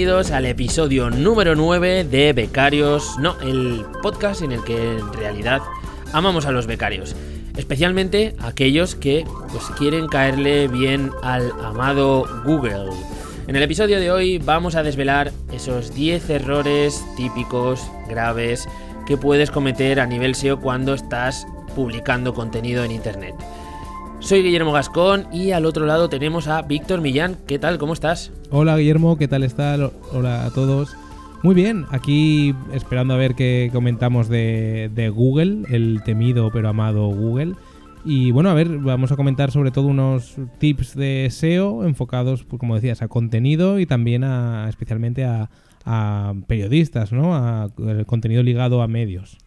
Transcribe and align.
bienvenidos 0.00 0.30
al 0.30 0.46
episodio 0.46 1.10
número 1.10 1.54
9 1.54 2.04
de 2.04 2.32
Becarios, 2.32 3.18
no, 3.18 3.38
el 3.42 3.84
podcast 4.00 4.40
en 4.40 4.52
el 4.52 4.64
que 4.64 4.96
en 4.96 5.12
realidad 5.12 5.60
amamos 6.14 6.46
a 6.46 6.52
los 6.52 6.66
becarios, 6.66 7.14
especialmente 7.54 8.34
aquellos 8.38 8.94
que 8.94 9.26
pues 9.52 9.64
quieren 9.76 10.08
caerle 10.08 10.68
bien 10.68 11.10
al 11.22 11.52
amado 11.62 12.24
Google. 12.46 12.88
En 13.46 13.56
el 13.56 13.62
episodio 13.62 14.00
de 14.00 14.10
hoy 14.10 14.38
vamos 14.38 14.74
a 14.74 14.82
desvelar 14.82 15.32
esos 15.52 15.94
10 15.94 16.30
errores 16.30 17.04
típicos, 17.18 17.82
graves, 18.08 18.70
que 19.06 19.18
puedes 19.18 19.50
cometer 19.50 20.00
a 20.00 20.06
nivel 20.06 20.34
SEO 20.34 20.62
cuando 20.62 20.94
estás 20.94 21.46
publicando 21.76 22.32
contenido 22.32 22.84
en 22.84 22.92
internet. 22.92 23.34
Soy 24.20 24.42
Guillermo 24.42 24.70
Gascón 24.70 25.26
y 25.32 25.52
al 25.52 25.64
otro 25.64 25.86
lado 25.86 26.10
tenemos 26.10 26.46
a 26.46 26.60
Víctor 26.62 27.00
Millán. 27.00 27.38
¿Qué 27.46 27.58
tal? 27.58 27.78
¿Cómo 27.78 27.94
estás? 27.94 28.30
Hola 28.50 28.76
Guillermo, 28.76 29.16
¿qué 29.16 29.26
tal 29.28 29.42
estás? 29.42 29.80
Hola 30.12 30.44
a 30.44 30.50
todos. 30.50 30.94
Muy 31.42 31.54
bien, 31.54 31.86
aquí 31.90 32.54
esperando 32.74 33.14
a 33.14 33.16
ver 33.16 33.34
qué 33.34 33.70
comentamos 33.72 34.28
de, 34.28 35.10
Google, 35.12 35.62
el 35.70 36.02
temido 36.04 36.50
pero 36.52 36.68
amado 36.68 37.08
Google. 37.08 37.54
Y 38.04 38.30
bueno, 38.30 38.50
a 38.50 38.54
ver, 38.54 38.68
vamos 38.68 39.10
a 39.10 39.16
comentar 39.16 39.50
sobre 39.50 39.70
todo 39.70 39.86
unos 39.86 40.36
tips 40.58 40.94
de 40.94 41.28
SEO 41.30 41.86
enfocados, 41.86 42.44
pues, 42.44 42.60
como 42.60 42.74
decías, 42.74 43.00
a 43.00 43.08
contenido 43.08 43.80
y 43.80 43.86
también 43.86 44.22
a, 44.22 44.68
especialmente 44.68 45.24
a, 45.24 45.50
a 45.86 46.34
periodistas, 46.46 47.10
¿no? 47.10 47.34
A, 47.34 47.64
a 47.64 47.70
contenido 48.06 48.42
ligado 48.42 48.82
a 48.82 48.86
medios. 48.86 49.38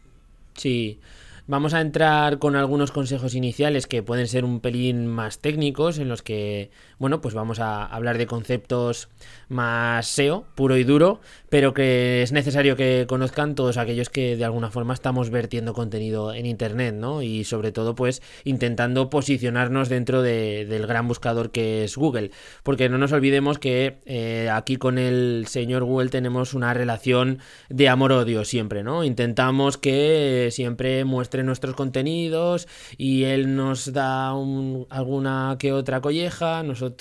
Sí. 0.55 0.99
Vamos 1.45 1.73
a 1.73 1.81
entrar 1.81 2.39
con 2.39 2.55
algunos 2.55 2.91
consejos 2.91 3.35
iniciales 3.35 3.85
que 3.85 4.01
pueden 4.01 4.27
ser 4.29 4.45
un 4.45 4.61
pelín 4.61 5.07
más 5.07 5.39
técnicos, 5.39 5.97
en 5.97 6.07
los 6.07 6.21
que, 6.21 6.71
bueno, 7.03 7.19
pues 7.19 7.33
vamos 7.33 7.59
a 7.59 7.83
hablar 7.83 8.17
de 8.17 8.27
conceptos 8.27 9.09
más 9.49 10.07
SEO, 10.07 10.45
puro 10.55 10.77
y 10.77 10.85
duro, 10.85 11.19
pero 11.49 11.73
que 11.73 12.21
es 12.21 12.31
necesario 12.31 12.77
que 12.77 13.03
conozcan 13.09 13.55
todos 13.55 13.75
aquellos 13.75 14.09
que 14.09 14.37
de 14.37 14.45
alguna 14.45 14.71
forma 14.71 14.93
estamos 14.93 15.29
vertiendo 15.29 15.73
contenido 15.73 16.33
en 16.33 16.45
Internet, 16.45 16.95
¿no? 16.95 17.21
Y 17.21 17.43
sobre 17.43 17.73
todo, 17.73 17.93
pues, 17.93 18.21
intentando 18.45 19.09
posicionarnos 19.09 19.89
dentro 19.89 20.21
del 20.21 20.87
gran 20.87 21.09
buscador 21.09 21.51
que 21.51 21.83
es 21.83 21.97
Google. 21.97 22.31
Porque 22.63 22.87
no 22.87 22.97
nos 22.97 23.11
olvidemos 23.11 23.59
que 23.59 23.97
eh, 24.05 24.49
aquí 24.49 24.77
con 24.77 24.97
el 24.97 25.43
señor 25.49 25.83
Google 25.83 26.07
tenemos 26.07 26.53
una 26.53 26.73
relación 26.73 27.39
de 27.67 27.89
amor-odio 27.89 28.45
siempre, 28.45 28.81
¿no? 28.81 29.03
Intentamos 29.03 29.77
que 29.77 30.47
siempre 30.53 31.03
muestre 31.03 31.43
nuestros 31.43 31.75
contenidos 31.75 32.69
y 32.97 33.25
él 33.25 33.57
nos 33.57 33.91
da 33.91 34.29
alguna 34.29 35.57
que 35.59 35.73
otra 35.73 35.99
colleja, 35.99 36.63
nosotros 36.63 36.92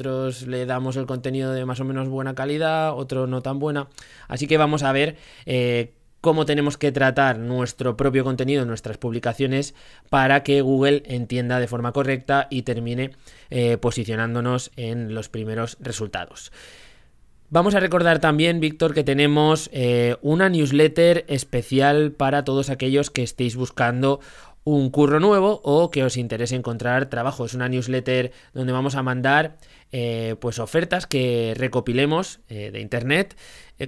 le 0.46 0.66
damos 0.66 0.96
el 0.96 1.06
contenido 1.06 1.52
de 1.52 1.64
más 1.64 1.80
o 1.80 1.84
menos 1.84 2.08
buena 2.08 2.34
calidad, 2.34 2.96
otro 2.96 3.26
no 3.26 3.42
tan 3.42 3.58
buena. 3.58 3.88
Así 4.28 4.46
que 4.46 4.56
vamos 4.56 4.82
a 4.82 4.92
ver 4.92 5.16
eh, 5.46 5.94
cómo 6.20 6.46
tenemos 6.46 6.78
que 6.78 6.92
tratar 6.92 7.38
nuestro 7.38 7.96
propio 7.96 8.24
contenido, 8.24 8.64
nuestras 8.64 8.96
publicaciones, 8.96 9.74
para 10.08 10.42
que 10.42 10.60
Google 10.60 11.02
entienda 11.06 11.58
de 11.58 11.66
forma 11.66 11.92
correcta 11.92 12.46
y 12.48 12.62
termine 12.62 13.10
eh, 13.50 13.76
posicionándonos 13.76 14.70
en 14.76 15.14
los 15.14 15.28
primeros 15.28 15.76
resultados. 15.80 16.52
Vamos 17.50 17.74
a 17.74 17.80
recordar 17.80 18.18
también, 18.18 18.60
Víctor, 18.60 18.94
que 18.94 19.04
tenemos 19.04 19.68
eh, 19.74 20.16
una 20.22 20.48
newsletter 20.48 21.26
especial 21.28 22.12
para 22.12 22.44
todos 22.44 22.70
aquellos 22.70 23.10
que 23.10 23.22
estéis 23.22 23.56
buscando 23.56 24.20
un 24.64 24.90
curro 24.90 25.20
nuevo 25.20 25.60
o 25.64 25.90
que 25.90 26.04
os 26.04 26.16
interese 26.16 26.56
encontrar 26.56 27.10
trabajo. 27.10 27.44
Es 27.44 27.54
una 27.54 27.68
newsletter 27.68 28.32
donde 28.54 28.72
vamos 28.72 28.94
a 28.94 29.02
mandar 29.02 29.56
eh, 29.90 30.36
pues 30.40 30.58
ofertas 30.58 31.06
que 31.06 31.54
recopilemos 31.56 32.40
eh, 32.48 32.70
de 32.70 32.80
internet. 32.80 33.36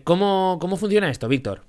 ¿Cómo, 0.03 0.59
¿Cómo 0.61 0.77
funciona 0.77 1.11
esto, 1.11 1.29
Víctor? 1.29 1.63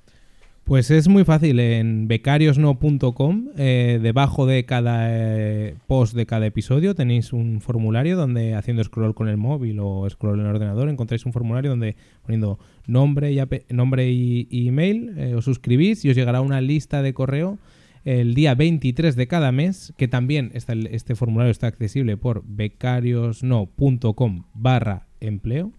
Pues 0.65 0.89
es 0.89 1.07
muy 1.07 1.23
fácil, 1.25 1.59
en 1.59 2.07
becariosno.com, 2.07 3.49
eh, 3.55 3.99
debajo 4.01 4.47
de 4.47 4.65
cada 4.65 5.09
eh, 5.11 5.75
post 5.85 6.15
de 6.15 6.25
cada 6.25 6.47
episodio 6.47 6.95
tenéis 6.95 7.33
un 7.33 7.61
formulario 7.61 8.17
donde 8.17 8.55
haciendo 8.55 8.83
scroll 8.83 9.13
con 9.13 9.27
el 9.27 9.37
móvil 9.37 9.77
o 9.79 10.09
scroll 10.09 10.39
en 10.39 10.47
el 10.47 10.55
ordenador 10.55 10.89
encontráis 10.89 11.23
un 11.27 11.33
formulario 11.33 11.69
donde 11.69 11.95
poniendo 12.23 12.57
nombre 12.87 13.31
y, 13.31 13.39
nombre 13.69 14.09
y, 14.09 14.67
email 14.67 15.13
eh, 15.17 15.35
os 15.35 15.45
suscribís 15.45 16.03
y 16.03 16.09
os 16.09 16.15
llegará 16.15 16.41
una 16.41 16.61
lista 16.61 17.03
de 17.03 17.13
correo 17.13 17.59
el 18.05 18.33
día 18.33 18.55
23 18.55 19.15
de 19.15 19.27
cada 19.27 19.51
mes, 19.51 19.93
que 19.97 20.07
también 20.07 20.51
está, 20.53 20.73
este 20.73 21.15
formulario 21.15 21.51
está 21.51 21.67
accesible 21.67 22.15
por 22.15 22.43
becariosno.com 22.45 24.45
barra 24.53 25.07
empleo 25.19 25.73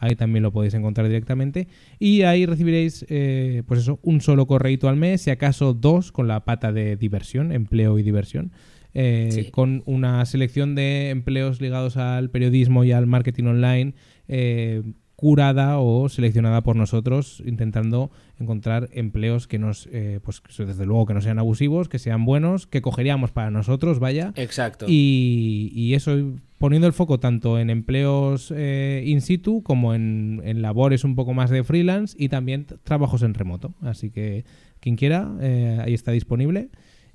ahí 0.00 0.16
también 0.16 0.42
lo 0.42 0.52
podéis 0.52 0.74
encontrar 0.74 1.08
directamente. 1.08 1.68
Y 1.98 2.22
ahí 2.22 2.46
recibiréis, 2.46 3.04
eh, 3.08 3.62
pues 3.66 3.80
eso, 3.80 3.98
un 4.02 4.20
solo 4.20 4.46
correito 4.46 4.88
al 4.88 4.96
mes, 4.96 5.22
si 5.22 5.30
acaso 5.30 5.74
dos 5.74 6.12
con 6.12 6.28
la 6.28 6.44
pata 6.44 6.72
de 6.72 6.96
diversión, 6.96 7.52
empleo 7.52 7.98
y 7.98 8.02
diversión. 8.02 8.52
Eh, 8.94 9.50
con 9.52 9.82
una 9.84 10.24
selección 10.24 10.74
de 10.74 11.10
empleos 11.10 11.60
ligados 11.60 11.98
al 11.98 12.30
periodismo 12.30 12.84
y 12.84 12.92
al 12.92 13.06
marketing 13.06 13.44
online 13.44 13.94
eh, 14.28 14.82
curada 15.18 15.80
o 15.80 16.08
seleccionada 16.08 16.60
por 16.60 16.76
nosotros, 16.76 17.42
intentando 17.44 18.08
encontrar 18.38 18.88
empleos 18.92 19.48
que 19.48 19.58
nos, 19.58 19.88
eh, 19.90 20.20
pues 20.22 20.40
desde 20.56 20.86
luego 20.86 21.06
que 21.06 21.14
no 21.14 21.20
sean 21.20 21.40
abusivos, 21.40 21.88
que 21.88 21.98
sean 21.98 22.24
buenos, 22.24 22.68
que 22.68 22.82
cogeríamos 22.82 23.32
para 23.32 23.50
nosotros, 23.50 23.98
vaya. 23.98 24.32
Exacto. 24.36 24.86
Y, 24.88 25.92
eso 25.92 26.16
poniendo 26.58 26.86
el 26.86 26.92
foco 26.92 27.18
tanto 27.18 27.58
en 27.58 27.68
empleos 27.68 28.54
eh, 28.54 29.02
in 29.06 29.20
situ 29.20 29.64
como 29.64 29.92
en, 29.92 30.62
labores 30.62 31.02
un 31.02 31.16
poco 31.16 31.34
más 31.34 31.50
de 31.50 31.64
freelance 31.64 32.16
y 32.16 32.28
también 32.28 32.66
trabajos 32.84 33.22
en 33.22 33.34
remoto. 33.34 33.74
Así 33.82 34.10
que 34.10 34.44
quien 34.78 34.94
quiera, 34.94 35.34
eh, 35.40 35.80
ahí 35.84 35.94
está 35.94 36.12
disponible 36.12 36.68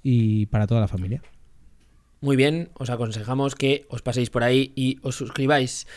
y 0.03 0.47
para 0.47 0.67
toda 0.67 0.81
la 0.81 0.89
familia. 0.89 1.21
Muy 2.23 2.37
bien, 2.37 2.69
os 2.75 2.89
aconsejamos 2.89 3.53
que 3.53 3.85
os 3.89 4.01
paséis 4.01 4.29
por 4.29 4.45
ahí 4.45 4.71
y 4.77 4.97
os 5.01 5.17
suscribáis. 5.17 5.87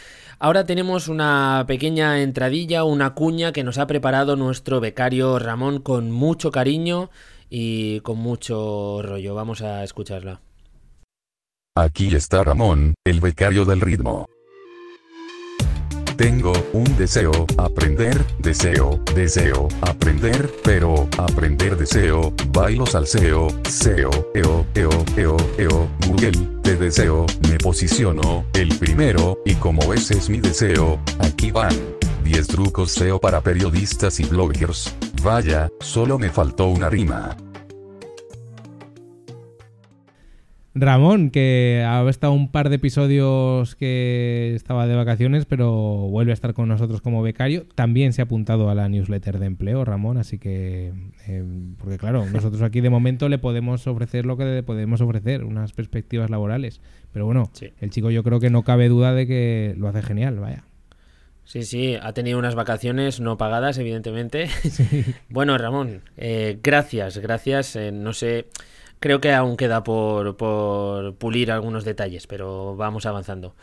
Ahora 0.41 0.65
tenemos 0.65 1.07
una 1.07 1.63
pequeña 1.69 2.21
entradilla, 2.21 2.83
una 2.83 3.15
cuña 3.15 3.53
que 3.53 3.63
nos 3.63 3.79
ha 3.79 3.87
preparado 3.87 4.35
nuestro 4.35 4.81
becario 4.81 5.39
Ramón 5.39 5.81
con 5.81 6.11
mucho 6.11 6.51
cariño 6.51 7.11
y 7.49 8.01
con 8.01 8.19
mucho 8.19 9.03
rollo. 9.03 9.37
Vamos 9.37 9.63
a 9.63 9.85
escucharla. 9.85 10.41
Aquí 11.77 12.13
está 12.13 12.43
Ramón, 12.43 12.95
el 13.05 13.21
becario 13.21 13.65
del 13.65 13.81
ritmo. 13.81 14.27
Tengo 16.17 16.53
un 16.73 16.97
deseo, 16.97 17.47
aprender, 17.59 18.25
deseo, 18.39 18.99
deseo, 19.15 19.69
aprender, 19.83 20.51
pero, 20.65 21.07
aprender 21.19 21.77
deseo, 21.77 22.33
bailo 22.49 22.87
salseo, 22.87 23.49
seo, 23.69 24.11
eo, 24.35 24.67
eo, 24.75 24.91
eo, 25.17 25.37
eo, 25.59 25.89
Google, 26.07 26.61
te 26.63 26.77
deseo, 26.77 27.27
me 27.51 27.59
posiciono, 27.59 28.47
el 28.55 28.69
primero, 28.79 29.39
y 29.45 29.55
como 29.57 29.93
ese 29.93 30.17
es 30.17 30.31
mi 30.31 30.41
deseo, 30.41 30.99
aquí 31.19 31.51
van. 31.51 31.75
10 32.25 32.47
trucos 32.49 32.91
SEO 32.91 33.21
para 33.21 33.41
periodistas 33.41 34.19
y 34.19 34.25
bloggers. 34.25 34.93
Vaya, 35.23 35.69
solo 35.81 36.19
me 36.19 36.31
faltó 36.31 36.67
una 36.67 36.91
rima. 36.91 37.37
Ramón, 40.79 41.31
que 41.31 41.83
ha 41.87 42.07
estado 42.07 42.35
un 42.35 42.53
par 42.53 42.69
de 42.69 42.77
episodios 42.77 43.75
que 43.77 44.53
estaba 44.55 44.87
de 44.87 44.95
vacaciones, 44.95 45.47
pero 45.47 45.71
vuelve 45.73 46.33
a 46.33 46.35
estar 46.35 46.53
con 46.53 46.69
nosotros 46.69 47.01
como 47.01 47.23
becario. 47.23 47.65
También 47.75 48.13
se 48.13 48.21
ha 48.21 48.25
apuntado 48.25 48.69
a 48.69 48.75
la 48.75 48.87
newsletter 48.91 49.39
de 49.39 49.47
empleo, 49.47 49.87
Ramón, 49.87 50.19
así 50.19 50.39
que, 50.39 50.93
eh, 51.29 51.45
porque 51.79 51.97
claro, 51.97 52.27
nosotros 52.31 52.61
aquí 52.61 52.83
de 52.83 52.91
momento 52.91 53.31
le 53.31 53.39
podemos 53.39 53.87
ofrecer 53.87 54.27
lo 54.27 54.37
que 54.37 54.45
le 54.45 54.63
podemos 54.63 55.01
ofrecer, 55.01 55.45
unas 55.45 55.73
perspectivas 55.73 56.29
laborales. 56.29 56.83
Pero 57.11 57.25
bueno, 57.25 57.51
el 57.81 57.91
chico 57.91 58.11
yo 58.11 58.23
creo 58.23 58.39
que 58.39 58.51
no 58.51 58.63
cabe 58.63 58.91
duda 58.91 59.15
de 59.15 59.27
que 59.27 59.75
lo 59.79 59.89
hace 59.89 60.03
genial, 60.03 60.39
vaya. 60.39 60.65
Sí, 61.45 61.63
sí, 61.63 61.97
ha 61.99 62.13
tenido 62.13 62.39
unas 62.39 62.55
vacaciones 62.55 63.19
no 63.19 63.39
pagadas, 63.39 63.79
evidentemente. 63.79 64.49
bueno, 65.31 65.57
Ramón, 65.57 66.03
eh, 66.19 66.59
gracias, 66.63 67.17
gracias. 67.17 67.77
Eh, 67.77 67.93
no 67.93 68.13
sé 68.13 68.47
Creo 68.99 69.21
que 69.21 69.33
aún 69.33 69.57
queda 69.57 69.85
por, 69.85 70.37
pulir 71.19 71.53
algunos 71.53 71.85
detalles, 71.85 72.27
pero 72.27 72.77
vamos 72.77 73.07
avanzando. 73.07 73.55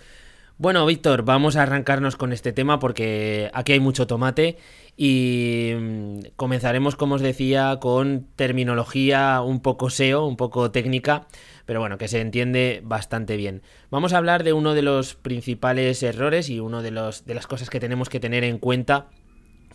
Bueno, 0.60 0.86
Víctor, 0.86 1.24
vamos 1.24 1.56
a 1.56 1.64
arrancarnos 1.64 2.16
con 2.16 2.32
este 2.32 2.54
tema 2.54 2.80
porque 2.80 3.50
aquí 3.54 3.72
hay 3.74 3.80
mucho 3.80 4.06
tomate 4.06 4.58
y 4.96 5.72
mm, 5.76 6.20
comenzaremos, 6.36 6.96
como 6.96 7.16
os 7.16 7.22
decía, 7.22 7.80
con 7.82 8.28
terminología 8.36 9.42
un 9.42 9.62
poco 9.62 9.90
SEO, 9.90 10.26
un 10.28 10.38
poco 10.38 10.70
técnica, 10.70 11.28
pero 11.66 11.80
bueno, 11.80 11.98
que 11.98 12.08
se 12.08 12.22
entiende 12.22 12.82
bastante 12.84 13.36
bien. 13.36 13.64
Vamos 13.90 14.14
a 14.14 14.20
hablar 14.20 14.44
de 14.44 14.54
uno 14.54 14.76
de 14.76 14.84
los 14.84 15.16
principales 15.16 16.04
errores 16.04 16.50
y 16.50 16.60
uno 16.60 16.84
de, 16.84 16.92
los, 16.92 17.26
de 17.26 17.34
las 17.34 17.48
cosas 17.48 17.72
que 17.72 17.80
tenemos 17.80 18.10
que 18.10 18.20
tener 18.20 18.44
en 18.44 18.60
cuenta 18.60 19.08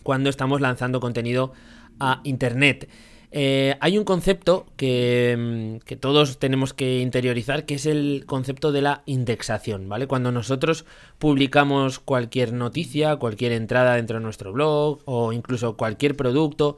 cuando 0.03 0.29
estamos 0.29 0.61
lanzando 0.61 1.01
contenido 1.01 1.51
a 1.99 2.21
Internet. 2.23 2.89
Eh, 3.31 3.75
hay 3.79 3.97
un 3.99 4.05
concepto 4.05 4.65
que, 4.75 5.35
mm, 5.37 5.85
que, 5.85 5.95
todos 5.95 6.39
tenemos 6.39 6.73
que 6.73 6.99
interiorizar, 6.99 7.65
que 7.65 7.75
es 7.75 7.85
el 7.85 8.23
concepto 8.25 8.71
de 8.71 8.81
la 8.81 9.03
indexación, 9.05 9.87
¿vale? 9.87 10.07
Cuando 10.07 10.31
nosotros 10.31 10.85
publicamos 11.19 11.99
cualquier 11.99 12.53
noticia, 12.53 13.17
cualquier 13.17 13.51
entrada 13.51 13.95
dentro 13.95 14.17
de 14.17 14.23
nuestro 14.23 14.51
blog 14.51 15.01
o 15.05 15.31
incluso 15.31 15.77
cualquier 15.77 16.15
producto, 16.15 16.77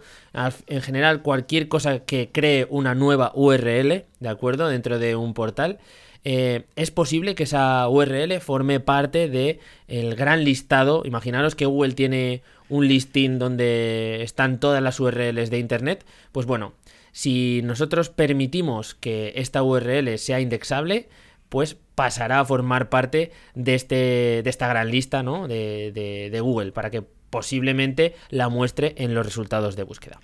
en 0.67 0.81
general 0.81 1.21
cualquier 1.21 1.69
cosa 1.69 1.99
que 1.99 2.31
cree 2.33 2.67
una 2.69 2.95
nueva 2.95 3.31
URL, 3.33 4.05
¿de 4.19 4.29
acuerdo? 4.29 4.67
Dentro 4.67 4.99
de 4.99 5.15
un 5.15 5.33
portal, 5.33 5.79
eh, 6.23 6.65
es 6.75 6.91
posible 6.91 7.35
que 7.35 7.43
esa 7.43 7.87
URL 7.89 8.39
forme 8.39 8.79
parte 8.79 9.27
de 9.27 9.59
el 9.87 10.15
gran 10.15 10.43
listado. 10.43 11.03
Imaginaros 11.05 11.55
que 11.55 11.65
Google 11.65 11.93
tiene 11.93 12.43
un 12.69 12.87
listing 12.87 13.39
donde 13.39 14.21
están 14.23 14.59
todas 14.59 14.81
las 14.83 14.99
URLs 14.99 15.49
de 15.49 15.59
Internet. 15.59 16.05
Pues 16.31 16.45
bueno, 16.45 16.73
si 17.11 17.61
nosotros 17.63 18.09
permitimos 18.09 18.95
que 18.95 19.33
esta 19.35 19.63
URL 19.63 20.17
sea 20.17 20.39
indexable, 20.39 21.09
pues 21.49 21.75
pasará 21.95 22.39
a 22.39 22.45
formar 22.45 22.89
parte 22.89 23.31
de, 23.55 23.75
este, 23.75 23.95
de 24.43 24.49
esta 24.49 24.67
gran 24.67 24.89
lista 24.89 25.23
¿no? 25.23 25.47
de, 25.47 25.91
de 26.31 26.39
Google 26.39 26.71
para 26.71 26.89
que 26.89 27.03
posiblemente 27.29 28.15
la 28.29 28.49
muestre 28.49 28.93
en 28.97 29.15
los 29.15 29.25
resultados 29.25 29.75
de 29.75 29.83
búsqueda. 29.83 30.19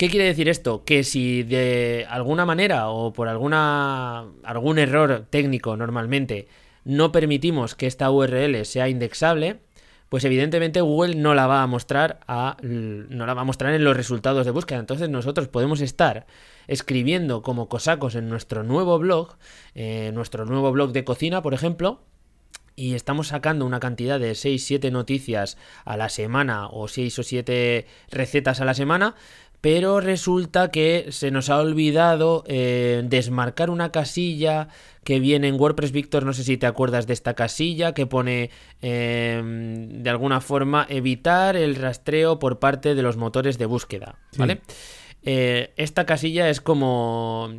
¿Qué 0.00 0.08
quiere 0.08 0.24
decir 0.24 0.48
esto? 0.48 0.82
Que 0.86 1.04
si 1.04 1.42
de 1.42 2.06
alguna 2.08 2.46
manera 2.46 2.88
o 2.88 3.12
por 3.12 3.28
alguna, 3.28 4.30
algún 4.44 4.78
error 4.78 5.26
técnico 5.28 5.76
normalmente 5.76 6.48
no 6.86 7.12
permitimos 7.12 7.74
que 7.74 7.86
esta 7.86 8.10
URL 8.10 8.64
sea 8.64 8.88
indexable, 8.88 9.60
pues 10.08 10.24
evidentemente 10.24 10.80
Google 10.80 11.16
no 11.16 11.34
la 11.34 11.46
va 11.46 11.62
a 11.62 11.66
mostrar 11.66 12.20
a, 12.26 12.56
no 12.62 13.26
la 13.26 13.34
va 13.34 13.42
a 13.42 13.44
mostrar 13.44 13.74
en 13.74 13.84
los 13.84 13.94
resultados 13.94 14.46
de 14.46 14.52
búsqueda. 14.52 14.78
Entonces 14.78 15.10
nosotros 15.10 15.48
podemos 15.48 15.82
estar 15.82 16.24
escribiendo 16.66 17.42
como 17.42 17.68
cosacos 17.68 18.14
en 18.14 18.30
nuestro 18.30 18.62
nuevo 18.62 18.98
blog, 18.98 19.36
eh, 19.74 20.12
nuestro 20.14 20.46
nuevo 20.46 20.72
blog 20.72 20.92
de 20.92 21.04
cocina, 21.04 21.42
por 21.42 21.52
ejemplo, 21.52 22.00
y 22.74 22.94
estamos 22.94 23.28
sacando 23.28 23.66
una 23.66 23.80
cantidad 23.80 24.18
de 24.18 24.32
6-7 24.32 24.90
noticias 24.90 25.58
a 25.84 25.98
la 25.98 26.08
semana 26.08 26.68
o 26.68 26.88
6 26.88 27.18
o 27.18 27.22
7 27.22 27.86
recetas 28.10 28.62
a 28.62 28.64
la 28.64 28.72
semana, 28.72 29.16
pero 29.60 30.00
resulta 30.00 30.70
que 30.70 31.06
se 31.10 31.30
nos 31.30 31.50
ha 31.50 31.58
olvidado 31.58 32.44
eh, 32.46 33.02
desmarcar 33.04 33.70
una 33.70 33.92
casilla 33.92 34.68
que 35.04 35.20
viene 35.20 35.48
en 35.48 35.60
WordPress 35.60 35.92
Victor, 35.92 36.24
no 36.24 36.32
sé 36.32 36.44
si 36.44 36.56
te 36.56 36.66
acuerdas 36.66 37.06
de 37.06 37.12
esta 37.12 37.34
casilla 37.34 37.92
que 37.92 38.06
pone 38.06 38.50
em, 38.80 40.02
de 40.02 40.10
alguna 40.10 40.40
forma 40.40 40.86
evitar 40.88 41.56
el 41.56 41.74
rastreo 41.74 42.38
por 42.38 42.58
parte 42.58 42.94
de 42.94 43.02
los 43.02 43.16
motores 43.16 43.58
de 43.58 43.66
búsqueda, 43.66 44.16
¿vale? 44.36 44.60
Eh, 45.22 45.74
esta 45.76 46.06
casilla 46.06 46.48
es 46.48 46.62
como 46.62 47.52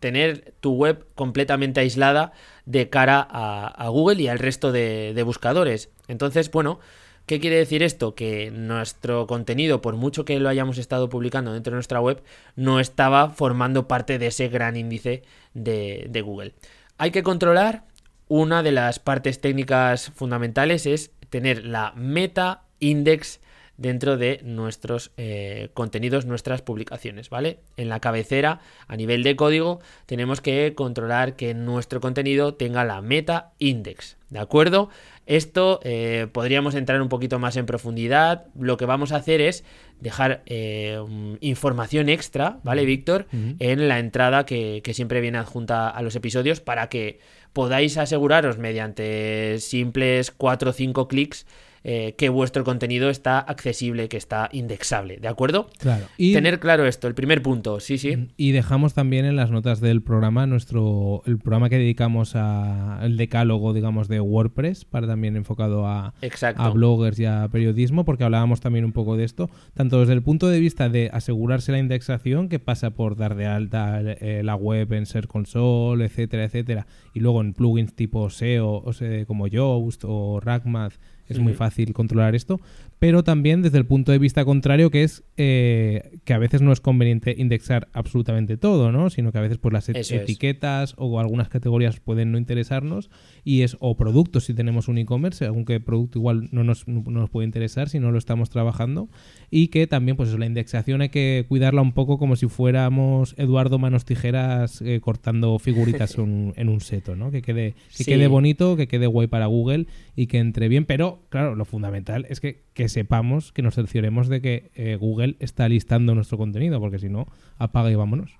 tener 0.00 0.54
tu 0.60 0.72
web 0.72 1.06
completamente 1.14 1.78
aislada 1.78 2.32
de 2.66 2.90
cara 2.90 3.26
a, 3.30 3.88
Google 3.88 4.20
y 4.22 4.28
al 4.28 4.40
resto 4.40 4.72
de, 4.72 5.12
de 5.14 5.22
buscadores. 5.22 5.90
Entonces, 6.08 6.50
bueno, 6.50 6.80
¿Qué 7.28 7.40
quiere 7.40 7.56
decir 7.56 7.82
esto? 7.82 8.14
Que 8.14 8.50
nuestro 8.50 9.26
contenido, 9.26 9.82
por 9.82 9.96
mucho 9.96 10.24
que 10.24 10.40
lo 10.40 10.48
hayamos 10.48 10.78
estado 10.78 11.10
publicando 11.10 11.52
dentro 11.52 11.72
de 11.72 11.76
nuestra 11.76 12.00
web, 12.00 12.22
no 12.56 12.80
estaba 12.80 13.28
formando 13.28 13.86
parte 13.86 14.18
de 14.18 14.28
ese 14.28 14.48
gran 14.48 14.76
índice 14.76 15.24
de, 15.52 16.22
Google. 16.24 16.54
Hay 16.96 17.10
que 17.10 17.22
controlar, 17.22 17.84
una 18.28 18.62
de 18.62 18.72
las 18.72 18.98
partes 18.98 19.42
técnicas 19.42 20.10
fundamentales 20.14 20.86
es 20.86 21.10
tener 21.28 21.66
la 21.66 21.92
meta 21.94 22.62
index 22.80 23.40
dentro 23.78 24.16
de 24.18 24.40
nuestros 24.44 25.12
eh, 25.16 25.70
contenidos, 25.72 26.26
nuestras 26.26 26.62
publicaciones, 26.62 27.30
¿vale? 27.30 27.60
En 27.76 27.88
la 27.88 28.00
cabecera, 28.00 28.60
a 28.88 28.96
nivel 28.96 29.22
de 29.22 29.36
código, 29.36 29.80
tenemos 30.04 30.40
que 30.40 30.74
controlar 30.74 31.36
que 31.36 31.54
nuestro 31.54 32.00
contenido 32.00 32.54
tenga 32.54 32.84
la 32.84 33.00
meta 33.00 33.52
index, 33.58 34.16
¿de 34.30 34.40
acuerdo? 34.40 34.90
Esto 35.26 35.78
eh, 35.84 36.26
podríamos 36.32 36.74
entrar 36.74 37.00
un 37.00 37.08
poquito 37.08 37.38
más 37.38 37.56
en 37.56 37.66
profundidad. 37.66 38.46
Lo 38.58 38.76
que 38.76 38.86
vamos 38.86 39.12
a 39.12 39.16
hacer 39.16 39.40
es 39.40 39.62
dejar 40.00 40.42
eh, 40.46 41.00
información 41.40 42.08
extra, 42.08 42.58
¿vale, 42.64 42.84
Víctor? 42.84 43.26
En 43.32 43.88
la 43.88 44.00
entrada 44.00 44.44
que, 44.44 44.80
que, 44.82 44.94
siempre 44.94 45.20
viene 45.20 45.38
adjunta 45.38 45.88
a 45.88 46.02
los 46.02 46.16
episodios 46.16 46.60
para 46.60 46.88
que 46.88 47.20
podáis 47.52 47.96
aseguraros 47.96 48.58
mediante 48.58 49.58
simples 49.60 50.30
4 50.30 50.70
o 50.70 50.72
5 50.72 51.08
clics 51.08 51.46
eh, 51.90 52.14
que 52.18 52.28
vuestro 52.28 52.64
contenido 52.64 53.08
está 53.08 53.38
accesible, 53.38 54.10
que 54.10 54.18
está 54.18 54.50
indexable, 54.52 55.16
¿de 55.16 55.28
acuerdo? 55.28 55.70
Claro. 55.78 56.04
Y 56.18 56.34
Tener 56.34 56.60
claro 56.60 56.86
esto, 56.86 57.08
el 57.08 57.14
primer 57.14 57.40
punto, 57.40 57.80
sí, 57.80 57.96
sí. 57.96 58.14
Mm, 58.14 58.28
y 58.36 58.52
dejamos 58.52 58.92
también 58.92 59.24
en 59.24 59.36
las 59.36 59.50
notas 59.50 59.80
del 59.80 60.02
programa 60.02 60.46
nuestro 60.46 61.22
el 61.24 61.38
programa 61.38 61.70
que 61.70 61.78
dedicamos 61.78 62.36
al 62.36 63.16
decálogo, 63.16 63.72
digamos, 63.72 64.06
de 64.08 64.20
WordPress, 64.20 64.84
para 64.84 65.06
también 65.06 65.34
enfocado 65.34 65.86
a, 65.86 66.12
a 66.56 66.68
bloggers 66.68 67.18
y 67.20 67.24
a 67.24 67.48
periodismo, 67.50 68.04
porque 68.04 68.24
hablábamos 68.24 68.60
también 68.60 68.84
un 68.84 68.92
poco 68.92 69.16
de 69.16 69.24
esto, 69.24 69.48
tanto 69.72 70.00
desde 70.00 70.12
el 70.12 70.22
punto 70.22 70.48
de 70.48 70.60
vista 70.60 70.90
de 70.90 71.08
asegurarse 71.10 71.72
la 71.72 71.78
indexación, 71.78 72.50
que 72.50 72.58
pasa 72.58 72.90
por 72.90 73.16
dar 73.16 73.34
de 73.34 73.46
alta 73.46 74.02
eh, 74.02 74.42
la 74.44 74.56
web 74.56 74.92
en 74.92 75.06
Ser 75.06 75.26
Console, 75.26 76.04
etcétera, 76.04 76.44
etcétera, 76.44 76.86
y 77.14 77.20
luego 77.20 77.40
en 77.40 77.54
plugins 77.54 77.94
tipo 77.94 78.28
SEO, 78.28 78.82
o 78.84 78.92
sea, 78.92 79.24
como 79.24 79.46
Yoast 79.46 80.04
o 80.04 80.38
Rackmath, 80.40 80.92
es 81.28 81.38
muy 81.38 81.54
fácil 81.54 81.92
controlar 81.92 82.34
esto, 82.34 82.60
pero 82.98 83.22
también 83.22 83.62
desde 83.62 83.78
el 83.78 83.86
punto 83.86 84.12
de 84.12 84.18
vista 84.18 84.44
contrario, 84.44 84.90
que 84.90 85.04
es 85.04 85.22
eh, 85.36 86.18
que 86.24 86.34
a 86.34 86.38
veces 86.38 86.62
no 86.62 86.72
es 86.72 86.80
conveniente 86.80 87.34
indexar 87.38 87.88
absolutamente 87.92 88.56
todo, 88.56 88.90
¿no? 88.90 89.08
Sino 89.10 89.30
que 89.30 89.38
a 89.38 89.40
veces 89.40 89.58
pues 89.58 89.72
las 89.72 89.88
etiquetas 89.88 90.94
o 90.96 91.20
algunas 91.20 91.48
categorías 91.48 92.00
pueden 92.00 92.32
no 92.32 92.38
interesarnos 92.38 93.10
y 93.44 93.62
es 93.62 93.76
o 93.80 93.96
productos 93.96 94.44
si 94.44 94.54
tenemos 94.54 94.88
un 94.88 94.98
e-commerce, 94.98 95.46
aunque 95.46 95.78
producto 95.78 96.18
igual 96.18 96.48
no 96.50 96.64
nos, 96.64 96.88
no 96.88 97.02
nos, 97.02 97.30
puede 97.30 97.46
interesar 97.46 97.88
si 97.88 98.00
no 98.00 98.10
lo 98.10 98.18
estamos 98.18 98.50
trabajando 98.50 99.08
y 99.50 99.68
que 99.68 99.86
también 99.86 100.16
pues 100.16 100.36
la 100.36 100.46
indexación 100.46 101.00
hay 101.00 101.10
que 101.10 101.44
cuidarla 101.48 101.82
un 101.82 101.92
poco 101.92 102.18
como 102.18 102.34
si 102.34 102.48
fuéramos 102.48 103.34
Eduardo 103.38 103.78
Manos 103.78 104.04
Tijeras 104.04 104.82
eh, 104.82 105.00
cortando 105.00 105.58
figuritas 105.58 106.16
en 106.18 106.68
un 106.68 106.80
seto, 106.80 107.14
¿no? 107.14 107.30
Que 107.30 107.42
quede, 107.42 107.74
que 107.96 108.04
quede 108.04 108.26
bonito, 108.26 108.76
que 108.76 108.88
quede 108.88 109.06
guay 109.06 109.28
para 109.28 109.46
Google 109.46 109.86
y 110.16 110.26
que 110.26 110.38
entre 110.38 110.68
bien, 110.68 110.84
pero 110.84 111.22
claro, 111.28 111.54
lo 111.54 111.64
fundamental 111.64 112.26
es 112.28 112.40
que, 112.40 112.64
que 112.74 112.87
sepamos, 112.88 113.52
que 113.52 113.62
nos 113.62 113.74
cercioremos 113.74 114.28
de 114.28 114.40
que 114.40 114.70
eh, 114.74 114.96
Google 114.96 115.36
está 115.40 115.68
listando 115.68 116.14
nuestro 116.14 116.38
contenido, 116.38 116.80
porque 116.80 116.98
si 116.98 117.08
no, 117.08 117.26
apaga 117.58 117.90
y 117.90 117.94
vámonos. 117.94 118.38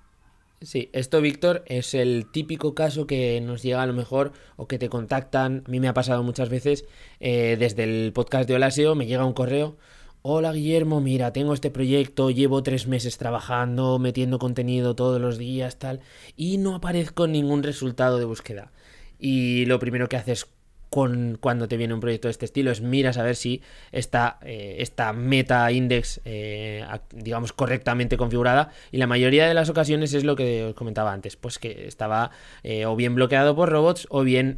Sí, 0.61 0.89
esto, 0.91 1.21
Víctor, 1.21 1.63
es 1.67 1.93
el 1.93 2.25
típico 2.29 2.75
caso 2.75 3.07
que 3.07 3.39
nos 3.39 3.63
llega 3.63 3.81
a 3.81 3.85
lo 3.85 3.93
mejor 3.93 4.33
o 4.57 4.67
que 4.67 4.77
te 4.77 4.89
contactan. 4.89 5.63
A 5.65 5.69
mí 5.69 5.79
me 5.79 5.87
ha 5.87 5.93
pasado 5.93 6.21
muchas 6.21 6.49
veces 6.49 6.85
eh, 7.21 7.55
desde 7.57 7.83
el 7.83 8.11
podcast 8.11 8.47
de 8.49 8.55
Olaseo, 8.55 8.93
me 8.93 9.05
llega 9.05 9.23
un 9.23 9.33
correo. 9.33 9.77
Hola 10.21 10.51
Guillermo, 10.51 10.99
mira, 10.99 11.31
tengo 11.31 11.53
este 11.53 11.71
proyecto, 11.71 12.29
llevo 12.29 12.61
tres 12.61 12.87
meses 12.87 13.17
trabajando, 13.17 13.99
metiendo 13.99 14.37
contenido 14.37 14.93
todos 14.93 15.21
los 15.21 15.37
días, 15.37 15.79
tal, 15.79 16.01
y 16.35 16.57
no 16.57 16.75
aparezco 16.75 17.25
ningún 17.25 17.63
resultado 17.63 18.19
de 18.19 18.25
búsqueda. 18.25 18.73
Y 19.17 19.65
lo 19.65 19.79
primero 19.79 20.09
que 20.09 20.17
haces 20.17 20.45
con 20.89 21.37
cuando 21.39 21.67
te 21.67 21.77
viene 21.77 21.93
un 21.93 21.99
proyecto 21.99 22.27
de 22.27 22.31
este 22.31 22.45
estilo 22.45 22.71
es 22.71 22.81
miras 22.81 23.17
a 23.17 23.23
ver 23.23 23.35
si 23.35 23.61
está 23.91 24.39
eh, 24.41 24.77
esta 24.79 25.13
meta 25.13 25.71
index 25.71 26.19
eh, 26.25 26.85
digamos 27.13 27.53
correctamente 27.53 28.17
configurada 28.17 28.71
y 28.91 28.97
la 28.97 29.07
mayoría 29.07 29.47
de 29.47 29.53
las 29.53 29.69
ocasiones 29.69 30.13
es 30.13 30.23
lo 30.23 30.35
que 30.35 30.65
os 30.65 30.73
comentaba 30.73 31.13
antes 31.13 31.35
pues 31.35 31.59
que 31.59 31.87
estaba 31.87 32.31
eh, 32.63 32.85
o 32.85 32.95
bien 32.95 33.15
bloqueado 33.15 33.55
por 33.55 33.69
robots 33.69 34.07
o 34.09 34.23
bien 34.23 34.57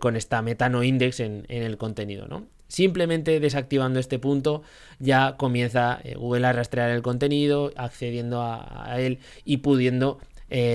con 0.00 0.16
esta 0.16 0.42
meta 0.42 0.68
no 0.68 0.82
index 0.82 1.20
en, 1.20 1.44
el 1.48 1.76
contenido 1.76 2.26
no 2.26 2.46
Simplemente 2.68 3.40
desactivando 3.40 3.98
este 3.98 4.20
punto 4.20 4.62
ya 5.00 5.36
comienza 5.36 6.00
Google 6.14 6.46
a 6.46 6.52
rastrear 6.52 6.90
el 6.90 7.02
contenido, 7.02 7.72
accediendo 7.74 8.42
a, 8.42 8.94
él 9.00 9.18
y 9.44 9.56
pudiendo 9.56 10.20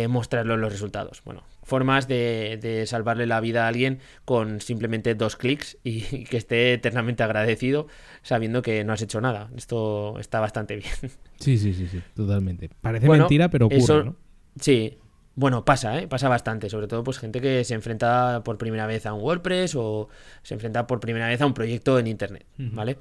mostrarlo 0.10 0.56
en 0.56 0.62
los 0.62 0.74
resultados. 0.74 1.22
Bueno, 1.24 1.44
formas 1.66 2.08
de, 2.08 2.86
salvarle 2.88 3.26
la 3.26 3.42
vida 3.42 3.66
a 3.66 3.68
alguien 3.68 4.00
con 4.24 4.62
simplemente 4.62 5.16
dos 5.16 5.36
clics 5.36 5.78
y, 5.84 6.24
que 6.26 6.38
esté 6.38 6.74
eternamente 6.74 7.24
agradecido 7.24 7.88
sabiendo 8.22 8.62
que 8.62 8.86
no 8.86 8.94
has 8.94 9.02
hecho 9.02 9.20
nada. 9.20 9.50
Esto 9.58 10.18
está 10.20 10.40
bastante 10.40 10.78
bien. 10.78 10.94
Sí, 11.38 11.58
sí, 11.58 11.74
sí, 11.74 11.88
sí, 11.88 12.02
totalmente. 12.14 12.70
Parece 12.80 13.10
mentira, 13.10 13.50
pero 13.50 13.66
ocurre, 13.66 14.06
¿no? 14.06 14.16
Sí. 14.58 14.98
Bueno, 15.38 15.66
pasa, 15.66 16.00
¿eh? 16.00 16.08
Pasa 16.08 16.30
bastante. 16.30 16.70
Sobre 16.70 16.88
todo, 16.88 17.04
pues, 17.04 17.20
gente 17.20 17.42
que 17.42 17.66
se 17.66 17.74
enfrenta 17.74 18.42
por 18.46 18.58
primera 18.58 18.88
vez 18.88 19.06
a 19.06 19.12
un 19.12 19.22
WordPress 19.22 19.76
o 19.76 20.08
se 20.44 20.54
enfrenta 20.54 20.88
por 20.88 21.02
primera 21.02 21.28
vez 21.28 21.42
a 21.42 21.46
un 21.46 21.54
proyecto 21.54 22.00
en 22.00 22.08
Internet, 22.08 22.46
¿vale? 22.58 22.98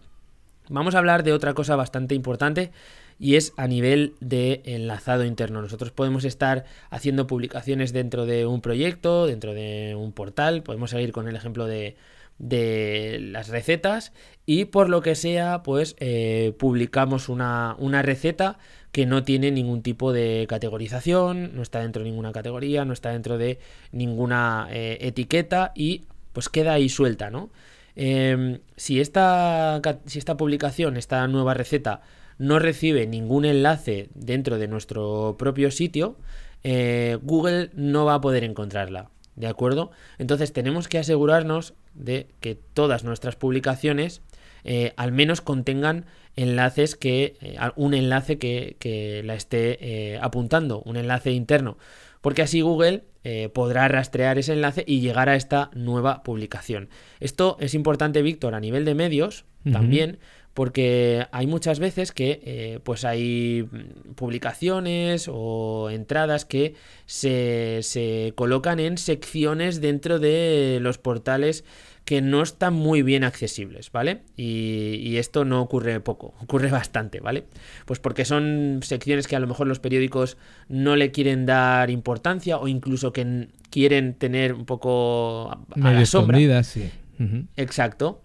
Vamos 0.69 0.97
a 0.97 0.99
hablar 0.99 1.23
de 1.23 1.33
otra 1.33 1.55
cosa 1.55 1.77
bastante 1.77 2.15
importante 2.17 2.73
y 3.19 3.37
es 3.37 3.53
a 3.57 3.67
nivel 3.67 4.15
de 4.21 4.63
enlazado 4.65 5.25
interno. 5.25 5.63
Nosotros 5.63 5.91
podemos 5.91 6.25
estar 6.25 6.65
haciendo 6.91 7.27
publicaciones 7.27 7.93
dentro 7.93 8.27
de 8.27 8.47
un 8.47 8.61
proyecto, 8.61 9.27
dentro 9.27 9.55
de 9.55 9.95
un 9.97 10.13
portal, 10.13 10.63
podemos 10.63 10.91
seguir 10.91 11.13
con 11.13 11.29
el 11.29 11.37
ejemplo 11.37 11.67
de, 11.67 11.97
de 12.39 13.19
las 13.21 13.49
recetas 13.49 14.13
y 14.47 14.67
por 14.67 14.89
lo 14.89 15.01
que 15.01 15.15
sea 15.15 15.63
pues 15.63 15.97
eh, 15.99 16.53
publicamos 16.59 17.29
una, 17.29 17.77
una, 17.79 18.03
receta 18.03 18.59
que 18.93 19.07
no 19.07 19.25
tiene 19.25 19.51
ningún 19.51 19.83
tipo 19.83 20.13
de 20.13 20.47
categorización, 20.49 21.55
no 21.55 21.63
está 21.63 21.81
dentro 21.81 22.03
de 22.03 22.11
ninguna 22.11 22.33
categoría, 22.33 22.85
no 22.85 22.93
está 22.93 23.11
dentro 23.11 23.39
de 23.39 23.59
ninguna 23.93 24.69
eh, 24.71 24.99
etiqueta 25.01 25.73
y 25.75 26.05
pues 26.33 26.49
queda 26.49 26.75
ahí 26.75 26.89
suelta, 26.89 27.31
¿no? 27.31 27.51
Em, 27.97 28.59
si, 28.77 29.01
esta, 29.01 29.81
si 30.07 30.19
esta 30.19 30.37
publicación, 30.37 30.97
esta 30.97 31.27
nueva 31.29 31.55
receta 31.55 32.03
no 32.39 32.59
recibe 32.59 33.07
ningún 33.07 33.45
enlace 33.45 34.09
dentro 34.15 34.59
de 34.59 34.69
nuestro 34.69 35.37
propio 35.39 35.71
sitio, 35.71 36.17
eh, 36.63 37.19
Google 37.23 37.71
no 37.75 38.05
va 38.05 38.15
a 38.15 38.21
poder 38.21 38.43
encontrarla. 38.45 39.11
¿De 39.37 39.47
acuerdo? 39.49 39.91
Entonces 40.19 40.53
tenemos 40.53 40.89
que 40.89 40.99
asegurarnos 40.99 41.75
de 41.95 42.29
que 42.41 42.55
todas 42.55 43.03
nuestras 43.05 43.35
publicaciones 43.35 44.23
eh, 44.63 44.95
al 44.97 45.13
menos 45.13 45.41
contengan 45.41 46.07
enlaces 46.37 46.95
que. 46.95 47.37
Eh, 47.41 47.59
un 47.77 47.95
enlace 47.95 48.39
que, 48.39 49.23
la 49.25 49.35
esté 49.35 50.19
apuntando, 50.23 50.83
un 50.83 50.97
enlace 50.97 51.33
interno. 51.33 51.77
Porque 52.21 52.43
así 52.43 52.63
Google 52.63 53.05
podrá 53.53 53.89
rastrear 53.89 54.39
ese 54.39 54.53
enlace 54.55 54.85
y 54.87 55.01
llegar 55.01 55.29
a 55.29 55.37
esta 55.37 55.71
nueva 55.75 56.23
publicación. 56.23 56.89
Esto 57.21 57.59
es 57.61 57.75
importante, 57.75 58.23
Víctor, 58.23 58.55
a 58.55 58.61
nivel 58.61 58.87
de 58.87 58.95
medios 58.95 59.45
también, 59.71 60.19
porque 60.55 61.27
hay 61.33 61.49
muchas 61.49 61.81
veces 61.81 62.13
que 62.13 62.41
eh, 62.45 62.81
pues 62.85 63.05
hay 63.05 63.69
publicaciones 64.15 65.29
o 65.31 65.91
entradas 65.91 66.45
que 66.45 66.75
se, 67.07 68.33
colocan 68.37 68.79
en 68.79 68.97
secciones 68.97 69.81
dentro 69.81 70.21
de 70.21 70.79
los 70.81 70.99
portales 70.99 71.65
que 72.05 72.21
no 72.21 72.43
están 72.43 72.75
muy 72.75 73.03
bien 73.03 73.25
accesibles, 73.25 73.91
¿vale? 73.91 74.21
Y, 74.37 75.01
y, 75.01 75.17
esto 75.17 75.47
no 75.47 75.63
ocurre 75.63 76.01
poco, 76.01 76.35
ocurre 76.43 76.71
bastante, 76.71 77.19
¿vale? 77.19 77.45
Pues 77.87 77.99
porque 77.99 78.25
son 78.25 78.81
secciones 78.83 79.27
que 79.27 79.37
a 79.37 79.41
lo 79.41 79.47
mejor 79.47 79.67
los 79.67 79.81
periódicos 79.81 80.37
no 80.69 80.97
le 80.97 81.11
quieren 81.11 81.47
dar 81.47 81.91
importancia 81.91 82.59
o 82.59 82.69
incluso 82.69 83.13
que 83.13 83.49
quieren 83.71 84.15
tener 84.15 84.53
un 84.53 84.67
poco 84.67 85.51
a, 85.51 85.91
la 85.91 86.07
sombra. 86.07 86.63
Sí. 86.63 86.91
Exacto. 87.57 88.21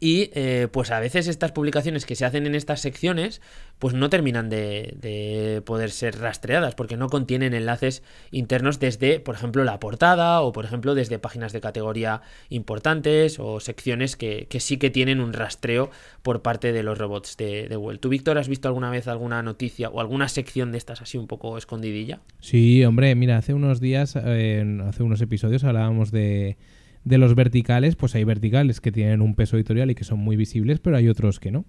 Y 0.00 0.30
eh, 0.34 0.68
pues 0.70 0.90
a 0.90 1.00
veces 1.00 1.26
estas 1.26 1.50
publicaciones 1.50 2.06
que 2.06 2.14
se 2.14 2.24
hacen 2.24 2.46
en 2.46 2.54
estas 2.54 2.80
secciones 2.80 3.40
pues 3.78 3.94
no 3.94 4.10
terminan 4.10 4.48
de, 4.48 5.62
poder 5.64 5.90
ser 5.90 6.18
rastreadas 6.18 6.74
porque 6.74 6.96
no 6.96 7.08
contienen 7.08 7.54
enlaces 7.54 8.02
internos 8.30 8.80
desde, 8.80 9.20
por 9.20 9.34
ejemplo, 9.34 9.64
la 9.64 9.80
portada 9.80 10.40
o 10.40 10.52
por 10.52 10.64
ejemplo 10.64 10.94
desde 10.94 11.18
páginas 11.18 11.52
de 11.52 11.60
categoría 11.60 12.22
importantes 12.48 13.38
o 13.38 13.60
secciones 13.60 14.16
que, 14.16 14.46
sí 14.58 14.76
que 14.78 14.90
tienen 14.90 15.20
un 15.20 15.32
rastreo 15.32 15.90
por 16.22 16.42
parte 16.42 16.72
de 16.72 16.82
los 16.82 16.98
robots 16.98 17.36
de, 17.36 17.68
Google. 17.74 17.98
¿Tú, 17.98 18.08
Víctor, 18.08 18.38
has 18.38 18.48
visto 18.48 18.68
alguna 18.68 18.90
vez 18.90 19.08
alguna 19.08 19.42
noticia 19.42 19.88
o 19.88 20.00
alguna 20.00 20.28
sección 20.28 20.72
de 20.72 20.78
estas 20.78 21.02
así 21.02 21.18
un 21.18 21.26
poco 21.26 21.58
escondidilla? 21.58 22.20
Sí, 22.40 22.84
hombre, 22.84 23.14
mira, 23.14 23.36
hace 23.36 23.54
unos 23.54 23.80
días, 23.80 24.16
hace 24.16 25.02
unos 25.02 25.20
episodios 25.20 25.64
hablábamos 25.64 26.10
de 26.10 26.56
de 27.04 27.18
los 27.18 27.34
verticales, 27.34 27.96
pues 27.96 28.14
hay 28.14 28.24
verticales 28.24 28.80
que 28.80 28.92
tienen 28.92 29.22
un 29.22 29.34
peso 29.34 29.56
editorial 29.56 29.90
y 29.90 29.94
que 29.94 30.04
son 30.04 30.18
muy 30.18 30.36
visibles, 30.36 30.80
pero 30.80 30.96
hay 30.96 31.08
otros 31.08 31.40
que 31.40 31.50
no. 31.50 31.64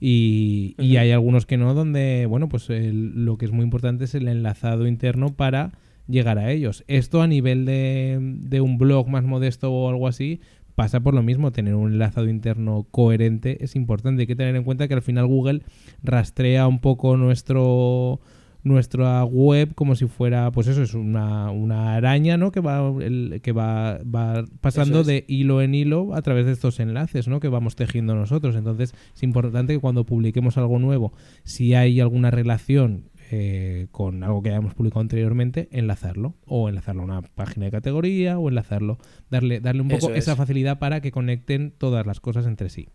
Y, 0.00 0.74
hay 0.78 1.12
algunos 1.12 1.46
que 1.46 1.56
no, 1.56 1.72
donde, 1.72 2.26
bueno, 2.26 2.48
pues 2.48 2.68
lo 2.68 3.38
que 3.38 3.46
es 3.46 3.52
muy 3.52 3.64
importante 3.64 4.04
es 4.04 4.14
el 4.14 4.28
enlazado 4.28 4.86
interno 4.86 5.34
para 5.34 5.72
llegar 6.08 6.38
a 6.38 6.50
ellos. 6.50 6.84
Esto 6.88 7.22
a 7.22 7.26
nivel 7.26 7.64
de, 7.64 8.18
de 8.20 8.60
un 8.60 8.76
blog 8.76 9.08
más 9.08 9.24
modesto 9.24 9.72
o 9.72 9.88
algo 9.88 10.06
así, 10.06 10.40
pasa 10.74 11.00
por 11.00 11.14
lo 11.14 11.22
mismo, 11.22 11.52
tener 11.52 11.74
un 11.74 11.92
enlazado 11.92 12.28
interno 12.28 12.86
coherente 12.90 13.64
es 13.64 13.76
importante. 13.76 14.22
Hay 14.22 14.26
que 14.26 14.36
tener 14.36 14.56
en 14.56 14.64
cuenta 14.64 14.88
que 14.88 14.94
al 14.94 15.02
final 15.02 15.26
Google 15.26 15.62
rastrea 16.02 16.66
un 16.66 16.80
poco 16.80 17.16
nuestro 17.16 18.20
nuestra 18.64 19.22
web 19.24 19.74
como 19.74 19.94
si 19.94 20.06
fuera, 20.06 20.50
pues 20.50 20.66
eso, 20.66 20.82
es 20.82 20.94
una, 20.94 21.50
una 21.50 21.94
araña, 21.94 22.36
¿no? 22.36 22.50
Que 22.50 22.60
va, 22.60 22.92
el, 23.02 23.40
que 23.42 23.52
va, 23.52 23.98
va 24.02 24.44
pasando 24.60 25.04
de 25.04 25.24
hilo 25.28 25.62
en 25.62 25.74
hilo 25.74 26.14
a 26.14 26.22
través 26.22 26.46
de 26.46 26.52
estos 26.52 26.80
enlaces, 26.80 27.28
¿no? 27.28 27.40
Que 27.40 27.48
vamos 27.48 27.76
tejiendo 27.76 28.14
nosotros. 28.14 28.56
Entonces 28.56 28.94
es 29.14 29.22
importante 29.22 29.74
que 29.74 29.80
cuando 29.80 30.04
publiquemos 30.04 30.56
algo 30.56 30.78
nuevo, 30.78 31.12
si 31.44 31.74
hay 31.74 32.00
alguna 32.00 32.30
relación 32.30 33.10
eh, 33.30 33.88
con 33.90 34.22
algo 34.24 34.42
que 34.42 34.50
hayamos 34.50 34.74
publicado 34.74 35.02
anteriormente, 35.02 35.68
enlazarlo. 35.70 36.34
O 36.46 36.68
enlazarlo 36.68 37.02
a 37.02 37.04
una 37.04 37.22
página 37.22 37.66
de 37.66 37.70
categoría, 37.70 38.38
o 38.38 38.48
enlazarlo, 38.48 38.98
darle, 39.30 39.60
darle 39.60 39.82
un 39.82 39.88
poco 39.88 40.10
esa 40.10 40.36
facilidad 40.36 40.78
para 40.78 41.00
que 41.00 41.10
conecten 41.10 41.72
todas 41.76 42.06
las 42.06 42.20
cosas 42.20 42.46
entre 42.46 42.70
sí. 42.70 42.88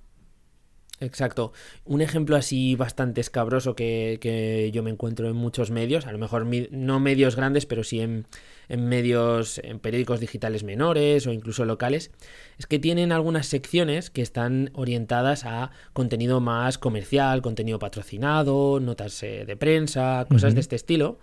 Exacto. 1.02 1.54
Un 1.86 2.02
ejemplo 2.02 2.36
así 2.36 2.76
bastante 2.76 3.22
escabroso 3.22 3.74
que, 3.76 4.70
yo 4.74 4.84
me 4.84 4.90
encuentro 4.90 5.30
en 5.30 5.36
muchos 5.36 5.72
medios, 5.72 6.06
a 6.06 6.12
lo 6.12 6.18
mejor 6.18 6.46
no 6.72 7.00
medios 7.00 7.36
grandes, 7.36 7.66
pero 7.66 7.84
sí 7.84 8.02
en, 8.02 8.26
medios, 8.70 9.60
en 9.64 9.80
periódicos 9.80 10.20
digitales 10.20 10.64
menores 10.64 11.26
o 11.26 11.32
incluso 11.32 11.64
locales, 11.64 12.12
es 12.58 12.66
que 12.66 12.80
tienen 12.80 13.14
algunas 13.14 13.48
secciones 13.48 14.10
que 14.10 14.22
están 14.22 14.72
orientadas 14.74 15.46
a 15.46 15.72
contenido 15.94 16.42
más 16.42 16.78
comercial, 16.78 17.42
contenido 17.42 17.80
patrocinado, 17.80 18.80
notas 18.82 19.24
eh, 19.24 19.46
de 19.46 19.56
prensa, 19.56 20.26
cosas 20.30 20.54
de 20.54 20.60
este 20.60 20.76
estilo, 20.76 21.20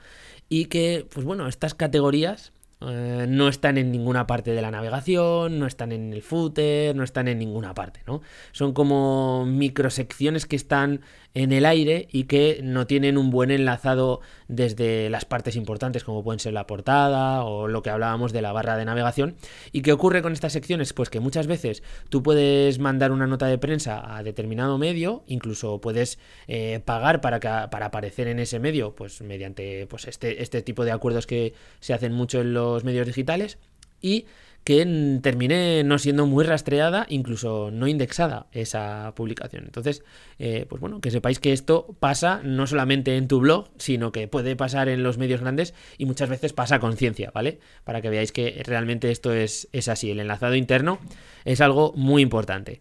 y 0.49 0.67
que, 0.67 1.07
pues 1.13 1.27
bueno, 1.27 1.49
estas 1.49 1.75
categorías 1.75 2.53
eh, 2.83 3.27
no 3.29 3.49
están 3.49 3.79
en 3.79 3.91
ninguna 3.91 4.27
parte 4.27 4.51
de 4.53 4.61
la 4.61 4.71
navegación, 4.71 5.59
no 5.59 5.67
están 5.67 5.93
en 5.93 6.13
el 6.13 6.23
footer, 6.23 6.95
no 6.95 7.05
están 7.05 7.27
en 7.27 7.39
ninguna 7.39 7.73
parte, 7.73 8.01
¿no? 8.07 8.21
Son 8.53 8.75
como 8.75 9.47
microsecciones 9.47 10.45
que 10.45 10.57
están 10.57 11.01
en 11.37 11.53
el 11.53 11.67
aire 11.67 12.09
y 12.11 12.25
que 12.25 12.61
no 12.63 12.87
tienen 12.87 13.19
un 13.19 13.31
buen 13.31 13.51
enlazado 13.51 14.21
desde 14.49 15.11
las 15.11 15.27
partes 15.27 15.55
importantes 15.55 16.03
como 16.03 16.25
pueden 16.25 16.41
ser 16.41 16.55
la 16.55 16.67
portada 16.67 17.45
o 17.45 17.69
lo 17.69 17.83
que 17.83 17.91
hablábamos 17.91 18.33
de 18.33 18.41
la 18.41 18.53
barra 18.53 18.79
de 18.79 18.87
navegación. 18.87 19.37
¿Y 19.71 19.83
qué 19.83 19.93
ocurre 19.93 20.23
con 20.23 20.33
estas 20.33 20.55
secciones? 20.55 20.95
Pues 20.95 21.11
que 21.11 21.21
muchas 21.21 21.47
veces 21.47 21.83
tú 22.09 22.23
puedes 22.23 22.79
mandar 22.79 23.13
una 23.13 23.27
nota 23.27 23.49
de 23.49 23.59
prensa 23.59 24.17
a 24.17 24.23
determinado 24.23 24.79
medio, 24.79 25.25
incluso 25.27 25.79
puedes 25.79 26.19
eh, 26.49 26.81
pagar 26.83 27.21
para, 27.21 27.39
para 27.69 27.87
aparecer 27.87 28.29
en 28.29 28.39
ese 28.39 28.59
medio, 28.59 28.95
pues 28.95 29.21
mediante 29.21 29.87
pues 29.89 30.09
este, 30.09 30.43
este 30.43 30.63
tipo 30.63 30.87
de 30.87 30.93
acuerdos 30.93 31.27
que 31.27 31.53
se 31.81 31.93
hacen 31.93 32.15
mucho 32.15 32.41
en 32.41 32.55
los 32.55 32.83
medios 32.83 33.07
digitales 33.07 33.59
y 34.01 34.25
que 34.67 35.21
termine 35.23 35.85
no 35.85 35.97
siendo 35.97 36.27
muy 36.27 36.43
rastreada, 36.43 37.07
incluso 37.09 37.71
no 37.71 37.87
indexada 37.87 38.49
esa 38.51 39.13
publicación. 39.15 39.63
Entonces, 39.65 40.03
eh, 40.41 40.67
pues 40.69 40.81
bueno, 40.81 41.01
que 41.01 41.13
sepáis 41.13 41.39
que 41.39 41.53
esto 41.53 41.95
pasa 42.01 42.41
no 42.43 42.67
solamente 42.67 43.17
en 43.17 43.29
tu 43.29 43.39
blog, 43.39 43.69
sino 43.79 44.11
que 44.11 44.27
puede 44.27 44.57
pasar 44.57 44.89
en 44.89 45.05
los 45.05 45.19
medios 45.19 45.41
grandes 45.41 45.73
y 45.99 46.07
muchas 46.07 46.29
veces 46.29 46.53
pasa 46.53 46.75
a 46.75 46.81
conciencia, 46.81 47.31
¿vale? 47.33 47.61
Para 47.85 48.03
que 48.03 48.11
veáis 48.11 48.33
que 48.33 48.61
realmente 48.67 49.13
esto 49.13 49.33
es, 49.33 49.69
es 49.71 49.87
así. 49.87 50.11
El 50.11 50.19
enlazado 50.19 50.57
interno 50.57 50.99
es 51.45 51.61
algo 51.61 51.93
muy 51.95 52.21
importante. 52.21 52.81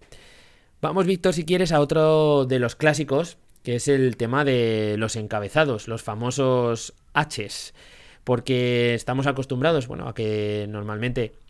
Vamos, 0.82 1.06
Víctor, 1.06 1.34
si 1.34 1.46
quieres, 1.46 1.72
a 1.72 1.82
otro 1.82 2.46
de 2.46 2.58
los 2.58 2.76
clásicos, 2.76 3.38
que 3.62 3.76
es 3.76 3.88
el 3.88 4.18
tema 4.18 4.44
de 4.44 4.96
los 4.98 5.16
encabezados, 5.16 5.88
los 5.88 6.02
famosos 6.02 6.96
Hs. 7.14 7.76
Porque 8.24 8.96
estamos 8.96 9.28
acostumbrados, 9.28 9.86
bueno, 9.86 10.08
a 10.08 10.16
que 10.16 10.66
normalmente 10.68 11.45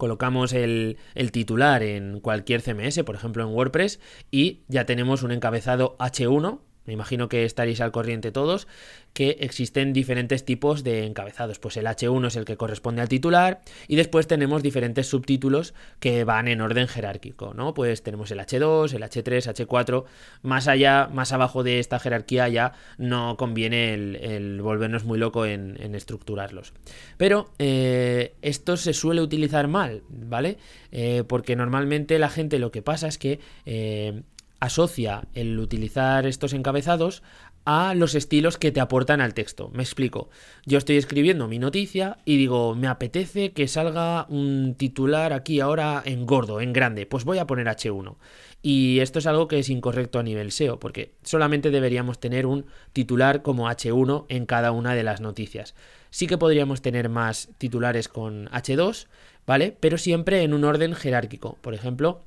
colocamos 0.00 0.52
el, 0.52 0.96
titular 1.30 1.84
en 1.84 2.18
cualquier 2.18 2.62
CMS, 2.62 3.04
por 3.04 3.14
ejemplo 3.14 3.44
en 3.44 3.50
WordPress, 3.50 4.00
y 4.32 4.62
ya 4.66 4.86
tenemos 4.86 5.22
un 5.22 5.30
encabezado 5.30 5.96
H1, 5.98 6.58
me 6.86 6.92
imagino 6.92 7.28
que 7.28 7.44
estaréis 7.44 7.80
al 7.80 7.92
corriente 7.92 8.32
todos, 8.32 8.66
que 9.12 9.38
existen 9.40 9.92
diferentes 9.92 10.44
tipos 10.44 10.84
de 10.84 11.04
encabezados. 11.04 11.58
Pues 11.58 11.76
el 11.76 11.86
H1 11.86 12.26
es 12.28 12.36
el 12.36 12.44
que 12.44 12.56
corresponde 12.56 13.02
al 13.02 13.08
titular 13.08 13.60
y 13.88 13.96
después 13.96 14.26
tenemos 14.26 14.62
diferentes 14.62 15.08
subtítulos 15.08 15.74
que 15.98 16.24
van 16.24 16.48
en 16.48 16.60
orden 16.60 16.88
jerárquico, 16.88 17.54
¿no? 17.54 17.74
Pues 17.74 18.02
tenemos 18.02 18.30
el 18.30 18.38
H2, 18.38 18.94
el 18.94 19.02
H3, 19.02 19.66
H4. 19.66 20.04
Más 20.42 20.68
allá, 20.68 21.08
más 21.12 21.32
abajo 21.32 21.62
de 21.62 21.80
esta 21.80 21.98
jerarquía 21.98 22.48
ya 22.48 22.72
no 22.98 23.36
conviene 23.36 23.94
el, 23.94 24.60
volvernos 24.62 25.04
muy 25.04 25.18
loco 25.18 25.46
en, 25.46 25.94
estructurarlos. 25.94 26.72
Pero 27.16 27.50
eh, 27.58 28.34
esto 28.42 28.76
se 28.76 28.94
suele 28.94 29.20
utilizar 29.20 29.68
mal, 29.68 30.02
¿vale? 30.08 30.58
Eh, 30.92 31.24
porque 31.26 31.56
normalmente 31.56 32.18
la 32.18 32.30
gente 32.30 32.58
lo 32.58 32.70
que 32.70 32.82
pasa 32.82 33.08
es 33.08 33.18
que 33.18 33.40
eh, 33.66 34.22
asocia 34.60 35.24
el 35.34 35.58
utilizar 35.58 36.26
estos 36.26 36.52
encabezados 36.52 37.22
a 37.64 37.94
los 37.94 38.14
estilos 38.14 38.56
que 38.56 38.72
te 38.72 38.80
aportan 38.80 39.20
al 39.20 39.34
texto. 39.34 39.70
Me 39.74 39.82
explico. 39.82 40.30
Yo 40.64 40.78
estoy 40.78 40.96
escribiendo 40.96 41.48
mi 41.48 41.58
noticia 41.58 42.18
y 42.24 42.36
digo, 42.36 42.74
me 42.74 42.88
apetece 42.88 43.52
que 43.52 43.68
salga 43.68 44.26
un 44.28 44.74
titular 44.76 45.32
aquí 45.32 45.60
ahora 45.60 46.02
en 46.04 46.26
gordo, 46.26 46.60
en 46.60 46.72
grande. 46.72 47.06
Pues 47.06 47.24
voy 47.24 47.38
a 47.38 47.46
poner 47.46 47.66
H1. 47.66 48.16
Y 48.62 49.00
esto 49.00 49.18
es 49.18 49.26
algo 49.26 49.48
que 49.48 49.58
es 49.58 49.70
incorrecto 49.70 50.18
a 50.18 50.22
nivel 50.22 50.52
SEO, 50.52 50.78
porque 50.78 51.14
solamente 51.22 51.70
deberíamos 51.70 52.20
tener 52.20 52.46
un 52.46 52.66
titular 52.92 53.42
como 53.42 53.68
H1 53.68 54.26
en 54.28 54.46
cada 54.46 54.72
una 54.72 54.94
de 54.94 55.02
las 55.02 55.20
noticias. 55.20 55.74
Sí 56.10 56.26
que 56.26 56.38
podríamos 56.38 56.82
tener 56.82 57.08
más 57.08 57.50
titulares 57.56 58.08
con 58.08 58.48
H2, 58.48 59.06
¿vale? 59.46 59.76
Pero 59.80 59.96
siempre 59.96 60.42
en 60.42 60.52
un 60.52 60.64
orden 60.64 60.94
jerárquico. 60.94 61.56
Por 61.62 61.72
ejemplo, 61.72 62.22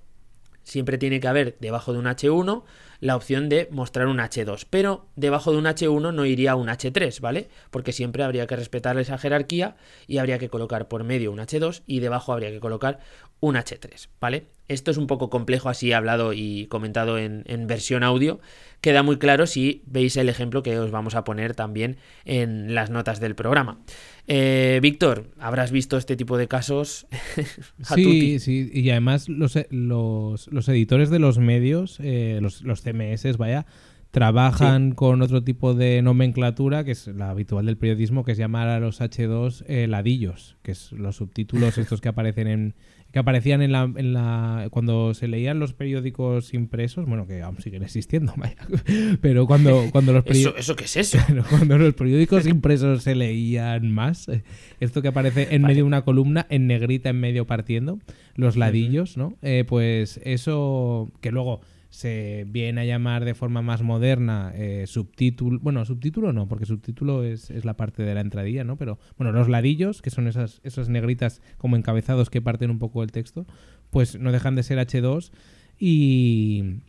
siempre 0.64 0.98
tiene 0.98 1.20
que 1.20 1.28
haber 1.28 1.58
debajo 1.60 1.94
de 1.94 2.00
un 2.00 2.06
H1 2.06 2.64
la 3.00 3.18
opción 3.18 3.50
de 3.50 3.68
mostrar 3.70 4.08
un 4.08 4.20
H2, 4.20 4.66
pero 4.70 5.08
debajo 5.18 5.52
de 5.52 5.58
un 5.58 5.66
H1 5.66 6.14
no 6.14 6.26
iría 6.26 6.56
un 6.56 6.70
H3, 6.70 7.20
¿vale? 7.20 7.50
Porque 7.70 7.92
siempre 7.92 8.24
habría 8.24 8.48
que 8.48 8.56
respetar 8.56 8.98
esa 8.98 9.18
jerarquía 9.18 9.76
y 10.08 10.20
habría 10.20 10.40
que 10.40 10.50
colocar 10.50 10.88
por 10.88 11.04
medio 11.04 11.32
un 11.32 11.40
H2 11.40 11.84
y 11.86 12.00
debajo 12.00 12.32
habría 12.32 12.52
que 12.52 12.62
colocar 12.62 13.00
un 13.44 13.56
H3, 13.56 14.08
¿vale? 14.22 14.46
Esto 14.70 14.90
es 14.90 14.96
un 14.96 15.06
poco 15.06 15.30
complejo 15.30 15.68
así 15.68 15.92
hablado 15.92 16.32
y 16.32 16.68
comentado 16.68 17.18
en, 17.18 17.44
versión 17.68 18.02
audio. 18.02 18.40
Queda 18.80 19.04
muy 19.04 19.18
claro 19.18 19.48
si 19.48 19.84
veis 19.86 20.16
el 20.16 20.30
ejemplo 20.30 20.64
que 20.64 20.80
os 20.80 20.92
vamos 20.92 21.14
a 21.14 21.26
poner 21.26 21.54
también 21.54 21.98
en 22.24 22.74
las 22.74 22.90
notas 22.90 23.20
del 23.20 23.36
programa. 23.36 23.82
Eh, 24.30 24.80
Víctor, 24.82 25.26
habrás 25.40 25.74
visto 25.74 25.98
este 25.98 26.16
tipo 26.16 26.38
de 26.38 26.48
casos. 26.48 27.06
sí, 27.94 28.40
sí, 28.40 28.72
y 28.74 28.90
además 28.92 29.28
los, 29.28 29.58
los, 29.70 30.70
editores 30.70 31.10
de 31.10 31.20
los 31.20 31.38
medios, 31.38 31.98
eh, 32.00 32.40
los, 32.42 32.62
los 32.62 32.82
CMS, 32.82 33.36
vaya, 33.36 33.66
trabajan 34.14 34.92
con 34.92 35.24
otro 35.24 35.44
tipo 35.44 35.74
de 35.74 36.04
nomenclatura 36.04 36.84
que 36.84 36.92
es 36.92 37.08
la 37.08 37.32
habitual 37.32 37.66
del 37.66 37.78
periodismo, 37.78 38.24
que 38.24 38.34
es 38.34 38.38
llamar 38.38 38.68
a 38.68 38.80
los 38.80 39.02
H2 39.02 39.66
eh, 39.68 39.88
ladillos, 39.88 40.56
que 40.62 40.74
es 40.74 40.92
los 40.92 41.16
subtítulos 41.16 41.80
estos 41.80 42.00
que 42.00 42.10
aparecen 42.10 42.46
en, 42.46 42.76
que 43.12 43.18
aparecían 43.18 43.64
en 43.64 43.72
la, 43.72 43.92
en 43.96 44.14
la 44.14 44.68
cuando 44.70 45.16
se 45.16 45.28
leían 45.28 45.58
los 45.58 45.74
periódicos 45.74 46.54
impresos, 46.54 47.08
bueno, 47.08 47.26
que 47.26 47.42
aún 47.42 47.60
siguen 47.60 47.82
existiendo, 47.82 48.36
pero 49.22 49.48
cuando, 49.48 49.90
cuando 49.92 50.14
los 50.14 50.24
¿Eso, 50.28 50.56
¿Eso 50.56 50.76
qué 50.76 50.84
es 50.84 50.96
eso? 50.96 51.18
cuando 51.50 51.80
los 51.80 51.96
periódicos 51.96 52.46
impresos 52.46 53.02
se 53.02 53.16
leían 53.16 53.92
más, 53.92 54.30
eh, 54.30 54.44
esto 54.80 55.02
que 55.02 55.08
aparece 55.08 55.48
en 55.56 55.64
medio 55.64 55.78
de 55.78 55.84
una 55.88 56.04
columna, 56.04 56.46
en 56.52 56.68
negrita 56.68 57.10
en 57.10 57.20
medio 57.20 57.48
partiendo, 57.48 57.98
los 58.36 58.58
ladillos, 58.58 59.18
¿no? 59.18 59.34
Eh, 59.42 59.66
pues 59.68 60.22
eso 60.24 61.12
que 61.20 61.32
luego 61.32 61.62
se 61.94 62.46
viene 62.48 62.82
a 62.82 62.86
llamar 62.86 63.24
de 63.24 63.36
forma 63.36 63.62
más 63.62 63.84
moderna 63.84 64.52
eh, 64.56 64.86
subtítulo. 64.88 65.60
Bueno, 65.60 65.86
subtítulo 65.86 66.34
no, 66.34 66.48
porque 66.48 66.66
subtítulo 66.66 67.24
es, 67.24 67.52
es, 67.52 67.66
la 67.66 67.76
parte 67.76 68.02
de 68.02 68.16
la 68.16 68.22
entradilla, 68.22 68.64
¿no? 68.64 68.78
Pero 68.78 68.98
bueno, 69.16 69.32
los 69.32 69.48
ladillos, 69.48 70.02
que 70.02 70.10
son 70.10 70.28
esas, 70.28 70.60
esas 70.64 70.90
negritas 70.90 71.40
como 71.60 71.76
encabezados 71.76 72.32
que 72.32 72.42
parten 72.42 72.72
un 72.72 72.80
poco 72.80 73.04
el 73.04 73.12
texto, 73.12 73.46
pues 73.92 74.20
no 74.20 74.32
dejan 74.32 74.56
de 74.56 74.64
ser 74.64 74.80
H2 74.80 75.32
y 75.78 76.82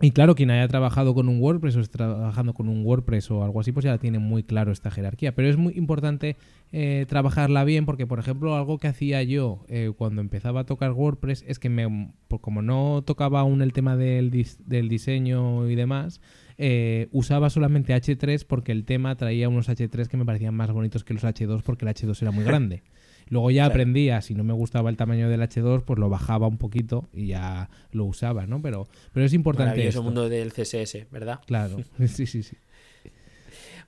y 0.00 0.10
claro, 0.10 0.34
quien 0.34 0.50
haya 0.50 0.68
trabajado 0.68 1.14
con 1.14 1.28
un 1.28 1.40
WordPress 1.40 1.76
o 1.76 1.80
esté 1.80 1.96
trabajando 1.96 2.52
con 2.52 2.68
un 2.68 2.84
WordPress 2.84 3.30
o 3.30 3.42
algo 3.42 3.60
así, 3.60 3.72
pues 3.72 3.84
ya 3.84 3.96
tiene 3.96 4.18
muy 4.18 4.42
claro 4.42 4.70
esta 4.70 4.90
jerarquía. 4.90 5.34
Pero 5.34 5.48
es 5.48 5.56
muy 5.56 5.72
importante 5.74 6.36
eh, 6.70 7.06
trabajarla 7.08 7.64
bien 7.64 7.86
porque, 7.86 8.06
por 8.06 8.18
ejemplo, 8.18 8.56
algo 8.56 8.76
que 8.78 8.88
hacía 8.88 9.22
yo 9.22 9.64
eh, 9.68 9.90
cuando 9.96 10.20
empezaba 10.20 10.60
a 10.60 10.64
tocar 10.64 10.92
WordPress 10.92 11.44
es 11.48 11.58
que 11.58 11.70
me, 11.70 12.12
pues 12.28 12.42
como 12.42 12.60
no 12.60 13.02
tocaba 13.06 13.40
aún 13.40 13.62
el 13.62 13.72
tema 13.72 13.96
del, 13.96 14.30
del 14.30 14.88
diseño 14.90 15.66
y 15.70 15.74
demás, 15.76 16.20
eh, 16.58 17.08
usaba 17.12 17.48
solamente 17.48 17.94
H3 17.94 18.44
porque 18.46 18.72
el 18.72 18.84
tema 18.84 19.16
traía 19.16 19.48
unos 19.48 19.70
H3 19.70 20.08
que 20.08 20.16
me 20.18 20.26
parecían 20.26 20.54
más 20.54 20.72
bonitos 20.72 21.04
que 21.04 21.14
los 21.14 21.24
H2 21.24 21.62
porque 21.62 21.86
el 21.86 21.94
H2 21.94 22.20
era 22.20 22.32
muy 22.32 22.44
grande. 22.44 22.82
Luego 23.28 23.50
ya 23.50 23.66
aprendía, 23.66 24.20
si 24.20 24.34
no 24.34 24.44
me 24.44 24.52
gustaba 24.52 24.88
el 24.88 24.96
tamaño 24.96 25.28
del 25.28 25.40
H2, 25.40 25.82
pues 25.84 25.98
lo 25.98 26.08
bajaba 26.08 26.46
un 26.46 26.58
poquito 26.58 27.08
y 27.12 27.28
ya 27.28 27.70
lo 27.90 28.04
usaba, 28.04 28.46
¿no? 28.46 28.62
Pero, 28.62 28.86
pero 29.12 29.26
es 29.26 29.32
importante. 29.32 29.86
el 29.86 30.00
mundo 30.00 30.28
del 30.28 30.52
CSS, 30.52 31.10
¿verdad? 31.10 31.40
Claro, 31.46 31.78
sí, 32.06 32.26
sí, 32.26 32.42
sí. 32.42 32.56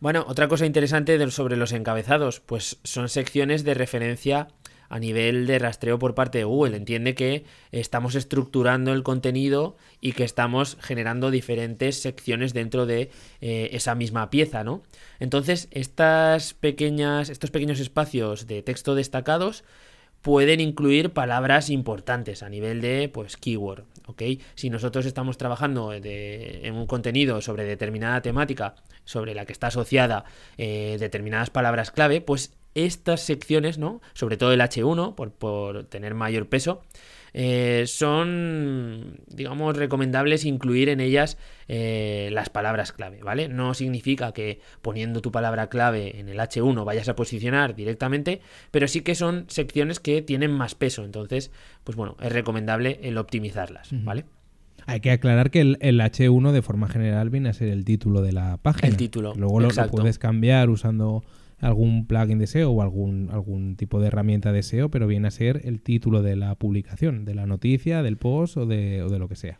Bueno, 0.00 0.24
otra 0.28 0.48
cosa 0.48 0.66
interesante 0.66 1.30
sobre 1.30 1.56
los 1.56 1.72
encabezados, 1.72 2.40
pues 2.40 2.78
son 2.84 3.08
secciones 3.08 3.64
de 3.64 3.74
referencia 3.74 4.48
a 4.88 4.98
nivel 4.98 5.46
de 5.46 5.58
rastreo 5.58 5.98
por 5.98 6.14
parte 6.14 6.38
de 6.38 6.44
Google. 6.44 6.76
Entiende 6.76 7.14
que 7.14 7.44
estamos 7.72 8.14
estructurando 8.14 8.92
el 8.92 9.02
contenido 9.02 9.76
y 10.00 10.12
que 10.12 10.24
estamos 10.24 10.76
generando 10.80 11.30
diferentes 11.30 12.00
secciones 12.00 12.54
dentro 12.54 12.86
de 12.86 13.10
eh, 13.40 13.70
esa 13.72 13.94
misma 13.94 14.30
pieza, 14.30 14.64
¿no? 14.64 14.82
Entonces, 15.20 15.68
estas 15.70 16.54
pequeñas, 16.54 17.28
estos 17.28 17.50
pequeños 17.50 17.80
espacios 17.80 18.46
de 18.46 18.62
texto 18.62 18.94
destacados 18.94 19.64
pueden 20.22 20.60
incluir 20.60 21.10
palabras 21.10 21.70
importantes 21.70 22.42
a 22.42 22.48
nivel 22.48 22.80
de 22.80 23.08
pues 23.08 23.36
keyword, 23.36 23.84
¿ok? 24.06 24.22
Si 24.56 24.68
nosotros 24.68 25.06
estamos 25.06 25.38
trabajando 25.38 25.92
en 25.92 26.74
un 26.74 26.86
contenido 26.86 27.40
sobre 27.40 27.64
determinada 27.64 28.20
temática, 28.20 28.74
sobre 29.04 29.34
la 29.34 29.46
que 29.46 29.52
está 29.52 29.68
asociada 29.68 30.24
eh, 30.56 30.96
determinadas 30.98 31.50
palabras 31.50 31.90
clave, 31.90 32.20
pues 32.20 32.52
estas 32.86 33.20
secciones, 33.20 33.78
¿no? 33.78 34.00
Sobre 34.14 34.36
todo 34.36 34.52
el 34.52 34.60
H1, 34.60 35.14
por, 35.14 35.84
tener 35.84 36.14
mayor 36.14 36.48
peso, 36.48 36.82
eh, 37.34 37.84
son, 37.86 39.20
digamos, 39.26 39.76
recomendables 39.76 40.44
incluir 40.44 40.88
en 40.88 41.00
ellas 41.00 41.38
eh, 41.68 42.30
las 42.32 42.48
palabras 42.48 42.92
clave, 42.92 43.22
¿vale? 43.22 43.48
No 43.48 43.74
significa 43.74 44.32
que 44.32 44.60
poniendo 44.82 45.20
tu 45.20 45.30
palabra 45.30 45.68
clave 45.68 46.18
en 46.18 46.28
el 46.28 46.38
H1 46.38 46.84
vayas 46.84 47.08
a 47.08 47.16
posicionar 47.16 47.74
directamente, 47.74 48.40
pero 48.70 48.88
sí 48.88 49.02
que 49.02 49.14
son 49.14 49.44
secciones 49.48 50.00
que 50.00 50.22
tienen 50.22 50.52
más 50.52 50.74
peso, 50.74 51.04
entonces, 51.04 51.50
pues 51.84 51.96
bueno, 51.96 52.16
es 52.20 52.32
recomendable 52.32 53.00
el 53.02 53.18
optimizarlas, 53.18 53.90
¿vale? 53.92 54.24
Hay 54.88 55.00
que 55.00 55.10
aclarar 55.10 55.50
que 55.50 55.60
el, 55.60 56.00
H1 56.00 56.50
de 56.50 56.62
forma 56.62 56.88
general 56.88 57.28
viene 57.28 57.50
a 57.50 57.52
ser 57.52 57.68
el 57.68 57.84
título 57.84 58.22
de 58.22 58.32
la 58.32 58.56
página. 58.56 58.88
El 58.88 58.96
título. 58.96 59.34
Luego 59.36 59.60
lo, 59.60 59.68
puedes 59.90 60.18
cambiar 60.18 60.70
usando 60.70 61.22
algún 61.58 62.06
plugin 62.06 62.38
de 62.38 62.46
SEO 62.46 62.70
o 62.70 62.82
algún, 62.82 63.28
algún 63.32 63.76
tipo 63.76 64.00
de 64.00 64.08
herramienta 64.08 64.52
de 64.52 64.62
SEO, 64.62 64.90
pero 64.90 65.06
viene 65.06 65.28
a 65.28 65.32
ser 65.32 65.62
el 65.64 65.80
título 65.80 66.22
de 66.22 66.36
la 66.36 66.54
publicación, 66.54 67.24
de 67.24 67.34
la 67.34 67.46
noticia, 67.46 68.02
del 68.02 68.16
post 68.16 68.56
o 68.56 68.66
de, 68.66 69.02
o 69.02 69.08
de 69.08 69.18
lo 69.18 69.28
que 69.28 69.36
sea. 69.36 69.58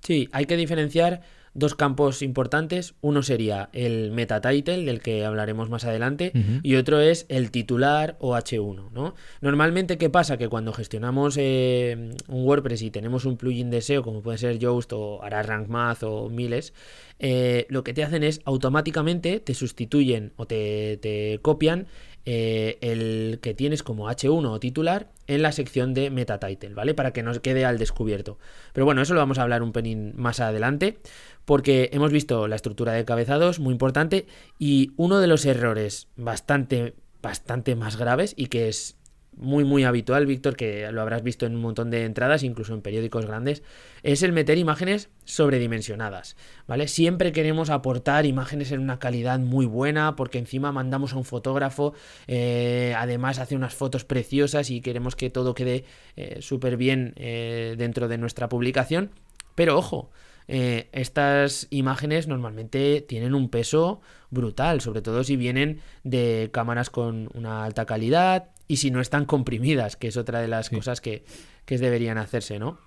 Sí, 0.00 0.28
hay 0.32 0.46
que 0.46 0.56
diferenciar 0.56 1.22
dos 1.56 1.74
campos 1.74 2.22
importantes. 2.22 2.94
Uno 3.00 3.22
sería 3.22 3.70
el 3.72 4.12
meta 4.12 4.40
title, 4.40 4.84
del 4.84 5.00
que 5.00 5.24
hablaremos 5.24 5.70
más 5.70 5.84
adelante, 5.84 6.32
y 6.62 6.76
otro 6.76 7.00
es 7.00 7.26
el 7.28 7.50
titular 7.50 8.16
o 8.20 8.34
H1. 8.34 8.90
¿no? 8.92 9.14
Normalmente, 9.40 9.98
¿qué 9.98 10.10
pasa? 10.10 10.36
Que 10.36 10.48
cuando 10.48 10.72
gestionamos 10.72 11.36
eh, 11.38 12.10
un 12.28 12.44
WordPress 12.44 12.82
y 12.82 12.90
tenemos 12.90 13.24
un 13.24 13.36
plugin 13.36 13.70
de 13.70 13.80
SEO, 13.80 14.02
como 14.02 14.22
puede 14.22 14.38
ser 14.38 14.58
Yoast 14.58 14.92
o 14.92 15.20
Rank 15.22 15.68
Math 15.68 16.02
o 16.02 16.28
Miles, 16.28 16.72
eh, 17.18 17.66
lo 17.70 17.82
que 17.82 17.94
te 17.94 18.04
hacen 18.04 18.22
es 18.22 18.40
automáticamente 18.44 19.40
te 19.40 19.54
sustituyen 19.54 20.32
o 20.36 20.46
te, 20.46 21.38
copian 21.42 21.86
eh, 22.26 22.78
el 22.80 23.38
que 23.40 23.54
tienes 23.54 23.82
como 23.82 24.10
H1 24.10 24.46
o 24.46 24.60
titular 24.60 25.08
en 25.28 25.42
la 25.42 25.52
sección 25.52 25.94
de 25.94 26.10
meta 26.10 26.38
title, 26.38 26.74
¿vale? 26.74 26.92
Para 26.94 27.12
que 27.12 27.22
nos 27.22 27.40
quede 27.40 27.64
al 27.64 27.78
descubierto. 27.78 28.38
Pero 28.72 28.84
bueno, 28.84 29.02
eso 29.02 29.14
lo 29.14 29.20
vamos 29.20 29.38
a 29.38 29.42
hablar 29.42 29.62
un 29.62 29.72
pelín 29.72 30.12
más 30.16 30.40
adelante, 30.40 30.98
porque 31.46 31.88
hemos 31.92 32.12
visto 32.12 32.46
la 32.48 32.56
estructura 32.56 32.92
de 32.92 33.06
cabezados, 33.06 33.58
muy 33.58 33.72
importante, 33.72 34.26
y 34.58 34.92
uno 34.96 35.20
de 35.20 35.28
los 35.28 35.46
errores 35.46 36.08
bastante, 36.16 36.94
bastante 37.22 37.74
más 37.74 37.96
graves 37.96 38.34
y 38.36 38.48
que 38.48 38.68
es 38.68 38.96
muy 39.36 39.64
muy 39.64 39.84
habitual, 39.84 40.26
Víctor, 40.26 40.56
que 40.56 40.90
lo 40.90 41.02
habrás 41.02 41.22
visto 41.22 41.46
en 41.46 41.54
un 41.54 41.60
montón 41.60 41.90
de 41.90 42.04
entradas, 42.04 42.42
incluso 42.42 42.74
en 42.74 42.80
periódicos 42.80 43.26
grandes, 43.26 43.62
es 44.02 44.22
el 44.22 44.32
meter 44.32 44.56
imágenes 44.58 45.10
sobredimensionadas, 45.24 46.36
¿vale? 46.66 46.88
Siempre 46.88 47.32
queremos 47.32 47.68
aportar 47.70 48.24
imágenes 48.24 48.72
en 48.72 48.80
una 48.80 48.98
calidad 48.98 49.38
muy 49.38 49.66
buena, 49.66 50.16
porque 50.16 50.38
encima 50.38 50.72
mandamos 50.72 51.12
a 51.12 51.18
un 51.18 51.24
fotógrafo, 51.24 51.92
eh, 52.26 52.94
además 52.96 53.38
hace 53.38 53.56
unas 53.56 53.74
fotos 53.74 54.04
preciosas 54.04 54.70
y 54.70 54.80
queremos 54.80 55.16
que 55.16 55.30
todo 55.30 55.54
quede 55.54 55.84
eh, 56.16 56.38
súper 56.40 56.76
bien 56.76 57.12
eh, 57.16 57.74
dentro 57.76 58.08
de 58.08 58.18
nuestra 58.18 58.48
publicación, 58.48 59.10
pero 59.54 59.76
ojo, 59.76 60.10
estas 60.48 61.66
imágenes 61.70 62.28
normalmente 62.28 63.00
tienen 63.00 63.34
un 63.34 63.48
peso 63.48 64.00
brutal, 64.30 64.80
sobre 64.80 65.02
todo 65.02 65.24
si 65.24 65.36
vienen 65.36 65.80
de 66.04 66.50
cámaras 66.52 66.90
con 66.90 67.30
una 67.34 67.64
alta 67.64 67.84
calidad, 67.84 68.50
y 68.68 68.76
si 68.76 68.90
no 68.90 69.00
están 69.00 69.24
comprimidas, 69.24 69.96
que 69.96 70.08
es 70.08 70.16
otra 70.16 70.40
de 70.40 70.48
las 70.48 70.70
cosas 70.70 71.00
que, 71.00 71.24
deberían 71.66 72.18
hacerse, 72.18 72.58
¿no? 72.58 72.78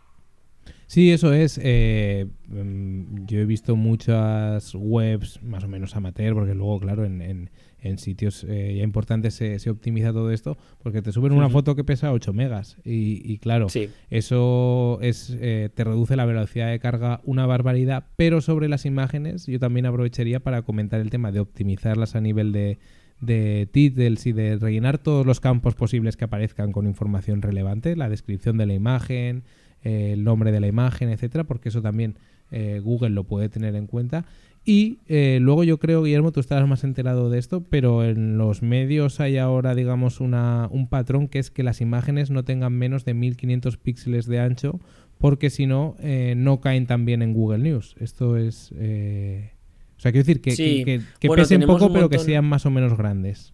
Sí, 0.88 1.12
eso 1.12 1.34
es. 1.34 1.60
Eh, 1.62 2.28
mm, 2.48 3.26
yo 3.26 3.40
he 3.40 3.46
visto 3.46 3.76
muchas 3.76 4.74
webs 4.76 5.42
más 5.44 5.64
o 5.64 5.68
menos 5.68 5.96
amateur, 5.96 6.34
porque 6.34 6.54
luego, 6.54 6.80
claro, 6.80 7.06
en, 7.06 7.22
en, 7.22 7.50
sitios 7.98 8.44
eh, 8.44 8.76
ya 8.78 8.84
importantes 8.84 9.36
se, 9.36 9.70
optimiza 9.70 10.12
todo 10.12 10.32
esto, 10.32 10.58
porque 10.82 11.02
te 11.02 11.12
suben 11.12 11.32
una 11.34 11.50
foto 11.50 11.76
que 11.76 11.84
pesa 11.84 12.12
8 12.12 12.34
megas. 12.34 12.78
Y, 12.84 13.38
claro, 13.38 13.68
eso 14.10 15.00
es 15.02 15.36
eh, 15.40 15.70
te 15.74 15.84
reduce 15.84 16.16
la 16.16 16.26
velocidad 16.26 16.70
de 16.70 16.80
carga 16.80 17.22
una 17.24 17.46
barbaridad, 17.46 18.08
pero 18.16 18.42
sobre 18.42 18.68
las 18.68 18.86
imágenes 18.86 19.46
yo 19.46 19.60
también 19.60 19.86
aprovecharía 19.86 20.40
para 20.40 20.62
comentar 20.62 21.00
el 21.00 21.10
tema 21.10 21.32
de 21.32 21.40
optimizarlas 21.40 22.16
a 22.16 22.22
nivel 22.22 22.52
de, 22.52 22.80
de 23.22 23.68
titles 23.72 24.26
y 24.26 24.32
de 24.32 24.58
rellenar 24.58 24.98
todos 24.98 25.26
los 25.26 25.40
campos 25.40 25.76
posibles 25.76 26.18
que 26.18 26.26
aparezcan 26.26 26.72
con 26.72 26.86
información 26.86 27.42
relevante, 27.42 27.96
la 27.96 28.10
descripción 28.10 28.58
de 28.58 28.66
la 28.66 28.74
imagen, 28.74 29.44
el 29.82 30.24
nombre 30.24 30.52
de 30.52 30.60
la 30.60 30.68
imagen, 30.68 31.10
etcétera, 31.10 31.46
porque 31.46 31.70
eso 31.70 31.82
también 31.82 32.18
eh, 32.52 32.82
Google 32.84 33.12
lo 33.12 33.26
puede 33.26 33.50
tener 33.50 33.76
en 33.76 33.88
cuenta. 33.88 34.26
Y 34.66 35.00
eh, 35.08 35.40
luego 35.42 35.64
yo 35.64 35.80
creo, 35.80 36.04
Guillermo, 36.04 36.32
tú 36.32 36.40
estarás 36.40 36.68
más 36.68 36.84
enterado 36.84 37.30
de 37.30 37.40
esto, 37.40 37.64
pero 37.70 38.04
en 38.04 38.38
los 38.38 38.62
medios 38.62 39.20
hay 39.20 39.38
ahora, 39.38 39.74
digamos, 39.74 40.20
una, 40.20 40.68
un 40.72 40.88
patrón 40.88 41.28
que 41.28 41.40
es 41.40 41.50
que 41.50 41.64
las 41.64 41.82
imágenes 41.82 42.30
no 42.30 42.44
tengan 42.44 42.74
menos 42.74 43.04
de 43.06 43.14
1500 43.16 43.78
píxeles 43.78 44.26
de 44.28 44.40
ancho, 44.40 44.80
porque 45.18 45.50
si 45.50 45.66
no, 45.66 45.96
eh, 46.00 46.34
no 46.38 46.62
caen 46.62 46.86
tan 46.88 47.06
bien 47.06 47.22
en 47.22 47.34
Google 47.34 47.60
News. 47.60 47.96
Esto 48.00 48.38
es... 48.38 48.72
eh, 48.78 49.54
O 49.98 50.02
sea, 50.02 50.12
quiero 50.12 50.26
decir 50.26 50.42
que, 50.42 50.52
Sí. 50.52 50.84
que, 50.84 51.00
que- 51.00 51.06
que 51.20 51.28
Bueno, 51.28 51.44
pesen 51.44 51.62
poco, 51.62 51.92
pero 51.92 52.10
que 52.10 52.20
sean 52.20 52.46
más 52.46 52.66
o 52.66 52.70
menos 52.70 52.96
grandes. 52.98 53.54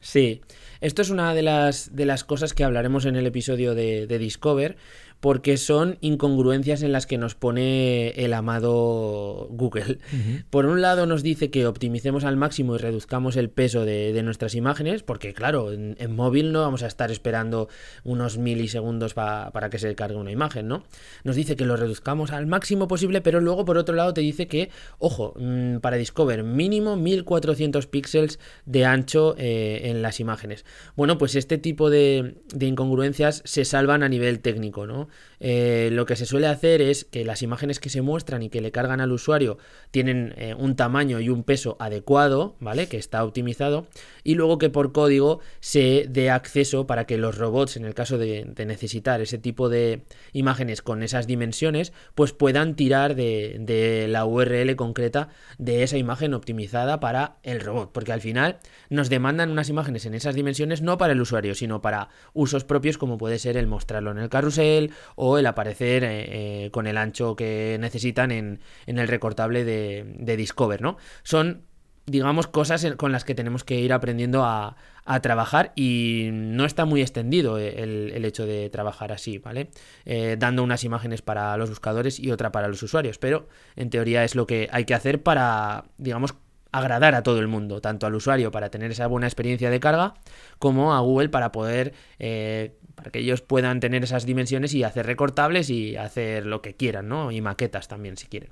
Sí, 0.00 0.40
esto 0.80 1.02
es 1.02 1.10
una 1.10 1.34
de 1.34 1.42
las, 1.42 1.96
de 1.96 2.06
las 2.06 2.22
cosas 2.22 2.54
que 2.54 2.62
hablaremos 2.64 3.06
en 3.06 3.16
el 3.16 3.26
episodio 3.26 3.74
de, 3.74 4.06
de 4.06 4.18
Discover, 4.18 4.76
porque 5.26 5.56
son 5.56 5.98
incongruencias 6.02 6.84
en 6.84 6.92
las 6.92 7.04
que 7.04 7.18
nos 7.18 7.34
pone 7.34 8.10
el 8.10 8.32
amado 8.32 9.48
Google. 9.50 9.98
Por 10.50 10.66
un 10.66 10.80
lado 10.82 11.04
nos 11.06 11.24
dice 11.24 11.50
que 11.50 11.66
optimicemos 11.66 12.22
al 12.22 12.36
máximo 12.36 12.76
y 12.76 12.78
reduzcamos 12.78 13.34
el 13.34 13.50
peso 13.50 13.84
de, 13.84 14.12
de 14.12 14.22
nuestras 14.22 14.54
imágenes, 14.54 15.02
porque 15.02 15.34
claro, 15.34 15.72
en, 15.72 15.96
en 15.98 16.14
móvil 16.14 16.52
no 16.52 16.60
vamos 16.60 16.84
a 16.84 16.86
estar 16.86 17.10
esperando 17.10 17.68
unos 18.04 18.38
milisegundos 18.38 19.14
pa- 19.14 19.50
para 19.52 19.68
que 19.68 19.80
se 19.80 19.92
cargue 19.96 20.16
una 20.16 20.30
imagen, 20.30 20.68
¿no? 20.68 20.84
Nos 21.24 21.34
dice 21.34 21.56
que 21.56 21.64
lo 21.64 21.76
reduzcamos 21.76 22.30
al 22.30 22.46
máximo 22.46 22.86
posible, 22.86 23.20
pero 23.20 23.40
luego 23.40 23.64
por 23.64 23.78
otro 23.78 23.96
lado 23.96 24.14
te 24.14 24.20
dice 24.20 24.46
que, 24.46 24.70
ojo, 25.00 25.34
mm, 25.40 25.78
para 25.78 25.96
Discover 25.96 26.44
mínimo 26.44 26.94
1400 26.96 27.88
píxeles 27.88 28.38
de 28.64 28.84
ancho 28.84 29.34
eh, 29.38 29.80
en 29.90 30.02
las 30.02 30.20
imágenes. 30.20 30.64
Bueno, 30.94 31.18
pues 31.18 31.34
este 31.34 31.58
tipo 31.58 31.90
de, 31.90 32.36
de 32.54 32.66
incongruencias 32.66 33.42
se 33.44 33.64
salvan 33.64 34.04
a 34.04 34.08
nivel 34.08 34.38
técnico, 34.38 34.86
¿no? 34.86 35.08
Eh, 35.40 35.90
lo 35.92 36.06
que 36.06 36.16
se 36.16 36.26
suele 36.26 36.46
hacer 36.46 36.80
es 36.80 37.04
que 37.04 37.24
las 37.24 37.42
imágenes 37.42 37.80
que 37.80 37.90
se 37.90 38.02
muestran 38.02 38.42
y 38.42 38.48
que 38.48 38.60
le 38.60 38.72
cargan 38.72 39.00
al 39.00 39.12
usuario 39.12 39.58
tienen 39.90 40.34
eh, 40.36 40.54
un 40.54 40.76
tamaño 40.76 41.20
y 41.20 41.28
un 41.28 41.44
peso 41.44 41.76
adecuado, 41.78 42.56
¿vale? 42.60 42.88
Que 42.88 42.96
está 42.96 43.22
optimizado, 43.24 43.86
y 44.24 44.34
luego 44.34 44.58
que 44.58 44.70
por 44.70 44.92
código 44.92 45.40
se 45.60 46.06
dé 46.08 46.30
acceso 46.30 46.86
para 46.86 47.04
que 47.04 47.18
los 47.18 47.36
robots, 47.36 47.76
en 47.76 47.84
el 47.84 47.94
caso 47.94 48.18
de, 48.18 48.46
necesitar 48.66 49.20
ese 49.20 49.38
tipo 49.38 49.68
de 49.68 50.02
imágenes 50.32 50.82
con 50.82 51.02
esas 51.02 51.26
dimensiones, 51.26 51.92
pues 52.14 52.32
puedan 52.32 52.74
tirar 52.74 53.14
de, 53.14 53.56
de 53.60 54.08
la 54.08 54.24
URL 54.24 54.74
concreta 54.76 55.28
de 55.58 55.82
esa 55.82 55.98
imagen 55.98 56.34
optimizada 56.34 56.98
para 56.98 57.36
el 57.42 57.60
robot, 57.60 57.92
porque 57.92 58.12
al 58.12 58.20
final 58.20 58.58
nos 58.90 59.08
demandan 59.08 59.50
unas 59.50 59.68
imágenes 59.68 60.06
en 60.06 60.14
esas 60.14 60.34
dimensiones 60.34 60.82
no 60.82 60.98
para 60.98 61.12
el 61.12 61.20
usuario, 61.20 61.54
sino 61.54 61.80
para 61.82 62.08
usos 62.32 62.64
propios 62.64 62.98
como 62.98 63.18
puede 63.18 63.38
ser 63.38 63.56
el 63.56 63.66
mostrarlo 63.66 64.10
en 64.10 64.18
el 64.18 64.28
carrusel 64.28 64.90
o 65.14 65.38
el 65.38 65.46
aparecer 65.46 66.04
eh, 66.04 66.64
eh, 66.66 66.70
con 66.70 66.86
el 66.86 66.96
ancho 66.96 67.36
que 67.36 67.76
necesitan 67.80 68.30
en, 68.30 68.60
en 68.86 68.98
el 68.98 69.08
recortable 69.08 69.64
de, 69.64 70.04
de 70.18 70.36
Discover, 70.36 70.82
¿no? 70.82 70.96
Son 71.22 71.62
digamos, 72.06 72.46
cosas 72.46 72.86
con 72.96 73.10
las 73.10 73.24
que 73.24 73.34
tenemos 73.34 73.64
que 73.64 73.80
ir 73.80 73.92
aprendiendo 73.92 74.44
a, 74.44 74.76
a 75.04 75.20
trabajar 75.20 75.72
y 75.74 76.30
no 76.32 76.64
está 76.64 76.84
muy 76.84 77.02
extendido 77.02 77.58
el, 77.58 78.12
el 78.14 78.24
hecho 78.24 78.46
de 78.46 78.70
trabajar 78.70 79.12
así, 79.12 79.38
¿vale? 79.38 79.70
Eh, 80.04 80.36
dando 80.38 80.62
unas 80.62 80.84
imágenes 80.84 81.22
para 81.22 81.56
los 81.56 81.68
buscadores 81.68 82.20
y 82.20 82.30
otra 82.30 82.52
para 82.52 82.68
los 82.68 82.82
usuarios, 82.82 83.18
pero 83.18 83.48
en 83.74 83.90
teoría 83.90 84.22
es 84.22 84.36
lo 84.36 84.46
que 84.46 84.68
hay 84.70 84.84
que 84.84 84.94
hacer 84.94 85.22
para, 85.22 85.84
digamos, 85.98 86.34
agradar 86.70 87.14
a 87.14 87.22
todo 87.22 87.40
el 87.40 87.48
mundo, 87.48 87.80
tanto 87.80 88.06
al 88.06 88.14
usuario 88.14 88.50
para 88.50 88.70
tener 88.70 88.90
esa 88.90 89.06
buena 89.06 89.26
experiencia 89.26 89.70
de 89.70 89.80
carga, 89.80 90.14
como 90.58 90.94
a 90.94 91.00
Google 91.00 91.28
para 91.28 91.50
poder, 91.50 91.94
eh, 92.18 92.76
para 92.96 93.12
que 93.12 93.20
ellos 93.20 93.42
puedan 93.42 93.78
tener 93.78 94.02
esas 94.02 94.26
dimensiones 94.26 94.74
y 94.74 94.82
hacer 94.82 95.06
recortables 95.06 95.70
y 95.70 95.96
hacer 95.96 96.46
lo 96.46 96.62
que 96.62 96.74
quieran, 96.74 97.08
¿no? 97.08 97.30
Y 97.30 97.40
maquetas 97.40 97.86
también, 97.86 98.16
si 98.16 98.26
quieren. 98.26 98.50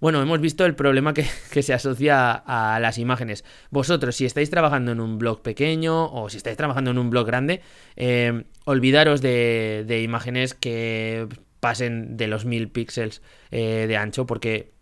Bueno, 0.00 0.22
hemos 0.22 0.40
visto 0.40 0.64
el 0.64 0.74
problema 0.74 1.12
que, 1.50 1.62
se 1.62 1.74
asocia 1.74 2.32
a 2.32 2.80
las 2.80 2.98
imágenes. 2.98 3.44
Vosotros, 3.70 4.16
si 4.16 4.24
estáis 4.24 4.48
trabajando 4.48 4.92
en 4.92 5.00
un 5.00 5.18
blog 5.18 5.42
pequeño 5.42 6.10
o 6.12 6.30
si 6.30 6.38
estáis 6.38 6.56
trabajando 6.56 6.90
en 6.92 6.98
un 6.98 7.10
blog 7.10 7.26
grande, 7.26 7.60
eh, 7.96 8.44
olvidaros 8.64 9.20
de, 9.20 9.84
de 9.86 10.02
imágenes 10.02 10.54
que 10.54 11.28
pasen 11.64 12.18
de 12.18 12.28
los 12.28 12.44
1000 12.44 12.68
píxeles 12.68 13.22
eh, 13.50 13.86
de 13.88 13.96
ancho 13.96 14.26
porque 14.26 14.73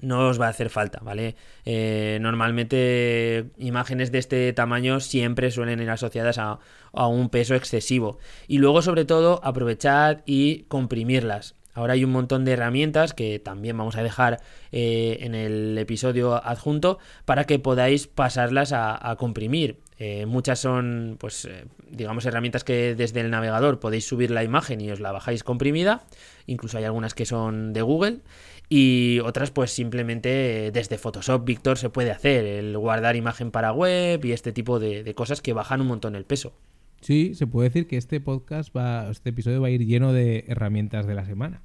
no 0.00 0.28
os 0.28 0.40
va 0.40 0.46
a 0.46 0.50
hacer 0.50 0.70
falta, 0.70 1.00
¿vale? 1.02 1.36
Eh, 1.64 2.18
normalmente 2.20 3.46
imágenes 3.58 4.12
de 4.12 4.18
este 4.18 4.52
tamaño 4.52 5.00
siempre 5.00 5.50
suelen 5.50 5.80
ir 5.80 5.90
asociadas 5.90 6.38
a, 6.38 6.58
a 6.92 7.06
un 7.06 7.30
peso 7.30 7.54
excesivo. 7.54 8.18
Y 8.46 8.58
luego, 8.58 8.82
sobre 8.82 9.04
todo, 9.04 9.40
aprovechad 9.42 10.18
y 10.26 10.64
comprimirlas. 10.64 11.54
Ahora 11.78 11.92
hay 11.92 12.02
un 12.02 12.10
montón 12.10 12.44
de 12.44 12.54
herramientas 12.54 13.14
que 13.14 13.38
también 13.38 13.78
vamos 13.78 13.94
a 13.94 14.02
dejar 14.02 14.40
eh, 14.72 15.18
en 15.20 15.36
el 15.36 15.78
episodio 15.78 16.34
adjunto 16.44 16.98
para 17.24 17.44
que 17.44 17.60
podáis 17.60 18.08
pasarlas 18.08 18.72
a, 18.72 19.14
comprimir. 19.16 19.78
Eh, 19.96 20.26
muchas 20.26 20.58
son, 20.58 21.16
pues, 21.20 21.48
digamos, 21.88 22.26
herramientas 22.26 22.64
que 22.64 22.96
desde 22.96 23.20
el 23.20 23.30
navegador 23.30 23.78
podéis 23.78 24.08
subir 24.08 24.32
la 24.32 24.42
imagen 24.42 24.80
y 24.80 24.90
os 24.90 24.98
la 24.98 25.12
bajáis 25.12 25.44
comprimida. 25.44 26.02
Incluso 26.46 26.78
hay 26.78 26.84
algunas 26.84 27.14
que 27.14 27.26
son 27.26 27.72
de 27.72 27.82
Google. 27.82 28.22
Y 28.68 29.20
otras, 29.20 29.50
pues 29.50 29.70
simplemente 29.70 30.66
eh, 30.66 30.70
desde 30.72 30.98
Photoshop, 30.98 31.44
Víctor, 31.44 31.78
se 31.78 31.88
puede 31.88 32.10
hacer. 32.10 32.44
El 32.44 32.76
guardar 32.76 33.16
imagen 33.16 33.50
para 33.50 33.72
web 33.72 34.22
y 34.24 34.32
este 34.32 34.52
tipo 34.52 34.78
de, 34.78 35.02
de 35.02 35.14
cosas 35.14 35.40
que 35.40 35.54
bajan 35.54 35.80
un 35.80 35.86
montón 35.86 36.14
el 36.14 36.24
peso. 36.24 36.52
Sí, 37.00 37.34
se 37.34 37.46
puede 37.46 37.68
decir 37.68 37.86
que 37.86 37.96
este 37.96 38.20
podcast 38.20 38.76
va, 38.76 39.10
este 39.10 39.30
episodio 39.30 39.60
va 39.60 39.68
a 39.68 39.70
ir 39.70 39.86
lleno 39.86 40.12
de 40.12 40.44
herramientas 40.48 41.06
de 41.06 41.14
la 41.14 41.24
semana. 41.24 41.62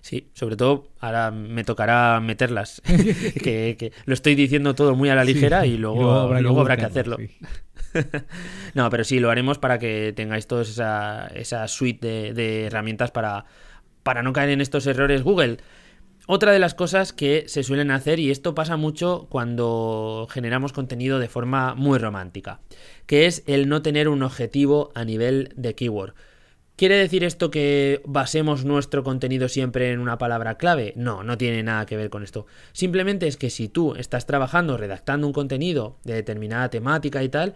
Sí, 0.00 0.30
sobre 0.34 0.56
todo 0.56 0.90
ahora 1.00 1.30
me 1.30 1.64
tocará 1.64 2.20
meterlas. 2.20 2.82
que, 3.42 3.76
que 3.78 3.92
lo 4.04 4.12
estoy 4.12 4.34
diciendo 4.34 4.74
todo 4.74 4.94
muy 4.94 5.08
a 5.08 5.14
la 5.14 5.24
ligera 5.24 5.62
Sí, 5.62 5.70
y 5.70 5.78
luego, 5.78 6.30
luego 6.40 6.60
habrá, 6.60 6.76
que, 6.76 6.84
hacerlo. 6.84 7.16
sí. 7.16 7.30
no, 8.74 8.90
pero 8.90 9.02
sí, 9.04 9.18
lo 9.18 9.30
haremos 9.30 9.58
para 9.58 9.78
que 9.78 10.12
tengáis 10.14 10.46
toda 10.46 10.62
esa, 10.62 11.28
esa 11.28 11.66
suite 11.68 12.06
de, 12.06 12.34
de 12.34 12.64
herramientas 12.66 13.12
para, 13.12 13.46
para 14.04 14.22
no 14.22 14.32
caer 14.32 14.50
en 14.50 14.60
estos 14.60 14.86
errores 14.86 15.24
Google. 15.24 15.58
Otra 16.26 16.52
de 16.52 16.58
las 16.58 16.74
cosas 16.74 17.12
que 17.12 17.44
se 17.48 17.62
suelen 17.64 17.90
hacer, 17.90 18.18
y 18.18 18.30
esto 18.30 18.54
pasa 18.54 18.78
mucho 18.78 19.26
cuando 19.28 20.26
generamos 20.30 20.72
contenido 20.72 21.18
de 21.18 21.28
forma 21.28 21.74
muy 21.74 21.98
romántica, 21.98 22.60
que 23.06 23.26
es 23.26 23.42
el 23.46 23.68
no 23.68 23.82
tener 23.82 24.08
un 24.08 24.22
objetivo 24.22 24.90
a 24.94 25.04
nivel 25.04 25.52
de 25.56 25.74
keyword. 25.74 26.14
¿Quiere 26.76 26.96
decir 26.96 27.22
esto 27.24 27.50
que 27.50 28.00
basemos 28.04 28.64
nuestro 28.64 29.04
contenido 29.04 29.48
siempre 29.48 29.92
en 29.92 30.00
una 30.00 30.18
palabra 30.18 30.56
clave? 30.56 30.92
No, 30.96 31.22
no 31.22 31.38
tiene 31.38 31.62
nada 31.62 31.86
que 31.86 31.96
ver 31.96 32.10
con 32.10 32.24
esto. 32.24 32.46
Simplemente 32.72 33.28
es 33.28 33.36
que 33.36 33.50
si 33.50 33.68
tú 33.68 33.94
estás 33.94 34.26
trabajando, 34.26 34.76
redactando 34.76 35.26
un 35.26 35.32
contenido 35.32 35.98
de 36.04 36.14
determinada 36.14 36.70
temática 36.70 37.22
y 37.22 37.28
tal, 37.28 37.54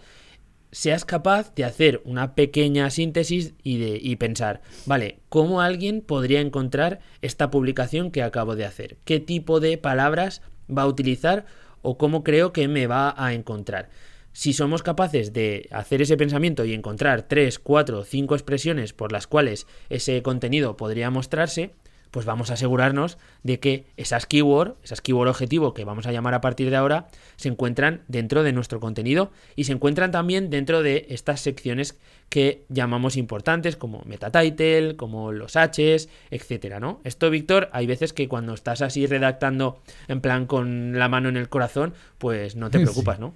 seas 0.71 1.05
capaz 1.05 1.55
de 1.55 1.65
hacer 1.65 2.03
una 2.05 2.35
pequeña 2.35 2.91
síntesis 2.91 3.55
y, 3.63 3.79
de, 3.79 3.99
y 4.01 4.17
pensar, 4.17 4.61
vale, 4.87 5.21
¿cómo 5.29 5.61
alguien 5.61 6.01
podría 6.03 6.41
encontrar 6.41 7.01
esta 7.23 7.51
publicación 7.51 8.11
que 8.11 8.23
acabo 8.23 8.57
de 8.57 8.65
hacer? 8.65 8.99
¿Qué 9.05 9.21
tipo 9.21 9.61
de 9.61 9.79
palabras 9.79 10.43
va 10.71 10.83
a 10.83 10.89
utilizar 10.89 11.47
o 11.83 11.97
cómo 11.97 12.25
creo 12.25 12.53
que 12.53 12.69
me 12.69 12.87
va 12.87 13.15
a 13.17 13.33
encontrar? 13.33 13.89
Si 14.33 14.53
somos 14.53 14.83
capaces 14.83 15.33
de 15.33 15.69
hacer 15.73 16.03
ese 16.03 16.17
pensamiento 16.17 16.65
y 16.65 16.73
encontrar 16.73 17.23
3, 17.23 17.59
4, 17.59 18.05
5 18.05 18.35
expresiones 18.35 18.93
por 18.93 19.11
las 19.11 19.27
cuales 19.27 19.67
ese 19.89 20.23
contenido 20.23 20.77
podría 20.77 21.11
mostrarse, 21.11 21.75
pues 22.19 22.27
vamos 22.27 22.51
a 22.51 22.55
asegurarnos 22.55 23.17
de 23.45 23.61
que 23.61 23.87
esas 23.97 24.27
keyword, 24.27 24.75
esas 24.83 25.01
keyword 25.01 25.29
objetivo 25.29 25.73
que 25.73 25.85
vamos 25.85 26.09
a 26.09 26.11
llamar 26.11 26.35
a 26.35 26.41
partir 26.41 26.69
de 26.69 26.75
ahora, 26.75 27.07
se 27.37 27.49
encuentran 27.49 28.03
dentro 28.09 28.43
de 28.43 28.53
nuestro 28.53 28.81
contenido 28.81 29.31
y 29.55 29.63
se 29.65 29.73
encuentran 29.73 30.11
también 30.11 30.51
dentro 30.51 30.83
de 30.83 31.07
estas 31.11 31.41
secciones 31.41 31.97
que 32.29 32.65
llamamos 32.71 33.17
importantes 33.17 33.77
como 33.77 34.03
meta 34.05 34.33
title, 34.33 34.97
como 34.97 35.31
los 35.31 35.55
H's, 35.55 36.09
etcétera, 36.33 36.81
¿no? 36.81 37.01
Esto, 37.05 37.31
Víctor, 37.31 37.69
hay 37.73 37.87
veces 37.87 38.13
que 38.13 38.27
cuando 38.27 38.53
estás 38.53 38.83
así 38.83 39.07
redactando 39.07 39.81
en 40.09 40.21
plan 40.21 40.47
con 40.47 40.99
la 40.99 41.09
mano 41.09 41.29
en 41.29 41.37
el 41.37 41.49
corazón, 41.49 41.95
pues 42.19 42.57
no 42.57 42.69
te 42.69 42.79
Sí. 42.79 42.85
preocupas, 42.85 43.21
¿no? 43.21 43.33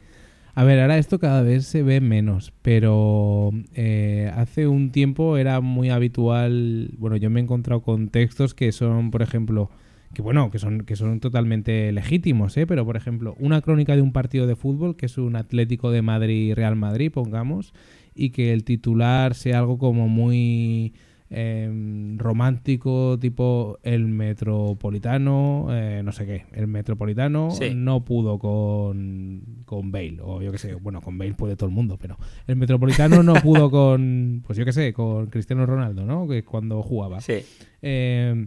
A 0.54 0.64
ver, 0.64 0.80
ahora 0.80 0.98
esto 0.98 1.18
cada 1.18 1.40
vez 1.42 1.64
se 1.64 1.82
ve 1.82 2.02
menos, 2.02 2.52
pero 2.60 3.52
eh, 3.74 4.30
hace 4.36 4.66
un 4.66 4.90
tiempo 4.90 5.38
era 5.38 5.62
muy 5.62 5.88
habitual. 5.88 6.90
Bueno, 6.98 7.16
yo 7.16 7.30
me 7.30 7.40
he 7.40 7.42
encontrado 7.42 7.80
con 7.80 8.08
textos 8.08 8.52
que 8.52 8.70
son, 8.70 9.10
por 9.10 9.22
ejemplo, 9.22 9.70
que 10.12 10.20
bueno, 10.20 10.50
que 10.50 10.58
son, 10.58 10.82
que 10.82 10.94
son 10.94 11.20
totalmente 11.20 11.90
legítimos, 11.92 12.54
¿eh? 12.58 12.66
pero 12.66 12.84
por 12.84 12.98
ejemplo, 12.98 13.34
una 13.38 13.62
crónica 13.62 13.96
de 13.96 14.02
un 14.02 14.12
partido 14.12 14.46
de 14.46 14.54
fútbol 14.54 14.94
que 14.94 15.06
es 15.06 15.16
un 15.16 15.36
Atlético 15.36 15.90
de 15.90 16.02
Madrid 16.02 16.54
Real 16.54 16.76
Madrid, 16.76 17.10
pongamos, 17.10 17.72
y 18.14 18.28
que 18.28 18.52
el 18.52 18.64
titular 18.64 19.34
sea 19.34 19.60
algo 19.60 19.78
como 19.78 20.06
muy 20.08 20.92
em, 21.34 22.18
romántico, 22.18 23.18
tipo 23.18 23.78
el 23.82 24.06
metropolitano, 24.06 25.66
eh, 25.70 26.02
no 26.04 26.12
sé 26.12 26.26
qué, 26.26 26.44
el 26.52 26.66
metropolitano 26.66 27.50
Sí. 27.50 27.72
no 27.74 28.04
pudo 28.04 28.38
con, 28.38 29.42
con 29.64 29.90
Bale, 29.90 30.18
o 30.22 30.42
yo 30.42 30.52
qué 30.52 30.58
sé, 30.58 30.74
bueno, 30.74 31.00
con 31.00 31.16
Bale 31.18 31.34
puede 31.34 31.56
todo 31.56 31.68
el 31.68 31.74
mundo, 31.74 31.98
pero 32.00 32.18
el 32.46 32.56
metropolitano 32.56 33.22
no 33.22 33.32
pudo 33.42 33.70
con, 33.70 34.42
pues 34.46 34.58
yo 34.58 34.64
qué 34.64 34.72
sé, 34.72 34.92
con 34.92 35.26
Cristiano 35.26 35.64
Ronaldo, 35.66 36.04
¿no? 36.04 36.28
Que 36.28 36.44
cuando 36.44 36.82
jugaba. 36.82 37.20
Sí. 37.20 37.38
Eh, 37.80 38.46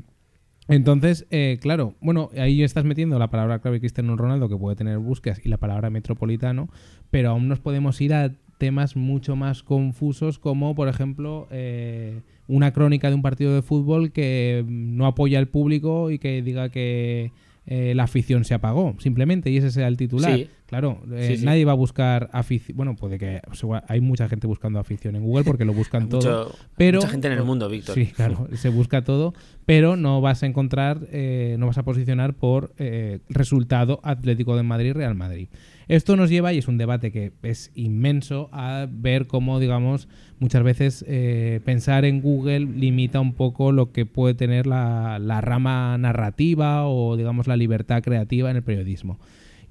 Entonces, 0.67 1.27
eh, 1.29 1.59
claro, 1.61 1.93
bueno, 2.01 2.29
ahí 2.37 2.63
estás 2.63 2.85
metiendo 2.85 3.19
la 3.19 3.29
palabra 3.29 3.59
clave 3.59 3.79
Cristiano 3.79 4.15
Ronaldo 4.15 4.49
que 4.49 4.57
puede 4.57 4.75
tener 4.75 4.97
búsquedas 4.97 5.39
y 5.45 5.49
la 5.49 5.57
palabra 5.57 5.89
metropolitano, 5.91 6.69
pero 7.11 7.29
aún 7.29 7.47
nos 7.47 7.59
podemos 7.59 8.01
ir 8.01 8.13
a 8.15 8.31
temas 8.57 8.95
mucho 8.95 9.35
más 9.35 9.63
confusos 9.63 10.39
como, 10.39 10.75
por 10.75 10.87
ejemplo, 10.87 11.47
eh, 11.51 12.21
una 12.47 12.71
crónica 12.71 13.09
de 13.09 13.15
un 13.15 13.21
partido 13.21 13.53
de 13.53 13.61
fútbol 13.61 14.11
que 14.11 14.63
no 14.67 15.05
apoya 15.05 15.39
al 15.39 15.47
público 15.47 16.11
y 16.11 16.19
que 16.19 16.41
diga 16.41 16.69
que 16.69 17.31
eh, 17.67 17.93
la 17.95 18.03
afición 18.03 18.45
se 18.45 18.53
apagó, 18.53 18.95
simplemente, 18.99 19.49
y 19.49 19.57
ese 19.57 19.71
sea 19.71 19.87
el 19.87 19.97
titular. 19.97 20.35
Sí. 20.37 20.47
Claro, 20.67 21.01
eh, 21.11 21.29
Sí, 21.31 21.37
sí. 21.37 21.45
nadie 21.45 21.65
va 21.65 21.71
a 21.71 21.75
buscar 21.75 22.29
afición. 22.31 22.77
Bueno, 22.77 22.95
puede 22.95 23.17
que 23.17 23.41
segura- 23.53 23.83
hay 23.87 24.01
mucha 24.01 24.27
gente 24.29 24.45
buscando 24.45 24.77
afición 24.79 25.15
en 25.15 25.23
Google 25.23 25.43
porque 25.43 25.65
lo 25.65 25.73
buscan 25.73 26.07
todo. 26.09 26.51
Pero, 26.77 26.99
mucha 26.99 27.09
gente 27.09 27.27
en 27.27 27.33
el 27.33 27.43
mundo, 27.43 27.67
Víctor. 27.67 27.95
Sí, 27.95 28.05
claro, 28.07 28.47
se 28.53 28.69
busca 28.69 29.03
todo, 29.03 29.33
pero 29.65 29.95
no 29.95 30.21
vas 30.21 30.43
a 30.43 30.45
encontrar, 30.45 31.07
eh, 31.11 31.55
no 31.59 31.65
vas 31.67 31.77
a 31.79 31.83
posicionar 31.83 32.35
por 32.35 32.71
eh, 32.77 33.19
resultado 33.29 33.99
Atlético 34.03 34.55
de 34.55 34.63
Madrid, 34.63 34.93
Real 34.93 35.15
Madrid. 35.15 35.47
Esto 35.87 36.15
nos 36.15 36.29
lleva, 36.29 36.53
y 36.53 36.57
es 36.57 36.67
un 36.67 36.77
debate 36.77 37.11
que 37.11 37.31
es 37.43 37.71
inmenso, 37.75 38.49
a 38.51 38.87
ver 38.89 39.27
cómo, 39.27 39.59
digamos, 39.59 40.07
muchas 40.39 40.63
veces 40.63 41.05
eh, 41.07 41.61
pensar 41.63 42.05
en 42.05 42.21
Google 42.21 42.61
limita 42.61 43.19
un 43.19 43.33
poco 43.33 43.71
lo 43.71 43.91
que 43.91 44.05
puede 44.05 44.33
tener 44.33 44.65
la, 44.65 45.19
rama 45.41 45.97
narrativa 45.97 46.87
o, 46.87 47.17
digamos, 47.17 47.47
la 47.47 47.57
libertad 47.57 48.01
creativa 48.01 48.49
en 48.49 48.57
el 48.57 48.63
periodismo. 48.63 49.19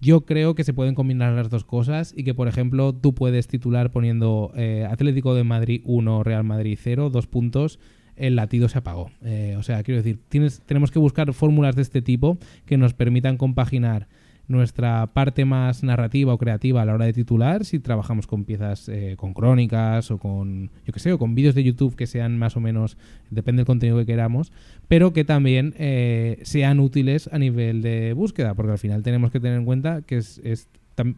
Yo 0.00 0.26
creo 0.26 0.54
que 0.54 0.64
se 0.64 0.74
pueden 0.74 0.94
combinar 0.94 1.32
las 1.32 1.50
dos 1.50 1.64
cosas 1.64 2.14
y 2.16 2.24
que, 2.24 2.34
por 2.34 2.46
ejemplo, 2.46 2.92
tú 2.92 3.14
puedes 3.14 3.48
titular 3.48 3.90
poniendo 3.90 4.52
eh, 4.54 4.86
Atlético 4.88 5.34
de 5.34 5.44
Madrid 5.44 5.80
1, 5.84 6.22
Real 6.22 6.44
Madrid 6.44 6.78
0, 6.80 7.10
dos 7.10 7.26
puntos, 7.26 7.80
el 8.16 8.36
latido 8.36 8.68
se 8.68 8.78
apagó. 8.78 9.10
Eh, 9.22 9.56
o 9.58 9.62
sea, 9.62 9.82
quiero 9.82 10.02
decir, 10.02 10.20
tenemos 10.66 10.90
que 10.90 10.98
buscar 10.98 11.32
fórmulas 11.32 11.74
de 11.74 11.82
este 11.82 12.02
tipo 12.02 12.38
que 12.66 12.76
nos 12.76 12.94
permitan 12.94 13.36
compaginar 13.36 14.08
nuestra 14.48 15.06
parte 15.06 15.44
más 15.44 15.82
narrativa 15.82 16.34
o 16.34 16.38
creativa 16.38 16.82
a 16.82 16.84
la 16.84 16.94
hora 16.94 17.06
de 17.06 17.12
titular 17.14 17.64
si 17.64 17.78
trabajamos 17.78 18.26
con 18.26 18.44
piezas 18.44 18.88
eh, 18.88 19.14
con 19.16 19.32
crónicas 19.32 20.10
o 20.10 20.18
con 20.18 20.70
yo 20.86 20.92
que 20.92 21.00
sé 21.00 21.12
o 21.12 21.18
con 21.18 21.34
vídeos 21.34 21.54
de 21.54 21.64
YouTube 21.64 21.96
que 21.96 22.06
sean 22.06 22.38
más 22.38 22.56
o 22.56 22.60
menos 22.60 22.96
depende 23.30 23.60
del 23.60 23.66
contenido 23.66 23.96
que 23.98 24.06
queramos 24.06 24.52
pero 24.86 25.12
que 25.12 25.24
también 25.24 25.74
eh, 25.78 26.40
sean 26.42 26.78
útiles 26.80 27.28
a 27.32 27.38
nivel 27.38 27.80
de 27.80 28.12
búsqueda 28.12 28.54
porque 28.54 28.72
al 28.72 28.78
final 28.78 29.02
tenemos 29.02 29.30
que 29.30 29.40
tener 29.40 29.56
en 29.58 29.64
cuenta 29.64 30.02
que 30.02 30.18
es, 30.18 30.40
es, 30.44 30.68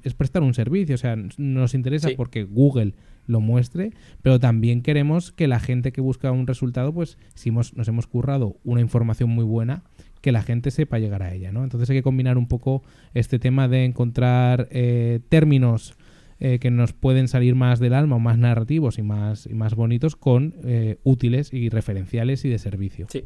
es 0.05 0.15
prestar 0.15 0.43
un 0.43 0.55
servicio 0.55 0.95
o 0.95 0.99
sea 0.99 1.17
nos 1.37 1.75
interesa 1.75 2.09
Sí. 2.09 2.15
porque 2.17 2.45
Google 2.45 2.95
lo 3.29 3.41
muestre, 3.41 3.91
pero 4.23 4.39
también 4.39 4.83
queremos 4.83 5.33
que 5.33 5.49
la 5.49 5.59
gente 5.59 5.91
que 5.91 6.01
busca 6.01 6.31
un 6.31 6.47
resultado, 6.47 6.93
pues 6.95 7.19
si 7.35 7.49
hemos- 7.49 7.75
nos 7.77 7.89
hemos 7.89 8.07
currado 8.07 8.55
una 8.63 8.81
información 8.81 9.31
muy 9.31 9.43
buena, 9.43 9.83
que 10.27 10.33
la 10.33 10.43
gente 10.43 10.73
sepa 10.73 10.99
llegar 10.99 11.23
a 11.23 11.33
ella, 11.33 11.53
¿no? 11.53 11.63
Entonces 11.63 11.89
hay 11.89 11.99
que 11.99 12.03
combinar 12.03 12.37
un 12.37 12.49
poco 12.49 12.83
este 13.15 13.39
tema 13.39 13.69
de 13.69 13.85
encontrar 13.85 14.67
eh, 14.73 15.21
términos 15.29 15.95
eh, 16.41 16.59
que 16.59 16.73
nos 16.73 16.93
pueden 16.93 17.29
salir 17.29 17.55
más 17.55 17.79
del 17.79 17.95
alma 17.95 18.19
más 18.19 18.37
narrativos 18.37 18.99
y 18.99 19.03
más, 19.03 19.47
y 19.47 19.55
más 19.55 19.77
bonitos 19.77 20.17
con 20.17 20.57
eh, 20.65 20.99
útiles 21.05 21.55
y 21.55 21.69
referenciales 21.69 22.45
y 22.45 22.49
de 22.49 22.59
servicio. 22.59 23.07
Sí. 23.09 23.25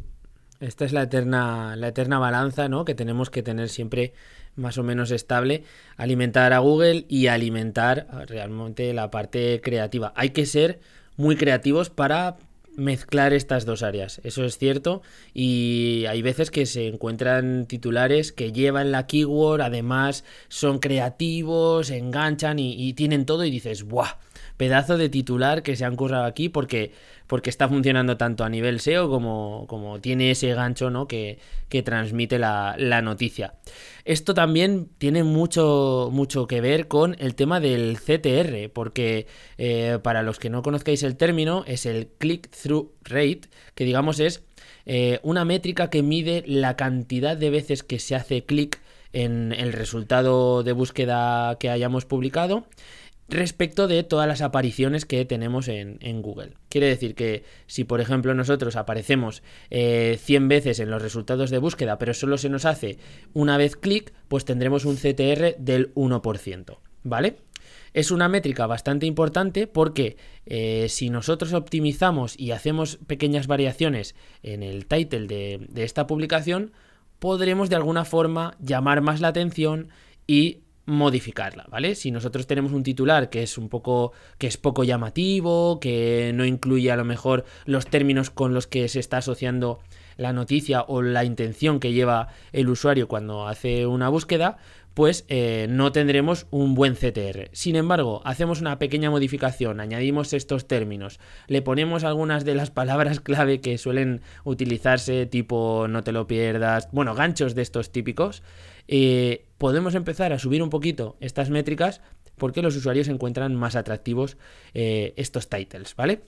Esta 0.60 0.84
es 0.84 0.92
la 0.92 1.04
eterna, 1.04 1.74
la 1.74 1.88
eterna 1.88 2.18
balanza, 2.18 2.68
¿no? 2.68 2.84
Que 2.84 2.94
tenemos 2.94 3.30
que 3.30 3.42
tener 3.42 3.70
siempre 3.70 4.12
más 4.54 4.76
o 4.76 4.82
menos 4.82 5.10
estable. 5.10 5.64
Alimentar 5.96 6.52
a 6.52 6.58
Google 6.58 7.06
y 7.08 7.28
alimentar 7.28 8.08
realmente 8.28 8.92
la 8.92 9.10
parte 9.10 9.62
creativa. 9.62 10.12
Hay 10.16 10.30
que 10.30 10.44
ser 10.44 10.80
muy 11.16 11.36
creativos 11.36 11.88
para 11.88 12.36
mezclar 12.80 13.32
estas 13.32 13.66
dos 13.66 13.82
áreas. 13.82 14.20
Eso 14.24 14.44
es 14.44 14.58
cierto. 14.58 15.02
Y 15.34 16.04
hay 16.08 16.22
veces 16.22 16.50
que 16.50 16.66
se 16.66 16.88
encuentran 16.88 17.66
titulares 17.66 18.32
que 18.32 18.52
llevan 18.52 18.90
la 18.90 19.06
keyword, 19.06 19.60
además 19.60 20.24
son 20.48 20.78
creativos, 20.78 21.90
enganchan 21.90 22.58
y, 22.58 22.72
y 22.72 22.94
tienen 22.94 23.26
todo 23.26 23.44
y 23.44 23.50
dices, 23.50 23.84
¡buah! 23.84 24.18
Pedazo 24.56 24.98
de 24.98 25.08
titular 25.08 25.62
que 25.62 25.76
se 25.76 25.84
han 25.84 25.96
currado 25.96 26.24
aquí 26.24 26.48
porque, 26.48 26.92
porque 27.30 27.48
está 27.48 27.68
funcionando 27.68 28.16
tanto 28.16 28.42
a 28.42 28.48
nivel 28.48 28.80
SEO 28.80 29.08
como, 29.08 29.64
como 29.68 30.00
tiene 30.00 30.32
ese 30.32 30.52
gancho 30.52 30.90
¿no? 30.90 31.06
que, 31.06 31.38
que 31.68 31.84
transmite 31.84 32.40
la, 32.40 32.74
la 32.76 33.02
noticia. 33.02 33.54
Esto 34.04 34.34
también 34.34 34.88
tiene 34.98 35.22
mucho, 35.22 36.08
mucho 36.10 36.48
que 36.48 36.60
ver 36.60 36.88
con 36.88 37.14
el 37.20 37.36
tema 37.36 37.60
del 37.60 37.98
CTR, 37.98 38.72
porque 38.72 39.28
eh, 39.58 40.00
para 40.02 40.24
los 40.24 40.40
que 40.40 40.50
no 40.50 40.62
conozcáis 40.62 41.04
el 41.04 41.16
término, 41.16 41.62
es 41.68 41.86
el 41.86 42.08
click-through 42.18 42.90
rate, 43.04 43.42
que 43.76 43.84
digamos 43.84 44.18
es 44.18 44.42
eh, 44.84 45.20
una 45.22 45.44
métrica 45.44 45.88
que 45.88 46.02
mide 46.02 46.42
la 46.48 46.74
cantidad 46.74 47.36
de 47.36 47.50
veces 47.50 47.84
que 47.84 48.00
se 48.00 48.16
hace 48.16 48.42
clic 48.42 48.80
en 49.12 49.52
el 49.52 49.72
resultado 49.72 50.64
de 50.64 50.72
búsqueda 50.72 51.56
que 51.60 51.70
hayamos 51.70 52.06
publicado 52.06 52.66
respecto 53.30 53.88
de 53.88 54.02
todas 54.02 54.26
las 54.26 54.42
apariciones 54.42 55.04
que 55.04 55.24
tenemos 55.24 55.68
en, 55.68 56.22
Google. 56.22 56.54
Quiere 56.68 56.88
decir 56.88 57.14
que 57.14 57.44
si, 57.66 57.84
por 57.84 58.00
ejemplo, 58.00 58.34
nosotros 58.34 58.76
aparecemos 58.76 59.42
eh, 59.70 60.18
100 60.20 60.48
veces 60.48 60.80
en 60.80 60.90
los 60.90 61.02
resultados 61.02 61.50
de 61.50 61.58
búsqueda, 61.58 61.98
pero 61.98 62.14
solo 62.14 62.38
se 62.38 62.48
nos 62.48 62.64
hace 62.64 62.98
una 63.32 63.56
vez 63.56 63.76
clic, 63.76 64.12
pues 64.28 64.44
tendremos 64.44 64.84
un 64.84 64.96
CTR 64.96 65.56
del 65.58 65.94
1%. 65.94 66.78
¿Vale? 67.02 67.36
Es 67.94 68.10
una 68.10 68.28
métrica 68.28 68.66
bastante 68.66 69.06
importante 69.06 69.66
porque 69.66 70.16
eh, 70.46 70.86
si 70.88 71.10
nosotros 71.10 71.52
optimizamos 71.52 72.38
y 72.38 72.52
hacemos 72.52 72.98
pequeñas 73.06 73.46
variaciones 73.46 74.14
en 74.42 74.62
el 74.62 74.86
title 74.86 75.26
de 75.26 75.84
esta 75.84 76.06
publicación, 76.06 76.72
podremos 77.20 77.70
de 77.70 77.76
alguna 77.76 78.04
forma 78.04 78.56
llamar 78.58 79.02
más 79.02 79.20
la 79.20 79.28
atención 79.28 79.88
y 80.26 80.62
modificarla, 80.90 81.66
¿vale? 81.70 81.94
Si 81.94 82.11
nosotros 82.11 82.46
tenemos 82.46 82.72
un 82.72 82.83
titular 82.83 83.31
que 83.31 83.42
es 83.44 83.57
un 83.59 83.68
poco 83.68 84.12
que 84.38 84.48
es 84.48 84.57
poco 84.57 84.83
llamativo, 84.83 85.79
que 85.81 86.33
no 86.35 86.44
incluye 86.44 86.90
a 86.90 86.96
lo 86.96 87.05
mejor 87.05 87.44
los 87.64 87.87
términos 87.87 88.31
con 88.31 88.55
los 88.55 88.66
que 88.66 88.88
se 88.88 88.98
está 88.98 89.18
asociando 89.18 89.79
la 90.16 90.33
noticia 90.33 90.83
o 90.83 91.00
la 91.00 91.24
intención 91.24 91.81
que 91.81 91.92
lleva 91.92 92.29
el 92.53 92.68
usuario 92.68 93.09
cuando 93.09 93.46
hace 93.46 93.87
una 93.87 94.09
búsqueda, 94.09 94.59
pues 94.94 95.24
eh, 95.29 95.66
no 95.68 95.92
tendremos 95.92 96.46
un 96.50 96.74
buen 96.74 96.94
CTR. 96.94 97.48
Sin 97.53 97.76
embargo, 97.76 98.22
hacemos 98.24 98.61
una 98.61 98.79
pequeña 98.79 99.11
modificación, 99.11 99.81
añadimos 99.81 100.33
estos 100.33 100.66
términos, 100.66 101.20
le 101.46 101.62
ponemos 101.62 102.05
algunas 102.05 102.44
de 102.44 102.55
las 102.55 102.70
palabras 102.70 103.20
clave 103.20 103.61
que 103.61 103.79
suelen 103.79 104.22
utilizarse, 104.44 105.26
tipo 105.26 105.87
no 105.88 106.03
te 106.03 106.12
lo 106.12 106.26
pierdas, 106.26 106.88
bueno, 106.92 107.14
ganchos 107.14 107.55
de 107.55 107.62
estos 107.62 107.92
típicos, 107.92 108.42
eh, 108.88 109.46
podemos 109.59 109.94
empezar 109.94 110.33
a 110.33 110.38
subir 110.38 110.62
un 110.62 110.70
poquito 110.70 111.16
estas 111.20 111.50
métricas 111.50 112.00
porque 112.37 112.62
los 112.62 112.74
usuarios 112.74 113.07
encuentran 113.09 113.55
más 113.55 113.76
atractivos 113.76 114.37
eh, 114.74 115.12
estos 115.16 115.48
titles, 115.48 115.94
¿vale? 115.94 116.22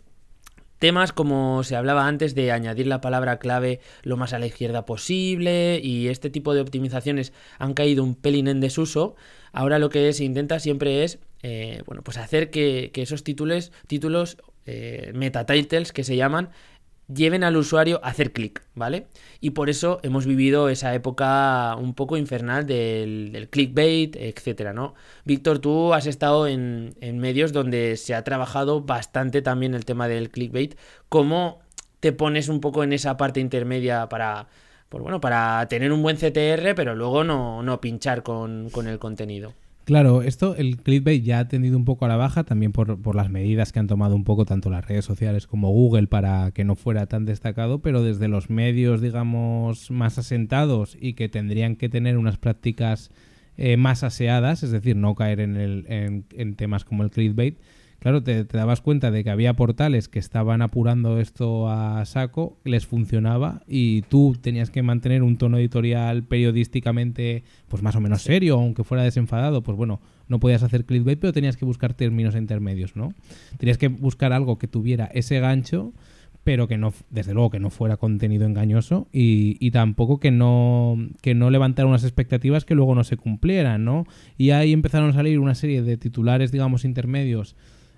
Temas 0.83 1.13
como 1.13 1.63
se 1.63 1.77
hablaba 1.77 2.09
antes 2.09 2.35
de 2.35 2.51
añadir 2.51 2.89
la 2.89 3.01
palabra 3.01 3.39
clave 3.39 3.79
lo 4.03 4.17
más 4.17 4.33
a 4.33 4.41
la 4.41 4.47
izquierda 4.47 4.85
posible 4.85 5.79
y 5.81 6.09
este 6.09 6.29
tipo 6.29 6.55
de 6.55 6.61
optimizaciones 6.61 7.33
han 7.61 7.75
caído 7.75 8.03
un 8.03 8.17
pelín 8.17 8.49
en 8.49 8.59
desuso. 8.59 9.15
Ahora 9.53 9.79
lo 9.79 9.91
que 9.91 10.13
se 10.13 10.25
intenta 10.25 10.59
siempre 10.59 11.05
es 11.05 11.21
eh, 11.45 11.85
bueno, 11.87 12.03
pues 12.03 12.17
hacer 12.19 12.51
que, 12.51 12.91
esos 12.97 13.23
títulos, 13.23 13.71
títulos 13.87 14.39
eh, 14.67 15.13
meta 15.15 15.47
titles 15.47 15.93
que 15.93 16.03
se 16.03 16.17
llaman 16.17 16.51
lleven 17.15 17.45
al 17.45 17.57
usuario 17.57 18.01
a 18.03 18.09
hacer 18.09 18.33
clic, 18.33 18.63
¿vale? 18.75 19.07
Y 19.41 19.51
por 19.51 19.71
eso 19.71 20.01
hemos 20.03 20.27
vivido 20.27 20.69
esa 20.69 20.95
época 20.95 21.77
un 21.77 21.95
poco 21.95 22.17
infernal 22.17 22.67
del, 22.67 23.49
clickbait, 23.51 24.17
etcétera, 24.17 24.73
¿no? 24.73 24.95
Víctor, 25.25 25.59
tú 25.59 25.95
has 25.95 26.07
estado 26.07 26.47
en, 26.47 26.95
en, 27.01 27.19
medios 27.19 27.53
donde 27.53 27.97
se 27.97 28.15
ha 28.15 28.25
trabajado 28.25 28.83
bastante 28.83 29.43
también 29.43 29.75
el 29.75 29.85
tema 29.85 30.09
del 30.09 30.31
clickbait. 30.31 30.77
¿Cómo 31.09 31.61
te 32.01 32.13
pones 32.13 32.49
un 32.49 32.61
poco 32.61 32.85
en 32.85 32.93
esa 32.93 33.17
parte 33.17 33.41
intermedia 33.41 34.09
para, 34.09 34.49
pues 34.89 35.03
bueno, 35.03 35.21
para 35.21 35.67
tener 35.69 35.93
un 35.93 36.03
buen 36.03 36.17
CTR, 36.17 36.75
pero 36.75 36.95
luego 36.95 37.25
no, 37.25 37.63
no 37.63 37.81
pinchar 37.81 38.23
con, 38.23 38.71
con 38.71 38.89
el 38.89 38.99
contenido? 38.99 39.55
Claro, 39.85 40.23
esto, 40.23 40.55
el 40.55 40.77
clickbait 40.77 41.25
ya 41.25 41.41
ha 41.41 41.49
tendido 41.49 41.77
un 41.77 41.85
poco 41.85 42.05
a 42.05 42.09
la 42.09 42.17
baja, 42.17 42.45
también 42.45 42.71
por, 42.71 43.03
por, 43.03 43.17
las 43.17 43.31
medidas 43.31 43.73
que 43.73 43.81
han 43.81 43.89
tomado 43.89 44.15
un 44.15 44.23
poco 44.23 44.45
tanto 44.45 44.71
las 44.71 44.87
redes 44.87 45.05
sociales 45.05 45.49
como 45.49 45.71
Google 45.71 46.07
para 46.07 46.53
que 46.53 46.65
no 46.65 46.77
fuera 46.77 47.07
tan 47.07 47.25
destacado, 47.25 47.81
pero 47.81 48.01
desde 48.03 48.29
los 48.29 48.49
medios, 48.49 49.01
digamos, 49.01 49.91
más 49.91 50.19
asentados 50.19 50.97
y 51.01 51.15
que 51.15 51.29
tendrían 51.29 51.75
que 51.75 51.89
tener 51.89 52.17
unas 52.17 52.39
prácticas 52.39 53.11
eh, 53.57 53.77
más 53.77 54.05
aseadas, 54.05 54.63
es 54.63 54.71
decir, 54.71 54.95
no 54.95 55.17
caer 55.17 55.41
en, 55.41 55.57
el, 55.57 55.85
en, 55.89 56.27
en 56.37 56.55
temas 56.55 56.85
como 56.85 57.03
el 57.03 57.11
clickbait, 57.11 57.59
claro, 58.03 58.21
te, 58.25 58.45
te, 58.45 58.57
dabas 58.57 58.81
cuenta 58.81 59.13
de 59.13 59.23
que 59.23 59.31
había 59.31 59.55
portales 59.55 60.09
que 60.09 60.19
estaban 60.19 60.61
apurando 60.61 61.21
esto 61.21 61.69
a 61.71 62.05
saco, 62.05 62.59
les 62.65 62.85
funcionaba 62.85 63.63
y 63.69 64.03
tú 64.03 64.37
tenías 64.41 64.71
que 64.71 64.83
mantener 64.83 65.23
un 65.23 65.37
tono 65.39 65.57
editorial 65.57 66.25
periodísticamente 66.25 67.45
pues 67.69 67.81
más 67.81 67.95
o 67.95 68.01
menos 68.01 68.23
serio, 68.23 68.57
aunque 68.57 68.83
fuera 68.83 69.05
desenfadado, 69.05 69.63
pues 69.63 69.77
bueno, 69.77 70.01
no 70.27 70.41
podías 70.41 70.65
hacer 70.65 70.85
clickbait, 70.85 71.21
pero 71.21 71.33
tenías 71.33 71.57
que 71.57 71.65
buscar 71.65 71.95
términos 71.95 72.35
intermedios, 72.35 72.97
¿no? 72.97 73.15
Tenías 73.59 73.79
que 73.79 73.87
buscar 73.87 74.33
algo 74.33 74.59
que 74.59 74.67
tuviera 74.67 75.05
ese 75.07 75.39
gancho 75.39 75.93
pero 76.45 76.67
que 76.67 76.77
no, 76.77 76.93
desde 77.11 77.35
luego 77.35 77.51
que 77.51 77.61
no 77.61 77.71
fuera 77.71 77.99
contenido 77.99 78.47
engañoso 78.47 79.07
y, 79.13 79.57
y, 79.65 79.71
tampoco 79.71 80.19
que 80.19 80.33
no, 80.33 80.97
que 81.21 81.37
no 81.37 81.51
levantara 81.51 81.87
unas 81.87 82.03
expectativas 82.03 82.65
que 82.65 82.75
luego 82.75 82.97
no 82.97 83.05
se 83.05 83.17
cumplieran, 83.17 83.85
¿no? 83.85 84.07
Y 84.37 84.51
ahí 84.51 84.73
empezaron 84.73 85.11
a 85.11 85.13
salir 85.13 85.39
una 85.39 85.55
serie 85.55 85.83
de 85.83 85.97
titulares, 85.97 86.51
digamos, 86.51 86.85
intermedios 86.85 87.55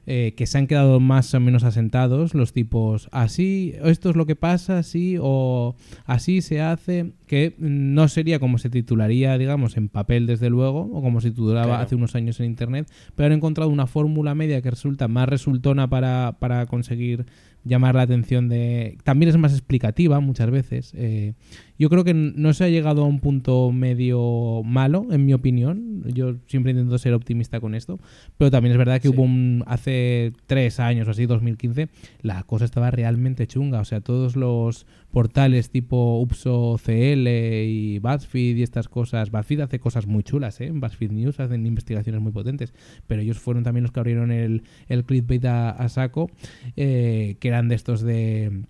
eh, 0.06 0.34
que 0.36 0.46
se 0.46 0.58
han 0.58 0.66
quedado 0.66 1.00
más 1.00 1.32
o 1.34 1.40
menos 1.40 1.64
asentados, 1.64 2.34
los 2.34 2.52
tipos 2.52 3.08
así, 3.12 3.74
esto 3.82 4.10
es 4.10 4.16
lo 4.16 4.26
que 4.26 4.36
pasa, 4.36 4.78
así 4.78 5.16
o 5.20 5.76
así 6.04 6.42
se 6.42 6.60
hace, 6.60 7.12
que 7.26 7.54
no 7.58 8.06
sería 8.08 8.38
como 8.38 8.58
se 8.58 8.68
titularía, 8.70 9.36
digamos, 9.38 9.76
en 9.76 9.88
papel 9.88 10.26
desde 10.26 10.50
luego, 10.50 10.90
o 10.92 11.00
como 11.02 11.20
se 11.20 11.30
titulaba 11.30 11.66
Claro. 11.66 11.82
hace 11.82 11.94
unos 11.94 12.14
años 12.14 12.38
en 12.40 12.46
Internet, 12.46 12.88
pero 13.16 13.26
han 13.26 13.32
encontrado 13.32 13.70
una 13.70 13.86
fórmula 13.86 14.34
media 14.34 14.60
que 14.62 14.70
resulta 14.70 15.08
más 15.08 15.28
resultona 15.28 15.88
para, 15.88 16.36
para 16.38 16.66
conseguir 16.66 17.24
llamar 17.66 17.94
la 17.94 18.02
atención 18.02 18.50
de... 18.50 18.98
También 19.04 19.30
es 19.30 19.38
más 19.38 19.52
explicativa 19.52 20.20
muchas 20.20 20.50
veces. 20.50 20.92
eh, 20.94 21.32
yo 21.78 21.88
creo 21.90 22.04
que 22.04 22.14
no 22.14 22.52
se 22.52 22.62
ha 22.62 22.68
llegado 22.68 23.02
a 23.02 23.06
un 23.06 23.18
punto 23.18 23.72
medio 23.72 24.62
malo, 24.64 25.06
en 25.10 25.24
mi 25.26 25.32
opinión. 25.32 26.04
Yo 26.12 26.36
siempre 26.46 26.70
intento 26.70 26.96
ser 26.98 27.14
optimista 27.14 27.58
con 27.58 27.74
esto. 27.74 27.98
Pero 28.38 28.50
también 28.52 28.72
es 28.72 28.78
verdad 28.78 29.00
que 29.00 29.08
Sí. 29.08 29.14
hubo 29.14 29.22
un... 29.24 29.64
Hace 29.66 30.32
tres 30.46 30.78
años 30.78 31.08
o 31.08 31.10
así, 31.10 31.26
2015, 31.26 31.88
la 32.22 32.44
cosa 32.44 32.64
estaba 32.64 32.90
realmente 32.92 33.46
chunga. 33.48 33.80
O 33.80 33.84
sea, 33.84 34.00
todos 34.02 34.36
los 34.36 34.86
portales 35.14 35.70
tipo 35.70 36.18
Upso 36.18 36.76
CL 36.84 37.28
y 37.28 38.00
BuzzFeed 38.00 38.56
y 38.56 38.62
estas 38.64 38.88
cosas. 38.88 39.30
BuzzFeed 39.30 39.60
hace 39.60 39.78
cosas 39.78 40.08
muy 40.08 40.24
chulas, 40.24 40.60
¿eh? 40.60 40.66
En 40.66 40.80
BuzzFeed 40.80 41.12
News 41.12 41.38
hacen 41.38 41.64
investigaciones 41.66 42.20
muy 42.20 42.32
potentes. 42.32 42.74
Pero 43.06 43.22
ellos 43.22 43.38
fueron 43.38 43.62
también 43.62 43.84
los 43.84 43.92
que 43.92 44.00
abrieron 44.00 44.32
el, 44.32 44.64
el 44.88 45.04
clickbait 45.04 45.44
a, 45.44 45.70
a 45.70 45.88
saco, 45.88 46.32
eh, 46.74 47.36
que 47.38 47.46
eran 47.46 47.68
de 47.68 47.76
estos 47.76 48.02
de 48.02 48.64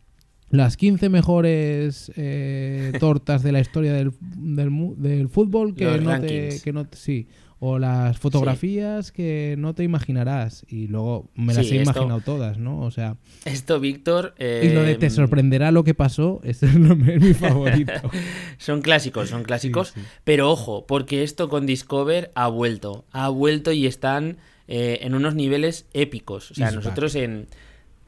las 0.51 0.77
15 0.77 1.09
mejores 1.09 2.13
eh, 2.15 2.93
tortas 3.01 3.43
de 3.43 3.53
la 3.53 3.61
historia 3.61 3.95
del, 3.95 4.13
del, 4.21 4.95
del 4.99 5.31
fútbol 5.31 5.75
que 5.75 5.87
Los 5.87 6.03
no, 6.03 6.21
te, 6.21 6.61
que 6.63 6.73
no 6.75 6.87
sí 6.93 7.27
o 7.67 7.79
las 7.79 8.19
fotografías 8.19 9.11
que 9.11 9.55
no 9.59 9.75
te 9.75 9.85
imaginarás 9.85 10.67
y 10.69 10.87
luego 10.89 11.31
me 11.35 11.55
las 11.55 11.67
Sí, 11.67 11.77
he 11.79 11.83
esto- 11.83 11.93
imaginado 11.93 12.21
todas 12.21 12.59
no 12.59 12.81
o 12.81 12.91
sea 12.91 13.17
Esto, 13.47 13.81
Víctor. 13.81 14.35
y 14.39 14.69
lo 14.69 14.83
de 14.83 14.93
eh, 14.93 14.97
te 14.97 15.09
sorprenderá 15.09 15.71
lo 15.71 15.83
que 15.83 15.95
pasó 15.95 16.41
ese 16.45 16.67
es, 16.67 16.75
lo- 16.75 16.93
es 16.93 17.21
mi 17.23 17.33
favorito 17.33 17.93
Son 18.59 18.83
clásicos, 18.83 19.29
son 19.31 19.43
clásicos. 19.45 19.89
Sí. 19.95 20.01
Pero 20.25 20.51
ojo, 20.51 20.87
porque 20.87 21.23
esto 21.23 21.49
con 21.49 21.67
Discover 21.67 22.31
ha 22.35 22.49
vuelto. 22.49 23.05
Ha 23.13 23.29
vuelto 23.29 23.73
y 23.73 23.87
están 23.87 24.37
eh, 24.69 24.99
en 25.03 25.15
unos 25.15 25.35
niveles 25.35 25.87
épicos. 25.93 26.51
O 26.51 26.55
sea, 26.55 26.71
nosotros 26.71 27.15
en, 27.17 27.47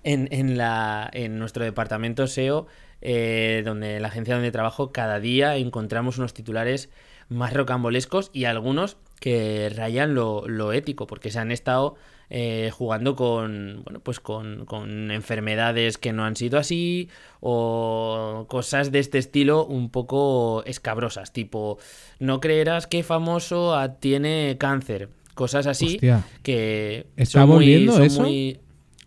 en, 0.04 0.28
en 0.30 0.56
la, 0.56 1.10
en 1.12 1.38
nuestro 1.38 1.64
departamento 1.64 2.26
SEO, 2.26 2.66
eh, 3.02 3.62
donde 3.64 4.00
la 4.00 4.08
agencia 4.08 4.34
donde 4.34 4.50
trabajo, 4.52 4.92
cada 4.92 5.20
día 5.20 5.56
encontramos 5.56 6.16
unos 6.18 6.32
titulares 6.32 6.88
más 7.28 7.52
rocambolescos 7.52 8.30
y 8.32 8.44
algunos 8.44 8.96
que 9.20 9.70
rayan 9.74 10.14
lo, 10.14 10.46
lo 10.46 10.72
ético, 10.72 11.06
porque 11.06 11.30
se 11.30 11.38
han 11.38 11.50
estado 11.52 11.94
eh, 12.28 12.70
jugando 12.72 13.14
con 13.14 13.82
bueno 13.84 14.00
pues 14.00 14.18
con, 14.20 14.64
con 14.66 15.10
enfermedades 15.12 15.96
que 15.96 16.12
no 16.12 16.24
han 16.24 16.34
sido 16.34 16.58
así 16.58 17.08
o 17.40 18.46
cosas 18.48 18.90
de 18.92 18.98
este 18.98 19.18
estilo 19.18 19.64
un 19.64 19.90
poco 19.90 20.62
escabrosas 20.66 21.32
tipo 21.32 21.78
no 22.18 22.40
creerás 22.40 22.86
que 22.88 23.02
famoso 23.04 23.76
tiene 24.00 24.56
cáncer 24.58 25.08
cosas 25.34 25.66
así 25.68 25.94
Hostia. 25.94 26.24
que 26.42 27.06
¿Está 27.16 27.40
son 27.42 27.48
muy- 27.48 27.56
volviendo 27.58 27.92
son 27.92 28.02
eso? 28.04 28.22
muy- 28.22 28.60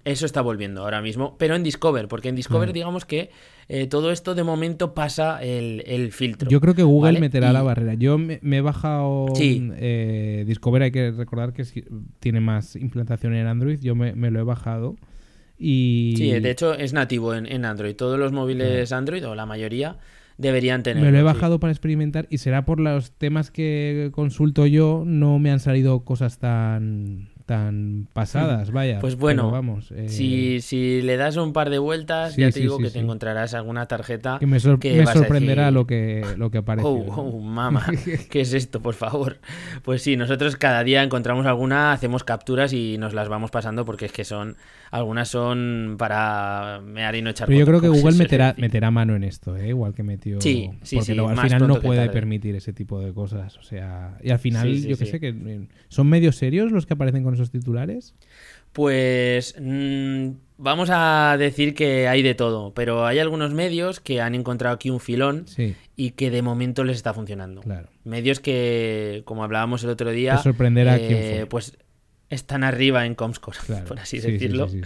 eso 0.06 0.26
está 0.26 0.42
volviendo 0.42 0.82
ahora 0.84 1.02
mismo, 1.02 1.36
pero 1.38 1.56
en 1.56 1.62
Discover, 1.64 2.08
porque 2.08 2.30
en 2.30 2.36
Discover 2.36 2.68
Claro. 2.70 2.74
digamos 2.74 3.06
que 3.06 3.30
eh, 3.70 3.88
todo 3.88 4.12
esto 4.12 4.34
de 4.36 4.44
momento 4.44 4.94
pasa 4.94 5.42
el, 5.44 5.84
el 5.86 6.12
filtro. 6.12 6.50
Yo 6.50 6.60
creo 6.60 6.74
que 6.76 6.84
Google 6.84 7.10
¿vale? 7.12 7.20
meterá 7.22 7.52
Y- 7.52 7.54
la 7.54 7.62
barrera. 7.62 7.94
Yo 7.94 8.18
me, 8.18 8.40
me 8.42 8.58
he 8.58 8.62
bajado 8.62 9.28
Sí. 9.36 9.70
eh, 9.76 10.44
Discover, 10.48 10.82
hay 10.82 10.92
que 10.92 11.12
recordar 11.12 11.54
que 11.54 11.64
tiene 12.20 12.40
más 12.42 12.76
implantación 12.76 13.36
en 13.36 13.46
Android. 13.48 13.80
Yo 13.80 13.96
me, 13.96 14.14
me 14.16 14.32
lo 14.32 14.40
he 14.40 14.44
bajado. 14.44 14.98
Y 15.58 16.14
Sí, 16.18 16.32
de 16.32 16.50
hecho 16.52 16.74
es 16.74 16.94
nativo 16.94 17.34
en, 17.36 17.46
en 17.46 17.66
Android. 17.66 17.96
Todos 17.96 18.18
los 18.18 18.32
móviles 18.32 18.92
Android, 18.92 19.28
o 19.28 19.36
la 19.36 19.46
mayoría, 19.46 19.98
deberían 20.38 20.84
tener. 20.84 21.04
me 21.04 21.12
lo 21.12 21.18
he 21.20 21.22
bajado 21.24 21.60
para 21.60 21.72
experimentar 21.72 22.28
y 22.30 22.38
será 22.38 22.64
por 22.66 22.80
los 22.80 23.12
temas 23.12 23.52
que 23.52 24.10
consulto 24.14 24.66
yo, 24.66 25.04
no 25.06 25.38
me 25.38 25.52
han 25.52 25.60
salido 25.60 26.06
cosas 26.06 26.40
tan 26.40 27.28
tan 27.50 28.08
pasadas, 28.14 28.70
vaya. 28.72 29.00
Pues 29.00 29.16
bueno, 29.16 29.42
Pero 29.44 29.52
vamos. 29.52 29.92
eh, 29.92 30.08
Si, 30.08 30.62
si 30.62 31.02
le 31.02 31.18
das 31.18 31.36
un 31.36 31.52
par 31.52 31.72
de 31.72 31.80
vueltas, 31.80 32.36
Sí, 32.36 32.42
ya 32.42 32.48
te 32.48 32.54
sí, 32.54 32.60
digo 32.62 32.78
sí, 32.78 32.84
que 32.84 32.92
te 32.92 33.00
encontrarás 33.00 33.56
alguna 33.56 33.88
tarjeta 33.88 34.38
que 34.40 34.46
me, 34.46 34.60
sor- 34.60 34.80
que 34.80 34.94
me 34.94 35.00
vas 35.00 35.10
a 35.10 35.14
sorprenderá 35.20 35.64
decir, 35.64 35.74
lo 35.74 35.88
que 35.88 36.24
lo 36.38 36.52
que 36.52 36.60
aparece. 36.60 36.88
Oh, 36.88 37.06
oh, 37.16 37.40
mamá, 37.40 37.86
¿qué 38.30 38.42
es 38.42 38.54
esto, 38.54 38.82
por 38.82 38.94
favor? 38.94 39.38
Pues 39.84 40.04
sí, 40.04 40.16
nosotros 40.16 40.56
cada 40.58 40.84
día 40.84 41.02
encontramos 41.02 41.48
alguna, 41.48 41.92
hacemos 41.92 42.24
capturas 42.24 42.72
y 42.72 42.98
nos 43.00 43.14
las 43.16 43.30
vamos 43.30 43.50
pasando 43.50 43.84
porque 43.84 44.06
es 44.06 44.12
que 44.12 44.24
son, 44.26 44.56
algunas 44.92 45.28
son 45.28 45.96
para 45.98 46.82
mear 46.86 47.16
y 47.16 47.24
no 47.24 47.32
echar 47.32 47.48
Pero 47.48 47.60
yo 47.60 47.66
creo 47.66 47.82
que 47.82 47.88
Google 47.90 48.16
meterá, 48.16 48.54
meterá 48.60 48.92
mano 48.92 49.16
en 49.16 49.24
esto, 49.24 49.58
¿eh? 49.58 49.70
igual 49.70 49.94
que 49.96 50.04
metió. 50.04 50.40
Sí, 50.40 50.70
sí, 50.84 50.98
porque 50.98 51.20
al 51.20 51.38
final 51.38 51.68
no 51.68 51.80
puede 51.80 52.10
permitir 52.10 52.56
ese 52.56 52.74
tipo 52.74 53.00
de 53.00 53.12
cosas. 53.14 53.58
O 53.58 53.64
sea, 53.64 54.18
y 54.24 54.30
al 54.30 54.40
final, 54.40 54.72
yo 54.84 54.98
que 54.98 55.06
sé, 55.06 55.20
que 55.20 55.30
eh, 55.30 55.68
son 55.88 56.08
medios 56.08 56.36
serios 56.36 56.72
los 56.72 56.86
que 56.86 56.94
aparecen 56.94 57.24
con 57.24 57.36
esos 57.40 57.52
titulares. 57.52 58.14
Pues 58.74 59.56
mm, 59.60 60.30
vamos 60.58 60.90
a 60.92 61.36
decir 61.40 61.74
que 61.74 62.08
hay 62.08 62.22
de 62.22 62.36
todo, 62.36 62.74
pero 62.74 63.06
hay 63.06 63.18
algunos 63.20 63.54
medios 63.54 64.00
que 64.00 64.22
han 64.22 64.36
encontrado 64.36 64.76
aquí 64.76 64.90
un 64.92 65.00
filón 65.00 65.48
Sí, 65.48 65.76
y 65.96 66.12
que 66.12 66.30
de 66.30 66.42
momento 66.44 66.84
les 66.84 66.98
está 66.98 67.14
funcionando. 67.14 67.62
claro. 67.62 67.90
Medios 68.04 68.40
que, 68.40 69.24
como 69.26 69.44
hablábamos 69.44 69.84
el 69.84 69.90
otro 69.90 70.12
día, 70.12 70.38
sorprenderá 70.38 70.98
eh, 70.98 71.46
pues 71.50 71.78
están 72.30 72.64
arriba 72.64 73.06
en 73.08 73.16
Comscore, 73.16 73.58
claro. 73.66 73.86
por 73.86 74.00
así 74.00 74.18
Sí, 74.20 74.28
sí, 74.28 74.32
decirlo. 74.34 74.70
sí. 74.70 74.82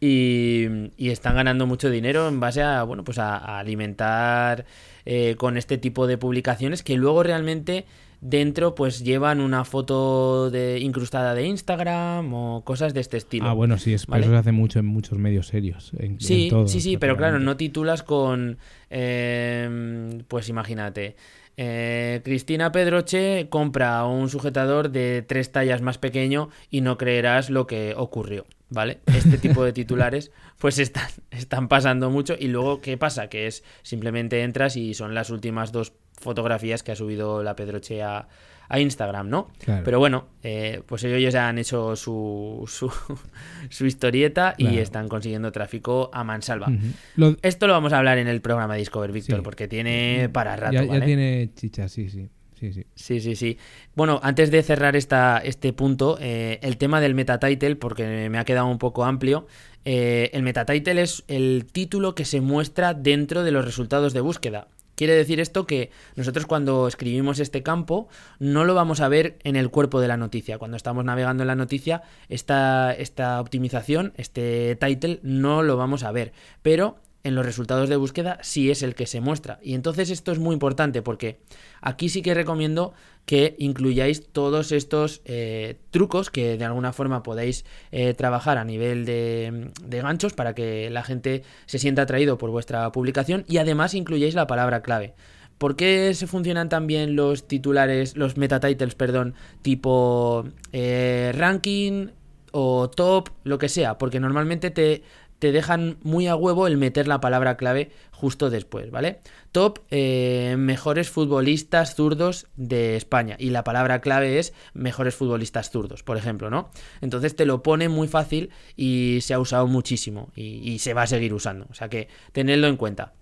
Y, 0.00 0.66
y 0.96 1.10
están 1.10 1.36
ganando 1.36 1.66
mucho 1.66 1.88
dinero 1.88 2.26
en 2.28 2.40
base 2.40 2.60
a 2.62 2.82
bueno 2.82 3.04
pues 3.04 3.18
a, 3.20 3.36
a 3.36 3.60
alimentar 3.60 4.64
eh, 5.04 5.36
con 5.36 5.56
este 5.56 5.78
tipo 5.78 6.08
de 6.08 6.18
publicaciones 6.18 6.82
que 6.82 6.96
luego 6.96 7.22
realmente 7.22 7.84
dentro 8.24 8.74
pues 8.76 9.02
llevan 9.02 9.40
una 9.40 9.64
foto 9.64 10.48
de 10.50 10.78
incrustada 10.78 11.34
de 11.34 11.44
Instagram 11.46 12.32
o 12.32 12.62
cosas 12.64 12.94
de 12.94 13.00
este 13.00 13.16
estilo. 13.16 13.46
Ah, 13.48 13.52
bueno, 13.52 13.76
sí, 13.78 13.92
es, 13.92 14.06
eso 14.08 14.30
se 14.30 14.36
hace 14.36 14.52
mucho 14.52 14.78
en 14.78 14.86
muchos 14.86 15.18
medios 15.18 15.48
serios. 15.48 15.92
en- 15.98 16.12
en 16.12 16.20
Sí, 16.20 16.48
sí, 16.66 16.80
sí, 16.80 16.96
pero 16.96 17.16
claro, 17.16 17.38
no 17.40 17.56
titulas 17.56 18.02
con, 18.04 18.58
eh, 18.90 20.22
pues 20.28 20.48
imagínate, 20.48 21.16
eh, 21.56 22.20
Cristina 22.24 22.72
Pedroche 22.72 23.48
compra 23.50 24.04
un 24.06 24.28
sujetador 24.28 24.90
de 24.90 25.22
tres 25.26 25.52
tallas 25.52 25.82
más 25.82 25.98
pequeño 25.98 26.48
y 26.70 26.80
no 26.80 26.96
creerás 26.96 27.50
lo 27.50 27.66
que 27.66 27.94
ocurrió, 27.96 28.46
¿vale? 28.70 29.00
Este 29.06 29.36
tipo 29.36 29.62
de 29.64 29.72
titulares 29.72 30.30
pues 30.58 30.78
están, 30.78 31.08
están 31.30 31.68
pasando 31.68 32.08
mucho 32.10 32.34
y 32.38 32.46
luego, 32.48 32.80
¿qué 32.80 32.96
pasa? 32.96 33.28
Que 33.28 33.46
es 33.48 33.64
simplemente 33.82 34.42
entras 34.42 34.76
y 34.76 34.94
son 34.94 35.14
las 35.14 35.28
últimas 35.30 35.72
dos 35.72 35.92
fotografías 36.22 36.82
que 36.82 36.92
ha 36.92 36.96
subido 36.96 37.42
la 37.42 37.54
Pedroche 37.56 38.02
a, 38.02 38.26
a 38.68 38.80
Instagram, 38.80 39.28
¿no? 39.28 39.50
Claro. 39.58 39.82
Pero 39.84 39.98
bueno, 39.98 40.26
eh, 40.42 40.80
pues 40.86 41.04
ellos 41.04 41.32
ya 41.32 41.48
han 41.48 41.58
hecho 41.58 41.94
su, 41.96 42.64
su, 42.66 42.90
su 43.68 43.86
historieta 43.86 44.54
y 44.56 44.78
están 44.78 45.08
consiguiendo 45.08 45.52
tráfico 45.52 46.10
a 46.12 46.24
mansalva. 46.24 46.68
Lo- 47.16 47.36
Esto 47.42 47.66
lo 47.66 47.74
vamos 47.74 47.92
a 47.92 47.98
hablar 47.98 48.18
en 48.18 48.28
el 48.28 48.40
programa 48.40 48.74
Discover, 48.76 49.12
Víctor, 49.12 49.36
Sí. 49.38 49.42
porque 49.42 49.68
tiene 49.68 50.28
para 50.32 50.56
rato, 50.56 50.72
ya, 50.74 50.82
ya 50.84 50.88
¿vale? 50.88 51.04
tiene 51.06 51.50
chicha, 51.54 51.88
sí, 51.88 52.08
sí. 52.08 52.28
Sí, 52.58 52.72
sí. 52.72 52.86
Sí, 52.94 53.20
sí, 53.20 53.34
sí. 53.34 53.58
Bueno, 53.96 54.20
antes 54.22 54.52
de 54.52 54.62
cerrar 54.62 54.94
esta, 54.94 55.38
este 55.38 55.72
punto, 55.72 56.16
eh, 56.20 56.60
el 56.62 56.76
tema 56.76 57.00
del 57.00 57.12
metatitle, 57.12 57.74
porque 57.74 58.28
me 58.30 58.38
ha 58.38 58.44
quedado 58.44 58.68
un 58.68 58.78
poco 58.78 59.04
amplio. 59.04 59.48
eh, 59.84 60.30
el 60.32 60.44
metatitle 60.44 61.02
es 61.02 61.24
el 61.26 61.66
título 61.72 62.14
que 62.14 62.24
se 62.24 62.40
muestra 62.40 62.94
dentro 62.94 63.42
de 63.42 63.50
los 63.50 63.64
resultados 63.64 64.12
de 64.12 64.20
búsqueda. 64.20 64.68
Quiere 64.94 65.14
decir 65.14 65.40
esto 65.40 65.66
que 65.66 65.90
nosotros 66.16 66.46
cuando 66.46 66.86
escribimos 66.86 67.38
este 67.38 67.62
campo 67.62 68.08
no 68.38 68.64
lo 68.64 68.74
vamos 68.74 69.00
a 69.00 69.08
ver 69.08 69.38
en 69.42 69.56
el 69.56 69.70
cuerpo 69.70 70.00
de 70.00 70.08
la 70.08 70.16
noticia. 70.16 70.58
Cuando 70.58 70.76
estamos 70.76 71.04
navegando 71.04 71.42
en 71.42 71.48
la 71.48 71.54
noticia, 71.54 72.02
esta, 72.28 72.92
esta 72.92 73.40
optimización, 73.40 74.12
este 74.16 74.76
title, 74.76 75.20
no 75.22 75.62
lo 75.62 75.76
vamos 75.76 76.02
a 76.02 76.12
ver. 76.12 76.32
Pero 76.62 76.96
en 77.24 77.34
los 77.34 77.46
resultados 77.46 77.88
de 77.88 77.96
búsqueda 77.96 78.38
sí 78.42 78.70
es 78.70 78.82
el 78.82 78.94
que 78.94 79.06
se 79.06 79.20
muestra. 79.20 79.58
Y 79.62 79.74
entonces 79.74 80.10
esto 80.10 80.32
es 80.32 80.38
muy 80.38 80.52
importante 80.52 81.02
porque 81.02 81.38
aquí 81.80 82.08
sí 82.08 82.22
que 82.22 82.34
recomiendo 82.34 82.92
que 83.26 83.54
incluyáis 83.58 84.26
todos 84.32 84.72
estos 84.72 85.22
eh, 85.24 85.76
trucos 85.90 86.30
que 86.30 86.56
de 86.56 86.64
alguna 86.64 86.92
forma 86.92 87.22
podéis 87.22 87.64
eh, 87.92 88.14
trabajar 88.14 88.58
a 88.58 88.64
nivel 88.64 89.04
de, 89.04 89.70
de 89.84 90.02
ganchos 90.02 90.32
para 90.32 90.54
que 90.54 90.90
la 90.90 91.04
gente 91.04 91.44
se 91.66 91.78
sienta 91.78 92.02
atraído 92.02 92.38
por 92.38 92.50
vuestra 92.50 92.90
publicación 92.90 93.44
y 93.48 93.58
además 93.58 93.94
incluyáis 93.94 94.34
la 94.34 94.46
palabra 94.46 94.82
clave. 94.82 95.14
¿Por 95.62 95.76
qué 95.76 96.12
se 96.14 96.26
funcionan 96.26 96.68
también 96.68 97.14
los 97.14 97.46
titulares, 97.46 98.16
los 98.16 98.36
metatitles, 98.36 98.96
perdón, 98.96 99.34
tipo 99.62 100.44
eh, 100.72 101.30
ranking 101.36 102.08
o 102.50 102.90
top, 102.90 103.28
lo 103.44 103.58
que 103.58 103.68
sea? 103.68 103.96
Porque 103.96 104.18
normalmente 104.18 104.72
te 104.72 105.04
te 105.42 105.50
dejan 105.50 105.96
muy 106.04 106.28
a 106.28 106.36
huevo 106.36 106.68
el 106.68 106.76
meter 106.76 107.08
la 107.08 107.20
palabra 107.20 107.56
clave 107.56 107.90
justo 108.12 108.48
después, 108.48 108.92
¿vale? 108.92 109.18
Top 109.50 109.80
eh, 109.90 110.54
mejores 110.56 111.10
futbolistas 111.10 111.96
zurdos 111.96 112.46
de 112.54 112.94
España. 112.94 113.34
Y 113.40 113.50
la 113.50 113.64
palabra 113.64 114.00
clave 114.00 114.38
es 114.38 114.54
mejores 114.72 115.16
futbolistas 115.16 115.72
zurdos, 115.72 116.04
por 116.04 116.16
ejemplo, 116.16 116.48
¿no? 116.48 116.70
Entonces 117.00 117.34
te 117.34 117.44
lo 117.44 117.60
pone 117.64 117.88
muy 117.88 118.06
fácil 118.06 118.50
y 118.76 119.18
se 119.22 119.34
ha 119.34 119.40
usado 119.40 119.66
muchísimo 119.66 120.30
y, 120.36 120.78
se 120.78 120.94
va 120.94 121.02
a 121.02 121.06
seguir 121.08 121.34
usando. 121.34 121.66
O 121.70 121.74
sea 121.74 121.88
que 121.88 122.06
tenedlo 122.30 122.68
en 122.68 122.76
cuenta. 122.76 123.12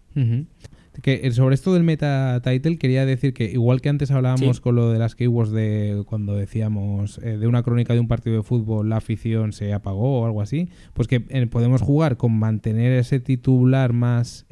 Que 1.03 1.21
eh, 1.23 1.33
sobre 1.33 1.55
esto 1.55 1.73
del 1.73 1.85
meta 1.85 2.41
title 2.43 2.77
quería 2.77 3.07
decir 3.07 3.33
que 3.33 3.45
igual 3.45 3.81
que 3.81 3.89
antes 3.89 4.11
hablábamos 4.11 4.61
con 4.61 4.75
lo 4.75 4.91
de 4.91 4.99
las 4.99 5.15
keywords 5.15 5.53
de 5.53 6.03
cuando 6.07 6.35
decíamos 6.35 7.19
eh, 7.19 7.39
de 7.39 7.47
una 7.47 7.63
crónica 7.63 7.95
de 7.95 8.01
un 8.01 8.09
partido 8.09 8.37
de 8.37 8.43
fútbol 8.43 8.89
la 8.89 8.97
afición 8.97 9.53
se 9.53 9.73
apagó 9.73 10.21
o 10.21 10.27
algo 10.27 10.43
así, 10.43 10.69
pues 10.93 11.07
que 11.07 11.25
eh, 11.29 11.47
podemos 11.47 11.81
jugar 11.81 12.17
con 12.17 12.33
mantener 12.33 12.93
ese 12.93 13.21
titular 13.21 13.93
más 13.93 14.47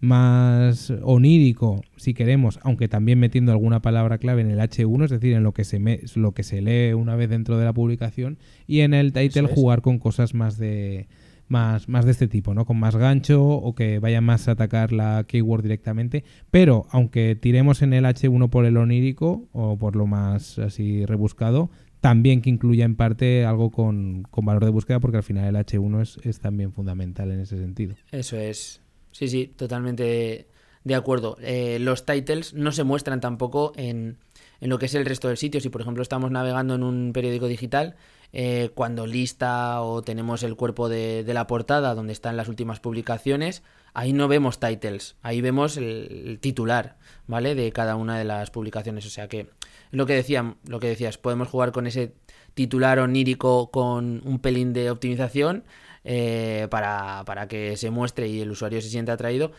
más 0.00 0.92
onírico 1.02 1.84
si 1.96 2.12
queremos, 2.12 2.58
aunque 2.64 2.88
también 2.88 3.20
metiendo 3.20 3.52
alguna 3.52 3.82
palabra 3.82 4.18
clave 4.18 4.40
en 4.42 4.50
el 4.50 4.58
H1, 4.58 5.04
es 5.04 5.10
decir, 5.10 5.34
en 5.34 5.44
lo 5.44 5.52
que 5.52 5.62
se 5.62 5.78
lo 6.16 6.32
que 6.32 6.42
se 6.42 6.60
lee 6.60 6.92
una 6.92 7.14
vez 7.14 7.30
dentro 7.30 7.56
de 7.56 7.64
la 7.64 7.72
publicación 7.72 8.36
y 8.66 8.80
en 8.80 8.94
el 8.94 9.12
title 9.12 9.46
jugar 9.46 9.80
con 9.80 10.00
cosas 10.00 10.34
más 10.34 10.58
de 10.58 11.06
más, 11.48 11.88
más 11.88 12.04
de 12.04 12.12
este 12.12 12.28
tipo, 12.28 12.54
¿no? 12.54 12.64
Con 12.64 12.78
más 12.78 12.96
gancho 12.96 13.44
o 13.44 13.74
que 13.74 13.98
vaya 13.98 14.20
más 14.20 14.48
a 14.48 14.52
atacar 14.52 14.92
la 14.92 15.24
keyword 15.26 15.62
directamente. 15.62 16.24
Pero 16.50 16.86
aunque 16.90 17.36
tiremos 17.36 17.82
en 17.82 17.92
el 17.92 18.04
H1 18.04 18.50
por 18.50 18.64
el 18.64 18.76
onírico 18.76 19.48
o 19.52 19.76
por 19.76 19.96
lo 19.96 20.06
más 20.06 20.58
así 20.58 21.04
rebuscado, 21.06 21.70
también 22.02 22.42
que 22.42 22.50
incluya 22.50 22.84
en 22.84 22.96
parte 22.96 23.44
algo 23.44 23.70
con, 23.70 24.26
valor 24.32 24.64
de 24.64 24.70
búsqueda, 24.70 24.98
porque 24.98 25.18
al 25.18 25.22
final 25.22 25.54
el 25.54 25.64
H1 25.64 26.24
es, 26.24 26.40
también 26.40 26.72
fundamental 26.72 27.30
en 27.30 27.40
ese 27.40 27.56
sentido. 27.58 27.94
Eso 28.10 28.36
es. 28.36 28.80
Sí, 29.12 29.28
sí, 29.28 29.52
totalmente 29.54 30.48
de 30.82 30.94
acuerdo. 30.96 31.36
Eh, 31.40 31.78
los 31.78 32.04
titles 32.04 32.54
no 32.54 32.72
se 32.72 32.82
muestran 32.82 33.20
tampoco 33.20 33.72
en, 33.76 34.16
en 34.60 34.68
lo 34.68 34.78
que 34.78 34.86
es 34.86 34.94
el 34.94 35.04
resto 35.04 35.28
del 35.28 35.36
sitio. 35.36 35.60
Si, 35.60 35.68
por 35.68 35.80
ejemplo, 35.80 36.02
estamos 36.02 36.30
navegando 36.30 36.74
en 36.74 36.82
un 36.82 37.12
periódico 37.12 37.46
digital, 37.46 37.94
eh, 38.34 38.70
cuando 38.74 39.06
lista 39.06 39.82
o 39.82 40.02
tenemos 40.02 40.42
el 40.42 40.56
cuerpo 40.56 40.88
de, 40.88 41.24
la 41.26 41.46
portada 41.46 41.94
donde 41.94 42.14
están 42.14 42.36
las 42.36 42.48
últimas 42.48 42.80
publicaciones, 42.80 43.62
ahí 43.92 44.14
no 44.14 44.26
vemos 44.26 44.58
titles, 44.58 45.16
ahí 45.22 45.42
vemos 45.42 45.76
el, 45.76 46.38
titular, 46.40 46.96
¿vale? 47.26 47.54
De 47.54 47.72
cada 47.72 47.96
una 47.96 48.18
de 48.18 48.24
las 48.24 48.50
publicaciones. 48.50 49.04
O 49.04 49.10
sea 49.10 49.28
que 49.28 49.50
lo 49.90 50.06
que 50.06 50.14
decía, 50.14 50.56
lo 50.66 50.80
que 50.80 50.88
decías, 50.88 51.18
podemos 51.18 51.48
jugar 51.48 51.72
con 51.72 51.86
ese 51.86 52.14
titular 52.54 52.98
onírico 52.98 53.70
con 53.70 54.22
un 54.24 54.38
pelín 54.38 54.72
de 54.72 54.90
optimización 54.90 55.64
eh, 56.04 56.68
para, 56.70 57.24
para, 57.26 57.48
que 57.48 57.76
se 57.76 57.90
muestre 57.90 58.28
y 58.28 58.40
el 58.40 58.50
usuario 58.50 58.80
se 58.80 58.88
sienta 58.88 59.12
atraído 59.12 59.52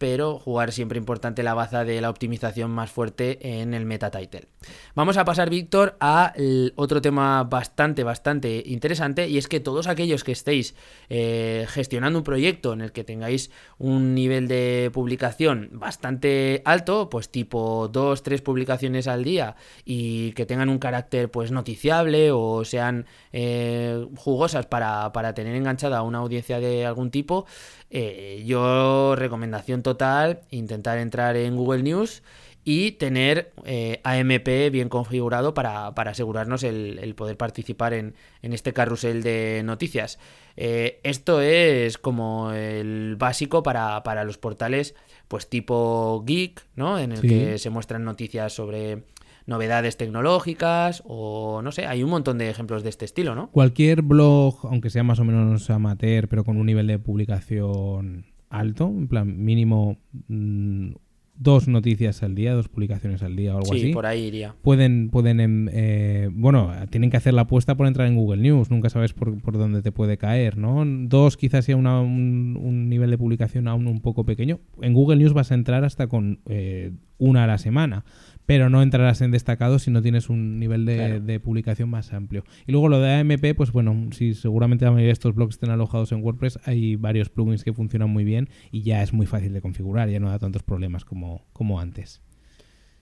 pero 0.00 0.38
jugar 0.38 0.72
siempre 0.72 0.96
importante 0.96 1.42
la 1.42 1.52
baza 1.52 1.84
de 1.84 2.00
la 2.00 2.08
optimización 2.08 2.70
más 2.70 2.90
fuerte 2.90 3.60
en 3.60 3.74
el 3.74 3.84
meta 3.84 4.10
title. 4.10 4.48
Vamos 4.94 5.18
a 5.18 5.26
pasar, 5.26 5.50
Víctor, 5.50 5.98
a 6.00 6.32
otro 6.74 7.02
tema 7.02 7.44
bastante, 7.44 8.02
bastante 8.02 8.62
interesante 8.64 9.28
y 9.28 9.36
es 9.36 9.46
que 9.46 9.60
todos 9.60 9.88
aquellos 9.88 10.24
que 10.24 10.32
estéis 10.32 10.74
eh, 11.10 11.66
gestionando 11.68 12.18
un 12.18 12.24
proyecto 12.24 12.72
en 12.72 12.80
el 12.80 12.92
que 12.92 13.04
tengáis 13.04 13.50
un 13.76 14.14
nivel 14.14 14.48
de 14.48 14.90
publicación 14.90 15.68
bastante 15.72 16.62
alto, 16.64 17.10
pues 17.10 17.28
tipo 17.28 17.88
2, 17.88 18.22
3 18.22 18.40
publicaciones 18.40 19.06
al 19.06 19.22
día 19.22 19.54
y 19.84 20.32
que 20.32 20.46
tengan 20.46 20.70
un 20.70 20.78
carácter 20.78 21.30
pues 21.30 21.52
noticiable 21.52 22.30
o 22.32 22.64
sean 22.64 23.04
eh, 23.32 24.06
jugosas 24.16 24.64
para, 24.64 25.12
para 25.12 25.34
tener 25.34 25.54
enganchada 25.56 25.98
a 25.98 26.02
una 26.02 26.20
audiencia 26.20 26.58
de 26.58 26.86
algún 26.86 27.10
tipo, 27.10 27.44
eh, 27.90 28.42
yo 28.46 29.16
recomendación 29.16 29.82
total, 29.82 30.40
intentar 30.50 30.98
entrar 30.98 31.36
en 31.36 31.56
Google 31.56 31.82
News 31.82 32.22
y 32.62 32.92
tener 32.92 33.52
eh, 33.64 34.00
AMP 34.04 34.70
bien 34.70 34.88
configurado 34.88 35.54
para, 35.54 35.88
asegurarnos 35.88 36.62
el, 36.62 37.14
poder 37.16 37.36
participar 37.36 37.94
en, 37.94 38.14
este 38.42 38.72
carrusel 38.72 39.22
de 39.22 39.62
noticias. 39.64 40.18
Eh, 40.56 41.00
esto 41.02 41.40
es 41.40 41.98
como 41.98 42.52
el 42.52 43.16
básico 43.16 43.62
para, 43.62 44.24
los 44.24 44.38
portales 44.38 44.94
pues 45.26 45.48
tipo 45.48 46.22
Geek, 46.26 46.62
¿no? 46.74 46.98
En 46.98 47.12
el 47.12 47.20
que 47.20 47.58
se 47.58 47.70
muestran 47.70 48.04
noticias 48.04 48.52
sobre 48.52 49.04
novedades 49.50 49.98
tecnológicas 49.98 51.02
o 51.04 51.60
no 51.60 51.72
sé, 51.72 51.84
hay 51.84 52.02
un 52.02 52.10
montón 52.10 52.38
de 52.38 52.48
ejemplos 52.48 52.82
de 52.82 52.88
este 52.88 53.04
estilo, 53.04 53.34
¿no? 53.34 53.50
Cualquier 53.50 54.00
blog, 54.00 54.60
aunque 54.62 54.88
sea 54.88 55.02
más 55.02 55.18
o 55.18 55.24
menos 55.24 55.68
amateur, 55.68 56.28
pero 56.28 56.44
con 56.44 56.56
un 56.56 56.64
nivel 56.64 56.86
de 56.86 56.98
publicación 56.98 58.26
alto, 58.48 58.86
en 58.86 59.08
plan 59.08 59.44
mínimo 59.44 59.98
mm, 60.28 60.92
dos 61.40 61.68
noticias 61.68 62.22
al 62.22 62.34
día, 62.34 62.52
dos 62.52 62.68
publicaciones 62.68 63.22
al 63.22 63.34
día 63.34 63.54
o 63.54 63.58
algo 63.58 63.72
así. 63.72 63.86
Sí, 63.86 63.92
por 63.92 64.06
ahí 64.06 64.24
iría. 64.24 64.54
Pueden, 64.62 65.08
pueden 65.10 65.40
em, 65.40 65.68
eh, 65.72 66.28
bueno, 66.32 66.70
tienen 66.90 67.10
que 67.10 67.16
hacer 67.16 67.34
la 67.34 67.42
apuesta 67.42 67.76
por 67.76 67.86
entrar 67.86 68.06
en 68.06 68.14
Google 68.14 68.42
News, 68.42 68.70
nunca 68.70 68.88
sabes 68.88 69.14
por, 69.14 69.40
dónde 69.52 69.82
te 69.82 69.90
puede 69.90 70.16
caer, 70.16 70.58
¿no? 70.58 70.84
Dos 70.86 71.36
quizás 71.36 71.64
sea 71.64 71.76
un, 71.76 71.86
un, 71.86 72.88
nivel 72.88 73.10
de 73.10 73.18
publicación 73.18 73.66
aún 73.66 73.88
un 73.88 74.00
poco 74.00 74.24
pequeño. 74.24 74.60
En 74.80 74.92
Google 74.92 75.16
News 75.16 75.32
vas 75.32 75.50
a 75.50 75.54
entrar 75.54 75.82
hasta 75.82 76.06
con 76.06 76.40
eh, 76.46 76.92
una 77.18 77.44
a 77.44 77.46
la 77.46 77.58
semana 77.58 78.04
pero 78.50 78.68
no 78.68 78.82
entrarás 78.82 79.20
en 79.20 79.30
destacado 79.30 79.78
si 79.78 79.92
no 79.92 80.02
tienes 80.02 80.28
un 80.28 80.58
nivel 80.58 80.84
de, 80.84 81.38
publicación 81.38 81.88
más 81.88 82.12
amplio. 82.12 82.42
Y 82.66 82.72
luego 82.72 82.88
lo 82.88 82.98
de 82.98 83.20
AMP, 83.20 83.54
pues 83.56 83.70
bueno, 83.70 84.08
si 84.10 84.34
seguramente 84.34 84.84
la 84.84 84.90
mayoría 84.90 85.06
de 85.06 85.12
estos 85.12 85.36
blogs 85.36 85.54
estén 85.54 85.70
alojados 85.70 86.10
en 86.10 86.20
WordPress, 86.20 86.58
hay 86.64 86.96
varios 86.96 87.28
plugins 87.28 87.62
que 87.62 87.72
funcionan 87.72 88.10
muy 88.10 88.24
bien 88.24 88.48
y 88.72 88.82
ya 88.82 89.04
es 89.04 89.12
muy 89.12 89.26
fácil 89.26 89.52
de 89.52 89.60
configurar, 89.60 90.08
ya 90.08 90.18
no 90.18 90.30
da 90.30 90.40
tantos 90.40 90.64
problemas 90.64 91.04
como, 91.04 91.46
como 91.52 91.78
antes. 91.78 92.22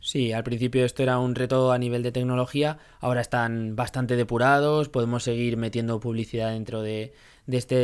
Sí, 0.00 0.32
al 0.32 0.44
principio 0.44 0.84
esto 0.84 1.02
era 1.02 1.18
un 1.18 1.34
reto 1.34 1.72
a 1.72 1.78
nivel 1.78 2.02
de 2.02 2.12
tecnología, 2.12 2.76
ahora 3.00 3.22
están 3.22 3.74
bastante 3.74 4.16
depurados, 4.16 4.90
podemos 4.90 5.22
seguir 5.22 5.56
metiendo 5.56 5.98
publicidad 5.98 6.52
dentro 6.52 6.82
de, 6.82 7.14
de, 7.48 7.56
este, 7.56 7.74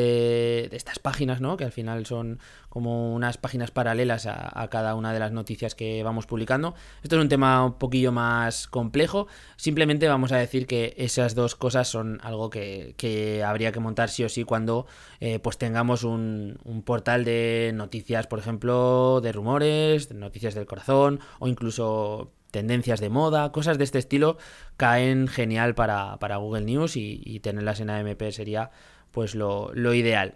de 0.70 0.76
estas 0.76 0.98
páginas, 0.98 1.40
¿no? 1.40 1.56
Que 1.56 1.64
al 1.64 1.72
final 1.72 2.04
son 2.06 2.38
como 2.68 3.14
unas 3.14 3.38
páginas 3.38 3.70
paralelas 3.70 4.26
a, 4.26 4.68
cada 4.70 4.94
una 4.94 5.12
de 5.12 5.18
las 5.18 5.32
noticias 5.32 5.74
que 5.74 6.02
vamos 6.02 6.26
publicando. 6.26 6.74
Esto 7.02 7.16
es 7.16 7.22
un 7.22 7.30
tema 7.30 7.64
un 7.64 7.78
poquillo 7.78 8.12
más 8.12 8.68
complejo. 8.68 9.26
Simplemente 9.56 10.06
vamos 10.06 10.32
a 10.32 10.36
decir 10.36 10.66
que 10.66 10.94
esas 10.98 11.34
dos 11.34 11.54
cosas 11.56 11.88
son 11.88 12.20
algo 12.22 12.50
que, 12.50 13.42
habría 13.44 13.72
que 13.72 13.80
montar 13.80 14.10
sí 14.10 14.22
o 14.22 14.28
sí 14.28 14.44
cuando 14.44 14.86
eh, 15.20 15.38
pues 15.38 15.56
tengamos 15.56 16.04
un, 16.04 16.58
portal 16.84 17.24
de 17.24 17.72
noticias, 17.74 18.26
por 18.26 18.38
ejemplo, 18.38 19.20
de 19.22 19.32
rumores, 19.32 20.12
noticias 20.12 20.54
del 20.54 20.66
corazón 20.66 21.20
o 21.38 21.48
incluso 21.48 22.32
tendencias 22.50 23.00
de 23.00 23.08
moda, 23.08 23.50
cosas 23.50 23.78
de 23.78 23.84
este 23.84 23.98
estilo 23.98 24.36
caen 24.76 25.26
genial 25.26 25.74
para, 25.74 26.36
Google 26.36 26.66
News 26.66 26.96
y, 26.96 27.22
y 27.24 27.40
tenerlas 27.40 27.80
en 27.80 27.90
AMP 27.90 28.30
sería 28.30 28.70
pues 29.14 29.34
lo, 29.36 29.72
ideal. 29.94 30.34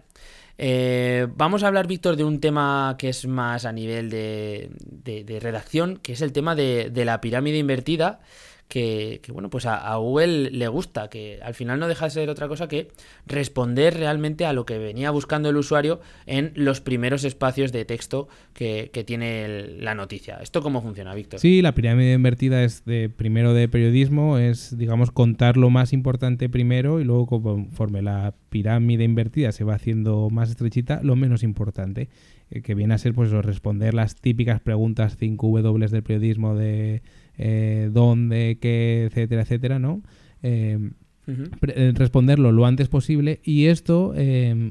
Eh, 0.57 1.27
vamos 1.35 1.63
a 1.63 1.67
hablar, 1.67 1.85
Víctor, 1.85 2.15
de 2.15 2.23
un 2.23 2.39
tema 2.39 2.95
que 2.97 3.09
es 3.09 3.27
más 3.27 3.65
a 3.65 3.71
nivel 3.71 4.09
de, 4.09 4.71
de, 4.79 5.39
redacción, 5.39 5.97
que 5.97 6.13
es 6.13 6.21
el 6.21 6.31
tema 6.31 6.55
de, 6.55 6.89
de 6.89 7.05
la 7.05 7.21
pirámide 7.21 7.57
invertida 7.57 8.21
que, 8.69 9.19
bueno, 9.33 9.49
pues 9.49 9.65
a, 9.65 9.95
Google 9.95 10.51
le 10.51 10.67
gusta, 10.67 11.09
que 11.09 11.39
al 11.41 11.55
final 11.55 11.79
no 11.79 11.87
deja 11.87 12.05
de 12.05 12.11
ser 12.11 12.29
otra 12.29 12.47
cosa 12.47 12.67
que 12.67 12.89
responder 13.25 13.95
realmente 13.95 14.45
a 14.45 14.53
lo 14.53 14.63
que 14.67 14.77
venía 14.77 15.09
buscando 15.09 15.49
el 15.49 15.57
usuario 15.57 16.01
en 16.27 16.51
los 16.53 16.79
primeros 16.79 17.23
espacios 17.23 17.71
de 17.71 17.83
texto 17.85 18.29
que, 18.53 18.91
tiene 19.07 19.47
la 19.79 19.95
noticia. 19.95 20.37
¿Esto 20.43 20.61
cómo 20.61 20.83
funciona, 20.83 21.15
Víctor? 21.15 21.39
Sí, 21.39 21.63
la 21.63 21.73
pirámide 21.73 22.13
invertida 22.13 22.63
es 22.63 22.85
de 22.85 23.09
primero 23.09 23.55
de 23.55 23.67
periodismo, 23.67 24.37
es, 24.37 24.77
digamos, 24.77 25.09
contar 25.09 25.57
lo 25.57 25.71
más 25.71 25.91
importante 25.91 26.47
primero 26.47 26.99
y 26.99 27.05
luego 27.05 27.41
conforme 27.41 28.03
la 28.03 28.35
pirámide 28.49 29.03
invertida 29.03 29.51
se 29.51 29.63
va 29.63 29.73
haciendo 29.73 30.29
más 30.29 30.51
estrechita, 30.51 30.99
lo 31.01 31.15
menos 31.15 31.41
importante, 31.41 32.09
eh, 32.51 32.61
que 32.61 32.75
viene 32.75 32.93
a 32.93 32.99
ser 32.99 33.15
pues 33.15 33.31
responder 33.31 33.95
las 33.95 34.15
típicas 34.15 34.59
preguntas 34.59 35.17
5W 35.19 35.89
del 35.89 36.03
periodismo 36.03 36.55
de 36.55 37.01
eh, 37.41 37.89
dónde, 37.93 38.57
qué, 38.61 39.05
etcétera, 39.05 39.43
etcétera, 39.43 39.79
¿no? 39.79 40.03
Eh, 40.43 40.91
eh, 41.27 41.93
responderlo 41.95 42.51
lo 42.51 42.65
antes 42.65 42.89
posible. 42.89 43.39
Y 43.45 43.67
esto 43.67 44.13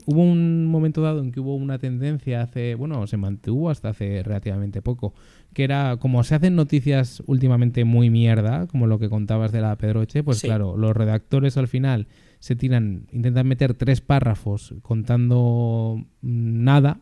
hubo 0.06 0.22
un 0.22 0.66
momento 0.66 1.00
dado 1.00 1.22
en 1.22 1.32
que 1.32 1.40
hubo 1.40 1.54
una 1.54 1.78
tendencia 1.78 2.42
hace 2.42 2.74
bueno 2.74 3.06
se 3.06 3.16
mantuvo 3.16 3.70
hasta 3.70 3.90
hace 3.90 4.22
relativamente 4.22 4.82
poco 4.82 5.14
que 5.54 5.64
era 5.64 5.96
como 5.98 6.22
se 6.24 6.34
hacen 6.34 6.56
noticias 6.56 7.22
últimamente 7.26 7.84
muy 7.84 8.10
mierda 8.10 8.66
como 8.66 8.88
lo 8.88 8.98
que 8.98 9.08
contabas 9.08 9.52
de 9.52 9.60
la 9.60 9.76
Pedroche 9.76 10.24
pues 10.24 10.42
claro 10.42 10.76
los 10.76 10.96
redactores 10.96 11.56
al 11.56 11.68
final 11.68 12.08
se 12.40 12.56
tiran 12.56 13.06
intentan 13.12 13.46
meter 13.46 13.74
tres 13.74 14.00
párrafos 14.00 14.74
contando 14.82 16.04
nada 16.22 17.00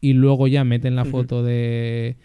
y 0.00 0.14
luego 0.14 0.48
ya 0.48 0.64
meten 0.64 0.96
la 0.96 1.04
foto 1.04 1.42
de 1.42 2.16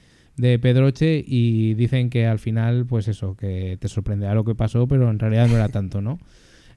de 0.42 0.58
Pedroche 0.60 1.24
y 1.26 1.76
dicen 1.76 2.10
que 2.10 2.26
al 2.26 2.40
final, 2.40 2.86
pues 2.88 3.08
eso, 3.08 3.36
que 3.38 3.78
te 3.80 3.88
sorprenderá 3.88 4.34
lo 4.34 4.44
que 4.44 4.56
pasó, 4.56 4.88
pero 4.88 5.10
en 5.10 5.20
realidad 5.20 5.48
no 5.48 5.56
era 5.56 5.70
tanto, 5.70 6.02
¿no? 6.02 6.18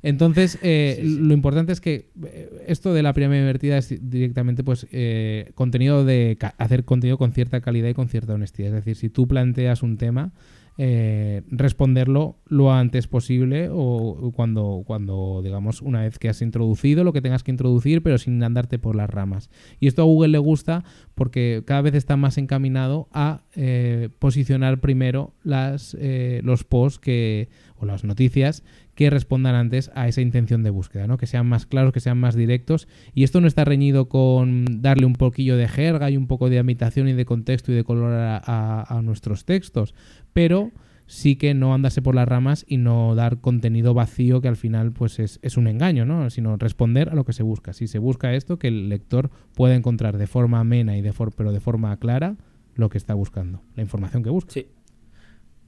Entonces, 0.03 0.59
eh, 0.61 0.99
Sí, 1.01 1.09
sí. 1.09 1.19
lo 1.19 1.33
importante 1.33 1.73
es 1.73 1.81
que 1.81 2.11
eh, 2.27 2.51
esto 2.67 2.93
de 2.93 3.03
la 3.03 3.15
pirámide 3.15 3.41
invertida 3.41 3.79
es 3.79 3.89
directamente 4.03 4.63
pues 4.63 4.87
eh, 4.93 5.51
contenido 5.55 6.05
de 6.05 6.37
hacer 6.59 6.85
contenido 6.85 7.17
con 7.17 7.33
cierta 7.33 7.63
calidad 7.63 7.89
y 7.89 7.95
con 7.95 8.09
cierta 8.09 8.35
honestidad. 8.35 8.69
Es 8.69 8.85
decir, 8.85 8.97
si 8.97 9.09
tú 9.09 9.27
planteas 9.27 9.83
un 9.83 9.97
tema, 9.97 10.33
eh, 10.77 11.43
responderlo 11.49 12.39
lo 12.47 12.73
antes 12.73 13.07
posible 13.07 13.69
o 13.71 14.33
cuando, 14.35 14.83
cuando, 14.87 15.41
digamos, 15.43 15.83
una 15.83 16.03
vez 16.03 16.19
que 16.19 16.29
has 16.29 16.43
introducido 16.43 17.05
lo 17.05 17.13
que 17.13 17.23
tengas 17.23 17.43
que 17.43 17.53
introducir, 17.53 18.03
pero 18.03 18.19
sin 18.19 18.43
andarte 18.43 18.79
por 18.79 18.97
las 18.97 19.09
ramas. 19.09 19.51
Y 19.79 19.87
esto 19.87 20.03
a 20.03 20.05
Google 20.05 20.29
le 20.29 20.39
gusta 20.39 20.85
porque 21.15 21.63
cada 21.67 21.83
vez 21.83 21.95
está 21.95 22.17
más 22.17 22.39
encaminado 22.39 23.09
a 23.13 23.43
eh, 23.55 24.09
posicionar 24.19 24.81
primero 24.81 25.35
las, 25.43 25.97
eh, 26.01 26.41
los 26.45 26.65
posts 26.65 26.99
que, 26.99 27.49
las 27.85 28.05
noticias 28.05 28.63
que 28.95 29.11
respondan 29.11 29.55
antes 29.55 29.91
a 29.95 30.09
esa 30.09 30.21
intención 30.21 30.63
de 30.63 30.71
búsqueda, 30.71 31.07
¿no? 31.07 31.17
que 31.19 31.27
sean 31.27 31.47
más 31.47 31.67
claros, 31.67 31.93
que 31.93 32.01
sean 32.01 32.19
más 32.19 32.35
directos. 32.35 32.89
Y 33.15 33.25
esto 33.25 33.41
no 33.41 33.47
está 33.47 33.65
reñido 33.65 34.09
con 34.09 34.83
darle 34.83 35.07
un 35.07 35.15
poquillo 35.15 35.57
de 35.57 35.69
jerga 35.69 36.11
y 36.11 36.17
un 36.17 36.27
poco 36.27 36.49
de 36.51 36.59
ambientación 36.59 37.09
y 37.09 37.13
de 37.13 37.25
contexto 37.25 37.73
y 37.73 37.75
de 37.75 37.85
color 37.85 38.13
a 38.15 39.01
nuestros 39.03 39.45
textos, 39.45 39.95
pero 40.33 40.71
sí 41.07 41.37
que 41.37 41.53
no 41.53 41.75
andarse 41.75 42.01
por 42.01 42.15
las 42.15 42.27
ramas 42.27 42.65
y 42.67 42.79
no 42.79 43.15
dar 43.15 43.41
contenido 43.43 43.93
vacío 43.93 44.41
que 44.41 44.49
al 44.49 44.57
final 44.57 44.91
pues 44.93 45.19
es, 45.19 45.39
es 45.43 45.59
un 45.59 45.67
engaño, 45.67 46.07
¿no? 46.07 46.31
sino 46.31 46.57
responder 46.57 47.11
a 47.11 47.15
lo 47.15 47.25
que 47.25 47.35
se 47.35 47.43
busca. 47.43 47.75
Si 47.75 47.87
se 47.89 47.99
busca 47.99 48.33
esto, 48.35 48.59
que 48.59 48.69
el 48.69 48.89
lector 48.89 49.31
pueda 49.55 49.75
encontrar 49.75 50.17
de 50.17 50.27
forma 50.27 50.61
amena 50.61 50.97
y 50.97 51.03
de 51.03 51.13
for- 51.13 51.33
pero 51.37 51.53
de 51.53 51.61
forma 51.61 51.95
clara 51.99 52.37
lo 52.75 52.89
que 52.89 52.97
está 52.99 53.13
buscando, 53.15 53.61
la 53.77 53.83
información 53.83 54.23
que 54.23 54.31
busca. 54.31 54.51
Sí. 54.53 54.67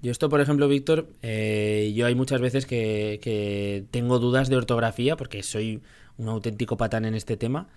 Yo 0.03 0.13
esto, 0.13 0.29
por 0.29 0.41
ejemplo, 0.41 0.69
Víctor, 0.69 1.09
eh, 1.23 1.93
yo 1.97 2.07
hay 2.07 2.15
muchas 2.15 2.41
veces 2.41 2.67
que, 2.67 3.19
que 3.23 3.85
tengo 3.91 4.19
dudas 4.19 4.49
de 4.49 4.57
ortografía 4.57 5.17
porque 5.17 5.43
soy 5.43 5.83
un 6.19 6.29
auténtico 6.29 6.77
patán 6.77 7.05
en 7.05 7.15
este 7.15 7.37
tema 7.37 7.69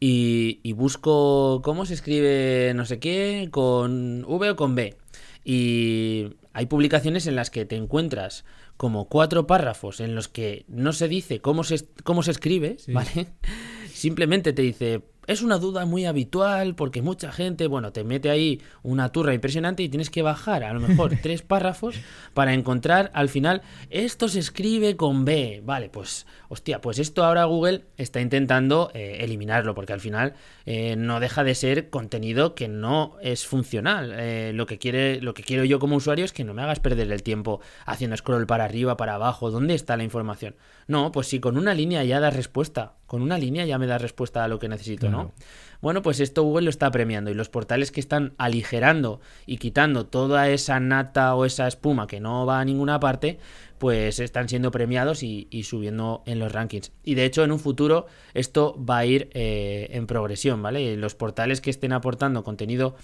y, 0.00 0.60
y 0.62 0.72
busco 0.72 1.60
cómo 1.62 1.86
se 1.86 1.94
escribe 1.94 2.72
no 2.74 2.84
sé 2.86 2.98
qué 2.98 3.48
con 3.50 4.24
V 4.26 4.50
o 4.50 4.56
con 4.56 4.74
B. 4.74 4.96
Y 5.44 6.30
hay 6.52 6.66
publicaciones 6.66 7.26
en 7.26 7.36
las 7.36 7.50
que 7.50 7.64
te 7.64 7.76
encuentras 7.76 8.44
como 8.76 9.08
cuatro 9.08 9.46
párrafos 9.46 10.00
en 10.00 10.14
los 10.14 10.28
que 10.28 10.64
no 10.68 10.92
se 10.92 11.08
dice 11.08 11.40
cómo 11.40 11.62
se, 11.64 11.86
cómo 12.02 12.22
se 12.22 12.32
escribe, 12.32 12.76
Sí. 12.78 12.92
¿vale? 12.92 13.28
Simplemente 13.92 14.52
te 14.52 14.62
dice, 14.62 15.02
es 15.26 15.42
una 15.42 15.58
duda 15.58 15.86
muy 15.86 16.06
habitual 16.06 16.74
porque 16.74 17.02
mucha 17.02 17.32
gente, 17.32 17.66
bueno, 17.66 17.92
te 17.92 18.04
mete 18.04 18.30
ahí 18.30 18.60
una 18.82 19.10
turra 19.10 19.34
impresionante 19.34 19.82
y 19.82 19.88
tienes 19.88 20.10
que 20.10 20.22
bajar 20.22 20.64
a 20.64 20.72
lo 20.72 20.80
mejor 20.80 21.12
tres 21.22 21.42
párrafos 21.42 21.96
para 22.34 22.54
encontrar 22.54 23.10
al 23.14 23.28
final, 23.28 23.62
esto 23.90 24.28
se 24.28 24.38
escribe 24.38 24.96
con 24.96 25.24
B. 25.24 25.62
Vale, 25.64 25.88
pues, 25.88 26.26
hostia, 26.48 26.80
pues 26.80 26.98
esto 26.98 27.24
ahora 27.24 27.44
Google 27.44 27.84
está 27.96 28.20
intentando 28.20 28.90
eh, 28.94 29.18
eliminarlo 29.20 29.74
porque 29.74 29.92
al 29.92 30.00
final 30.00 30.34
eh, 30.64 30.96
no 30.96 31.20
deja 31.20 31.44
de 31.44 31.54
ser 31.54 31.90
contenido 31.90 32.54
que 32.54 32.68
no 32.68 33.16
es 33.20 33.46
funcional. 33.46 34.12
Eh, 34.16 34.52
lo, 34.54 34.66
que 34.66 34.78
quiere, 34.78 35.20
lo 35.20 35.34
que 35.34 35.42
quiero 35.42 35.64
yo 35.64 35.78
como 35.78 35.96
usuario 35.96 36.24
es 36.24 36.32
que 36.32 36.44
no 36.44 36.54
me 36.54 36.62
hagas 36.62 36.80
perder 36.80 37.10
el 37.10 37.22
tiempo 37.22 37.60
haciendo 37.84 38.16
scroll 38.16 38.46
para 38.46 38.64
arriba, 38.64 38.96
para 38.96 39.14
abajo. 39.14 39.50
¿Dónde 39.50 39.74
está 39.74 39.96
la 39.96 40.04
información? 40.04 40.54
No, 40.86 41.10
pues 41.12 41.26
si 41.26 41.40
con 41.40 41.56
una 41.56 41.74
línea 41.74 42.04
ya 42.04 42.20
das 42.20 42.34
respuesta, 42.34 42.94
con 43.06 43.22
una 43.22 43.38
línea 43.38 43.64
ya 43.66 43.78
me 43.78 43.86
da 43.86 43.98
respuesta 43.98 44.44
a 44.44 44.48
lo 44.48 44.58
que 44.58 44.68
necesito, 44.68 45.06
Claro. 45.08 45.22
¿no? 45.22 45.32
Bueno, 45.80 46.02
pues 46.02 46.20
esto 46.20 46.42
Google 46.42 46.64
lo 46.64 46.70
está 46.70 46.90
premiando 46.90 47.30
y 47.30 47.34
los 47.34 47.48
portales 47.50 47.92
que 47.92 48.00
están 48.00 48.32
aligerando 48.38 49.20
y 49.44 49.58
quitando 49.58 50.06
toda 50.06 50.48
esa 50.48 50.80
nata 50.80 51.34
o 51.34 51.44
esa 51.44 51.68
espuma 51.68 52.06
que 52.06 52.18
no 52.18 52.46
va 52.46 52.60
a 52.60 52.64
ninguna 52.64 52.98
parte, 52.98 53.38
pues 53.78 54.18
están 54.20 54.48
siendo 54.48 54.70
premiados 54.70 55.22
y, 55.22 55.48
y 55.50 55.64
subiendo 55.64 56.22
en 56.24 56.38
los 56.38 56.50
rankings. 56.50 56.92
Y 57.04 57.14
de 57.14 57.26
hecho, 57.26 57.44
en 57.44 57.52
un 57.52 57.60
futuro 57.60 58.06
esto 58.32 58.74
va 58.82 58.98
a 58.98 59.06
ir 59.06 59.28
eh, 59.34 59.88
en 59.90 60.06
progresión, 60.06 60.62
¿vale? 60.62 60.96
Los 60.96 61.14
portales 61.14 61.60
que 61.60 61.70
estén 61.70 61.92
aportando 61.92 62.42
contenido 62.42 62.96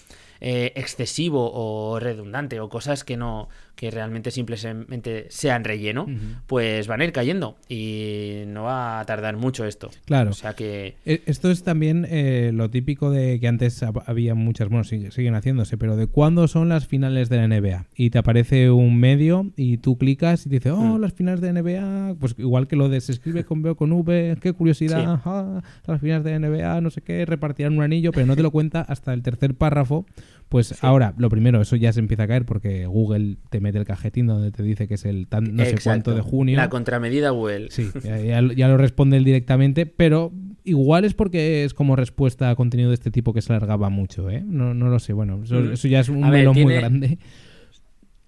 eh, 0.45 0.73
excesivo 0.75 1.51
o 1.55 2.01
redundante 2.01 2.59
o 2.59 2.69
cosas 2.69 3.05
que 3.05 3.17
no 3.17 3.49
que 3.77 3.91
realmente 3.91 4.31
simplemente 4.31 5.27
sean 5.31 5.65
relleno, 5.65 6.07
pues 6.47 6.87
van 6.87 7.01
a 7.01 7.05
ir 7.07 7.13
cayendo 7.13 7.57
y 7.69 8.43
no 8.47 8.65
va 8.65 9.01
a 9.01 9.05
tardar 9.07 9.37
mucho 9.39 9.65
esto. 9.65 9.91
Claro. 10.05 10.31
O 10.31 10.35
sea 10.35 10.53
que 10.55 10.97
Eh, 11.07 11.23
Esto 11.27 11.51
es 11.51 11.63
también 11.65 12.07
eh, 12.09 12.51
lo 12.53 12.69
típico 12.71 13.11
de 13.11 13.41
que 13.41 13.49
antes 13.49 13.83
hab- 13.83 14.03
había 14.07 14.35
muchas, 14.35 14.69
bueno, 14.69 14.85
sigue- 14.85 15.11
siguen 15.11 15.35
haciéndose, 15.35 15.79
pero 15.79 15.97
de 15.97 16.07
cuándo 16.07 16.47
son 16.49 16.69
las 16.69 16.87
finales 16.87 17.29
de 17.31 17.37
la 17.39 17.45
NBA. 17.49 17.87
Y 17.97 18.11
te 18.11 18.19
aparece 18.19 18.71
un 18.71 19.01
medio 19.01 19.51
y 19.57 19.79
tú 19.79 19.97
clicas 19.97 20.45
y 20.47 20.51
te 20.51 20.57
dice, 20.57 20.71
oh, 20.71 20.99
Mm. 20.99 21.01
las 21.01 21.15
finales 21.15 21.41
de 21.41 21.49
NBA, 21.53 22.15
pues 22.21 22.35
igual 22.39 22.69
que 22.69 22.77
lo 22.77 22.89
de 22.91 23.01
se 23.01 23.13
escribe 23.13 23.45
con 23.45 23.63
B 23.63 23.71
o 23.71 23.77
con 23.77 23.91
V, 23.93 24.37
qué 24.41 24.53
curiosidad, 24.53 25.01
Sí. 25.17 25.23
ah, 25.25 25.63
las 25.87 26.01
finales 26.01 26.25
de 26.25 26.35
NBA, 26.39 26.81
no 26.83 26.91
sé 26.91 27.01
qué, 27.01 27.25
repartirán 27.25 27.77
un 27.77 27.83
anillo, 27.83 28.13
pero 28.13 28.27
no 28.27 28.37
te 28.37 28.43
lo 28.43 28.51
cuenta 28.51 28.83
hasta 28.83 29.15
el 29.15 29.23
tercer 29.23 29.55
párrafo. 29.55 30.05
Pues 30.49 30.85
ahora, 30.85 31.15
lo 31.17 31.31
primero, 31.31 31.63
eso 31.63 31.77
ya 31.77 31.93
se 31.95 32.01
empieza 32.01 32.25
a 32.25 32.27
caer 32.29 32.45
porque 32.45 32.85
Google 32.87 33.39
te 33.49 33.61
mete 33.61 33.79
el 33.79 33.85
cajetín 33.87 34.27
donde 34.27 34.51
te 34.53 34.63
dice 34.63 34.87
que 34.87 34.95
es 34.95 35.05
el 35.07 35.27
tan, 35.27 35.57
no 35.57 35.65
sé 35.65 35.77
cuánto 35.83 36.15
de 36.15 36.21
junio. 36.21 36.57
La 36.57 36.69
contramedida 36.69 37.31
Google. 37.31 37.69
Sí, 37.71 37.89
ya, 38.05 38.19
ya- 38.19 38.43
ya 38.55 38.69
lo 38.69 38.77
responde 38.77 39.17
él 39.17 39.25
directamente, 39.25 39.87
pero 39.87 40.31
igual 40.65 41.05
es 41.07 41.15
porque 41.15 41.65
es 41.65 41.73
como 41.73 41.97
respuesta 41.97 42.51
a 42.51 42.55
contenido 42.55 42.91
de 42.91 42.95
este 42.95 43.11
tipo 43.11 43.33
que 43.33 43.41
se 43.41 43.53
alargaba 43.53 43.89
mucho, 43.89 44.29
¿eh? 44.29 44.43
No, 44.47 44.75
no 44.75 44.89
lo 44.89 44.99
sé, 44.99 45.13
bueno, 45.15 45.41
eso, 45.43 45.55
Mm. 45.61 45.73
eso 45.73 45.89
ya 45.89 46.01
es 46.01 46.09
un 46.11 46.23
A 46.23 46.31
ver, 46.31 46.49
muy 46.51 46.75
grande. 46.75 47.19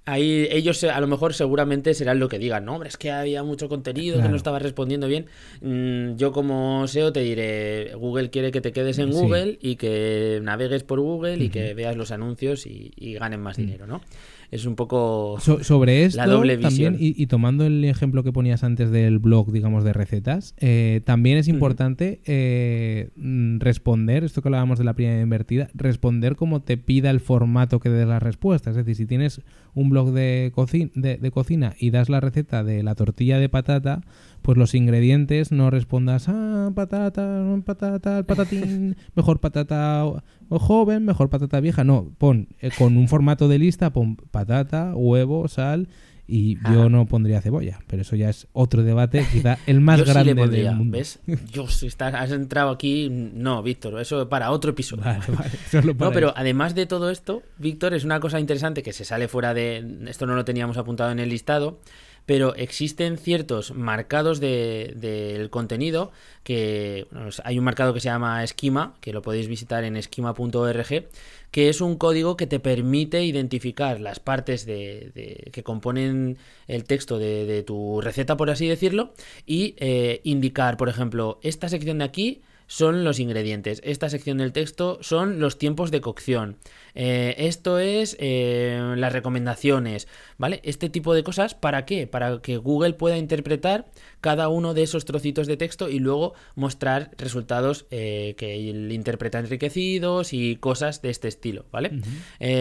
Ahí 0.06 0.46
ellos 0.50 0.82
eh, 0.84 0.90
a 0.90 1.00
lo 1.00 1.06
mejor 1.06 1.32
seguramente 1.32 1.94
serán 1.94 2.18
lo 2.20 2.28
que 2.28 2.38
digan, 2.38 2.66
no, 2.66 2.74
hombre, 2.74 2.90
es 2.90 2.98
que 2.98 3.10
había 3.10 3.42
mucho 3.42 3.70
contenido 3.70 4.20
que 4.22 4.28
no 4.28 4.36
estaba 4.36 4.58
respondiendo 4.58 5.08
bien. 5.08 5.26
Mm, 5.62 6.16
yo 6.16 6.30
como 6.32 6.86
SEO 6.86 7.10
te 7.12 7.20
diré, 7.20 7.92
Google 7.94 8.28
quiere 8.28 8.52
que 8.52 8.60
te 8.60 8.72
quedes 8.72 8.98
en 8.98 9.12
Sí. 9.12 9.18
Google 9.18 9.58
y 9.62 9.76
que 9.76 10.40
navegues 10.42 10.82
por 10.82 11.00
Google 11.00 11.42
y 11.42 11.48
que 11.48 11.72
veas 11.72 11.96
los 11.96 12.10
anuncios 12.10 12.66
y, 12.66 12.92
y 12.96 13.14
ganen 13.14 13.40
más 13.40 13.56
dinero, 13.56 13.86
¿no? 13.86 14.02
Es 14.50 14.66
un 14.66 14.74
poco... 14.76 15.36
So- 15.40 15.62
sobre 15.64 16.04
esto, 16.04 16.18
La 16.18 16.26
doble 16.26 16.56
también, 16.58 16.94
visión. 16.94 17.14
y, 17.16 17.20
y 17.22 17.26
tomando 17.26 17.64
el 17.66 17.84
ejemplo 17.84 18.22
que 18.22 18.32
ponías 18.32 18.62
antes 18.64 18.90
del 18.90 19.18
blog, 19.18 19.52
digamos, 19.52 19.84
de 19.84 19.92
recetas, 19.92 20.54
eh, 20.58 21.00
también 21.04 21.38
es 21.38 21.48
importante 21.48 22.20
eh, 22.26 23.10
responder, 23.58 24.24
esto 24.24 24.42
que 24.42 24.48
hablábamos 24.48 24.78
de 24.78 24.84
la 24.84 24.94
primera 24.94 25.20
invertida, 25.20 25.68
responder 25.74 26.36
como 26.36 26.62
te 26.62 26.76
pida 26.76 27.10
el 27.10 27.20
formato 27.20 27.80
que 27.80 27.90
des 27.90 28.06
la 28.06 28.20
respuesta. 28.20 28.70
Es 28.70 28.76
decir, 28.76 28.94
si 28.96 29.06
tienes 29.06 29.40
un 29.74 29.90
blog 29.90 30.12
de, 30.12 30.52
coci- 30.54 30.90
de, 30.94 31.16
de 31.16 31.30
cocina 31.30 31.74
y 31.78 31.90
das 31.90 32.08
la 32.08 32.20
receta 32.20 32.62
de 32.64 32.82
la 32.82 32.94
tortilla 32.94 33.38
de 33.38 33.48
patata, 33.48 34.02
pues 34.44 34.58
los 34.58 34.74
ingredientes 34.74 35.52
no 35.52 35.70
respondas, 35.70 36.26
ah, 36.28 36.70
patata, 36.74 37.42
patata, 37.64 38.22
patatín, 38.24 38.94
mejor 39.14 39.40
patata 39.40 40.04
joven, 40.50 41.06
mejor 41.06 41.30
patata 41.30 41.60
vieja. 41.60 41.82
No, 41.82 42.12
pon 42.18 42.48
eh, 42.60 42.70
con 42.76 42.98
un 42.98 43.08
formato 43.08 43.48
de 43.48 43.58
lista, 43.58 43.90
pon 43.94 44.16
patata, 44.16 44.92
huevo, 44.94 45.48
sal 45.48 45.88
y 46.26 46.56
yo 46.56 46.80
Ajá. 46.80 46.88
no 46.90 47.06
pondría 47.06 47.40
cebolla. 47.40 47.80
Pero 47.86 48.02
eso 48.02 48.16
ya 48.16 48.28
es 48.28 48.46
otro 48.52 48.82
debate, 48.82 49.26
quizá 49.32 49.56
el 49.66 49.80
más 49.80 50.00
yo 50.00 50.04
sí 50.04 50.10
grande 50.12 50.34
le 50.34 50.40
pondría, 50.42 50.68
del 50.68 50.76
mundo. 50.76 50.98
¿ves? 50.98 51.20
Yo, 51.50 51.66
si 51.68 51.86
estás, 51.86 52.12
has 52.12 52.30
entrado 52.30 52.68
aquí... 52.68 53.08
No, 53.10 53.62
Víctor, 53.62 53.98
eso 53.98 54.28
para 54.28 54.50
otro 54.50 54.72
episodio. 54.72 55.04
Vale, 55.04 55.24
vale, 55.26 55.50
solo 55.70 55.96
para 55.96 56.10
No, 56.10 56.14
pero 56.14 56.28
eso. 56.28 56.36
además 56.36 56.74
de 56.74 56.84
todo 56.84 57.10
esto, 57.10 57.42
Víctor, 57.56 57.94
es 57.94 58.04
una 58.04 58.20
cosa 58.20 58.40
interesante 58.40 58.82
que 58.82 58.92
se 58.92 59.06
sale 59.06 59.26
fuera 59.26 59.54
de. 59.54 60.04
Esto 60.06 60.26
no 60.26 60.34
lo 60.34 60.44
teníamos 60.44 60.76
apuntado 60.76 61.10
en 61.12 61.18
el 61.18 61.30
listado, 61.30 61.80
pero 62.26 62.54
existen 62.54 63.18
ciertos 63.18 63.74
marcados 63.74 64.40
de- 64.40 64.92
del 64.96 65.50
contenido 65.50 66.10
que. 66.42 67.06
bueno, 67.10 67.28
hay 67.44 67.58
un 67.58 67.64
marcado 67.64 67.92
que 67.94 68.00
se 68.00 68.08
llama 68.08 68.42
esquema, 68.44 68.94
que 69.00 69.12
lo 69.12 69.22
podéis 69.22 69.48
visitar 69.48 69.84
en 69.84 69.96
esquema.org, 69.96 71.06
que 71.50 71.68
es 71.68 71.80
un 71.80 71.96
código 71.96 72.36
que 72.36 72.46
te 72.46 72.60
permite 72.60 73.24
identificar 73.24 74.00
las 74.00 74.20
partes 74.20 74.66
de, 74.66 75.12
de- 75.14 75.50
que 75.52 75.62
componen 75.62 76.38
el 76.66 76.84
texto 76.84 77.18
de, 77.18 77.44
de 77.46 77.62
tu 77.62 78.00
receta, 78.00 78.36
por 78.36 78.50
así 78.50 78.66
decirlo, 78.66 79.12
y 79.46 79.74
eh, 79.78 80.20
indicar, 80.24 80.76
por 80.76 80.88
ejemplo, 80.88 81.38
esta 81.42 81.68
sección 81.68 81.98
de 81.98 82.04
aquí 82.04 82.42
son 82.66 83.04
los 83.04 83.20
ingredientes. 83.20 83.80
Esta 83.84 84.08
sección 84.08 84.38
del 84.38 84.52
texto 84.52 84.98
son 85.00 85.40
los 85.40 85.58
tiempos 85.58 85.90
de 85.90 86.00
cocción. 86.00 86.56
Eh, 86.94 87.34
esto 87.38 87.78
es 87.78 88.16
eh, 88.20 88.94
las 88.96 89.12
recomendaciones, 89.12 90.06
¿vale? 90.38 90.60
Este 90.62 90.88
tipo 90.88 91.14
de 91.14 91.24
cosas, 91.24 91.54
¿para 91.54 91.84
qué? 91.84 92.06
Para 92.06 92.40
que 92.40 92.56
Google 92.56 92.94
pueda 92.94 93.16
interpretar 93.18 93.86
cada 94.20 94.48
uno 94.48 94.74
de 94.74 94.84
esos 94.84 95.04
trocitos 95.04 95.46
de 95.46 95.56
texto 95.56 95.88
y 95.88 95.98
luego 95.98 96.34
mostrar 96.54 97.10
resultados 97.18 97.86
eh, 97.90 98.34
que 98.38 98.70
él 98.70 98.92
interpreta 98.92 99.38
enriquecidos 99.38 100.32
y 100.32 100.56
cosas 100.56 101.02
de 101.02 101.10
este 101.10 101.28
estilo, 101.28 101.66
¿vale? 101.70 101.90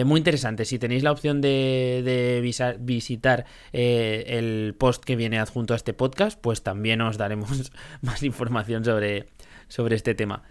Muy 0.04 0.18
interesante. 0.18 0.64
Si 0.64 0.78
tenéis 0.78 1.02
la 1.02 1.12
opción 1.12 1.40
de, 1.40 2.02
de 2.04 2.76
visitar 2.78 3.46
el 3.72 4.74
post 4.78 5.04
que 5.04 5.16
viene 5.16 5.38
adjunto 5.38 5.74
a 5.74 5.76
este 5.76 5.94
podcast, 5.94 6.38
pues 6.40 6.62
también 6.62 7.00
os 7.00 7.16
daremos 7.16 7.72
más 8.02 8.22
información 8.22 8.84
sobre, 8.84 9.26
sobre 9.68 9.96
este 9.96 10.14
tema. 10.14 10.42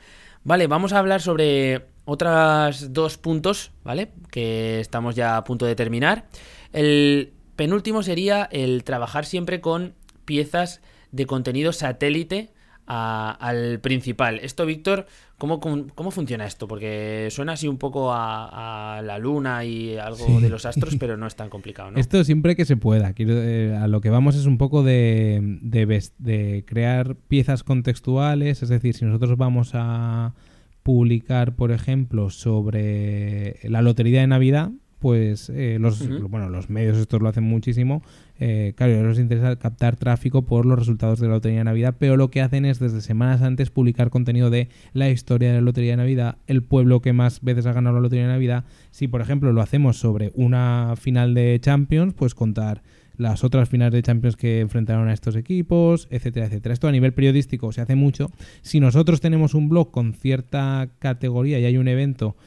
Vale, 0.44 0.68
vamos 0.68 0.94
a 0.94 1.00
hablar 1.00 1.22
sobre 1.22 1.86
otros 2.06 2.92
dos 2.92 3.18
puntos, 3.18 3.72
¿vale? 3.84 4.12
Que 4.30 4.80
estamos 4.80 5.16
ya 5.16 5.38
a 5.38 5.44
punto 5.44 5.66
de 5.66 5.76
terminar. 5.76 6.26
El 6.74 7.34
penúltimo 7.56 8.04
sería 8.04 8.50
el 8.52 8.84
trabajar 8.84 9.26
siempre 9.26 9.62
con 9.62 9.94
piezas 10.26 10.82
de 11.12 11.26
contenido 11.26 11.72
satélite 11.72 12.52
al 12.86 13.80
principal. 13.80 14.40
Esto, 14.40 14.66
Víctor, 14.66 15.06
¿cómo, 15.44 15.88
¿cómo, 15.94 16.12
funciona 16.12 16.46
esto? 16.46 16.70
Porque 16.70 17.28
suena 17.30 17.54
así 17.54 17.68
un 17.68 17.78
poco 17.78 18.14
a, 18.14 19.02
la 19.04 19.18
luna 19.18 19.66
y 19.66 19.98
algo 19.98 20.40
de 20.40 20.48
los 20.48 20.66
astros, 20.66 20.96
pero 20.98 21.18
no 21.18 21.28
es 21.28 21.36
tan 21.36 21.50
complicado, 21.50 21.92
¿no? 21.92 22.00
Esto 22.00 22.24
siempre 22.24 22.56
que 22.56 22.64
se 22.64 22.78
pueda. 22.78 23.14
Eh, 23.18 23.78
a 23.78 23.88
lo 23.88 24.00
que 24.00 24.10
vamos 24.10 24.36
es 24.38 24.46
un 24.46 24.58
poco 24.58 24.84
de, 24.84 25.60
de, 25.62 26.04
de 26.18 26.64
crear 26.66 27.16
piezas 27.16 27.64
contextuales, 27.64 28.64
es 28.64 28.70
decir, 28.70 28.96
si 28.96 29.04
nosotros 29.04 29.38
vamos 29.38 29.72
a 29.74 30.34
publicar, 30.82 31.56
por 31.58 31.72
ejemplo, 31.72 32.30
sobre 32.30 33.60
la 33.64 33.82
lotería 33.82 34.22
de 34.22 34.28
Navidad, 34.28 34.72
pues 35.04 35.50
eh, 35.50 35.80
los, 35.82 36.08
bueno, 36.30 36.48
los 36.48 36.70
medios 36.70 36.98
estos 36.98 37.22
lo 37.22 37.28
hacen 37.28 37.44
muchísimo. 37.44 38.02
Eh, 38.40 38.72
claro, 38.78 39.10
les 39.10 39.20
interesa 39.20 39.58
captar 39.58 39.98
tráfico 39.98 40.44
por 40.44 40.66
los 40.66 40.80
resultados 40.80 41.20
de 41.20 41.28
la 41.28 41.34
Lotería 41.34 41.58
de 41.58 41.66
Navidad, 41.66 41.96
pero 42.00 42.16
lo 42.16 42.32
que 42.32 42.40
hacen 42.40 42.64
es 42.64 42.80
desde 42.80 43.02
semanas 43.02 43.42
antes 43.42 43.70
publicar 43.70 44.10
contenido 44.10 44.50
de 44.50 44.70
la 44.94 45.10
historia 45.10 45.50
de 45.50 45.56
la 45.56 45.62
Lotería 45.62 45.92
de 45.92 45.98
Navidad, 45.98 46.38
el 46.48 46.64
pueblo 46.64 47.02
que 47.02 47.12
más 47.12 47.42
veces 47.42 47.66
ha 47.66 47.74
ganado 47.74 47.98
la 47.98 48.02
Lotería 48.02 48.28
de 48.28 48.32
Navidad. 48.32 48.64
Si, 48.92 49.10
por 49.10 49.20
ejemplo, 49.20 49.52
lo 49.52 49.62
hacemos 49.62 49.98
sobre 49.98 50.32
una 50.36 50.94
final 50.96 51.34
de 51.34 51.60
Champions, 51.60 52.14
pues 52.14 52.34
contar 52.34 52.82
las 53.18 53.44
otras 53.44 53.68
finales 53.68 53.92
de 53.92 54.04
Champions 54.04 54.38
que 54.38 54.62
enfrentaron 54.62 55.10
a 55.10 55.14
estos 55.14 55.36
equipos, 55.36 56.08
etcétera, 56.12 56.46
etcétera. 56.46 56.72
Esto 56.72 56.88
a 56.88 56.94
nivel 56.94 57.14
periodístico 57.14 57.74
se 57.74 57.82
hace 57.82 57.96
mucho. 57.96 58.32
Si 58.62 58.80
nosotros 58.80 59.20
tenemos 59.20 59.54
un 59.54 59.68
blog 59.68 59.92
con 59.92 60.14
cierta 60.14 60.88
categoría 61.00 61.60
y 61.60 61.66
hay 61.66 61.76
un 61.76 61.90
evento 61.90 62.38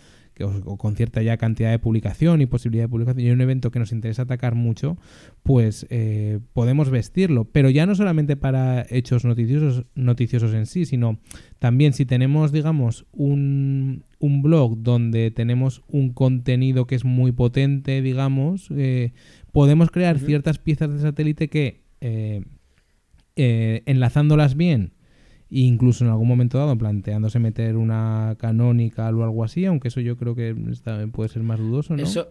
o, 0.45 0.77
con 0.77 0.97
cierta 0.97 1.23
ya 1.23 1.37
cantidad 1.37 1.71
de 1.71 1.79
publicación 1.79 2.41
y 2.41 2.47
posibilidad 2.47 2.85
de 2.85 2.89
publicación 2.89 3.27
y 3.27 3.31
un 3.31 3.41
evento 3.41 3.71
que 3.71 3.79
nos 3.79 3.93
interesa 3.93 4.23
atacar 4.23 4.55
mucho, 4.55 4.97
pues 5.43 5.87
eh, 5.91 6.41
podemos 6.53 6.91
vestirlo. 6.91 7.45
Pero 7.45 7.71
ya 7.71 7.87
no 7.87 7.95
solamente 7.95 8.37
para 8.37 8.87
hechos 8.91 9.25
noticiosos, 9.25 9.85
noticiosos 9.95 10.55
en 10.55 10.67
sí, 10.67 10.85
sino 10.85 11.19
también 11.59 11.93
si 11.93 12.07
tenemos, 12.07 12.53
digamos, 12.53 13.07
un, 13.13 14.05
un 14.19 14.43
blog 14.43 14.79
donde 14.79 15.31
tenemos 15.31 15.83
un 15.89 16.13
contenido 16.13 16.87
que 16.87 16.95
es 16.95 17.05
muy 17.05 17.33
potente, 17.33 18.03
digamos, 18.03 18.69
eh, 18.77 19.13
podemos 19.53 19.91
crear 19.91 20.19
ciertas 20.19 20.59
piezas 20.59 20.91
de 20.93 20.99
satélite 21.01 21.49
que, 21.49 21.83
eh, 22.01 22.43
enlazándolas 23.87 24.57
bien, 24.57 24.93
incluso 25.51 26.05
en 26.05 26.11
algún 26.11 26.29
momento 26.29 26.59
dado 26.59 26.77
planteándose 26.77 27.39
meter 27.39 27.77
una 27.77 28.37
canónica 28.39 29.09
o 29.11 29.23
algo 29.23 29.45
así, 29.45 29.65
aunque 29.65 29.89
eso 29.89 30.01
yo 30.01 30.17
creo 30.17 30.35
que 30.35 30.55
puede 31.13 31.29
ser 31.29 31.43
más 31.43 31.59
dudoso, 31.59 31.97
¿no? 31.97 32.03
Eso, 32.03 32.31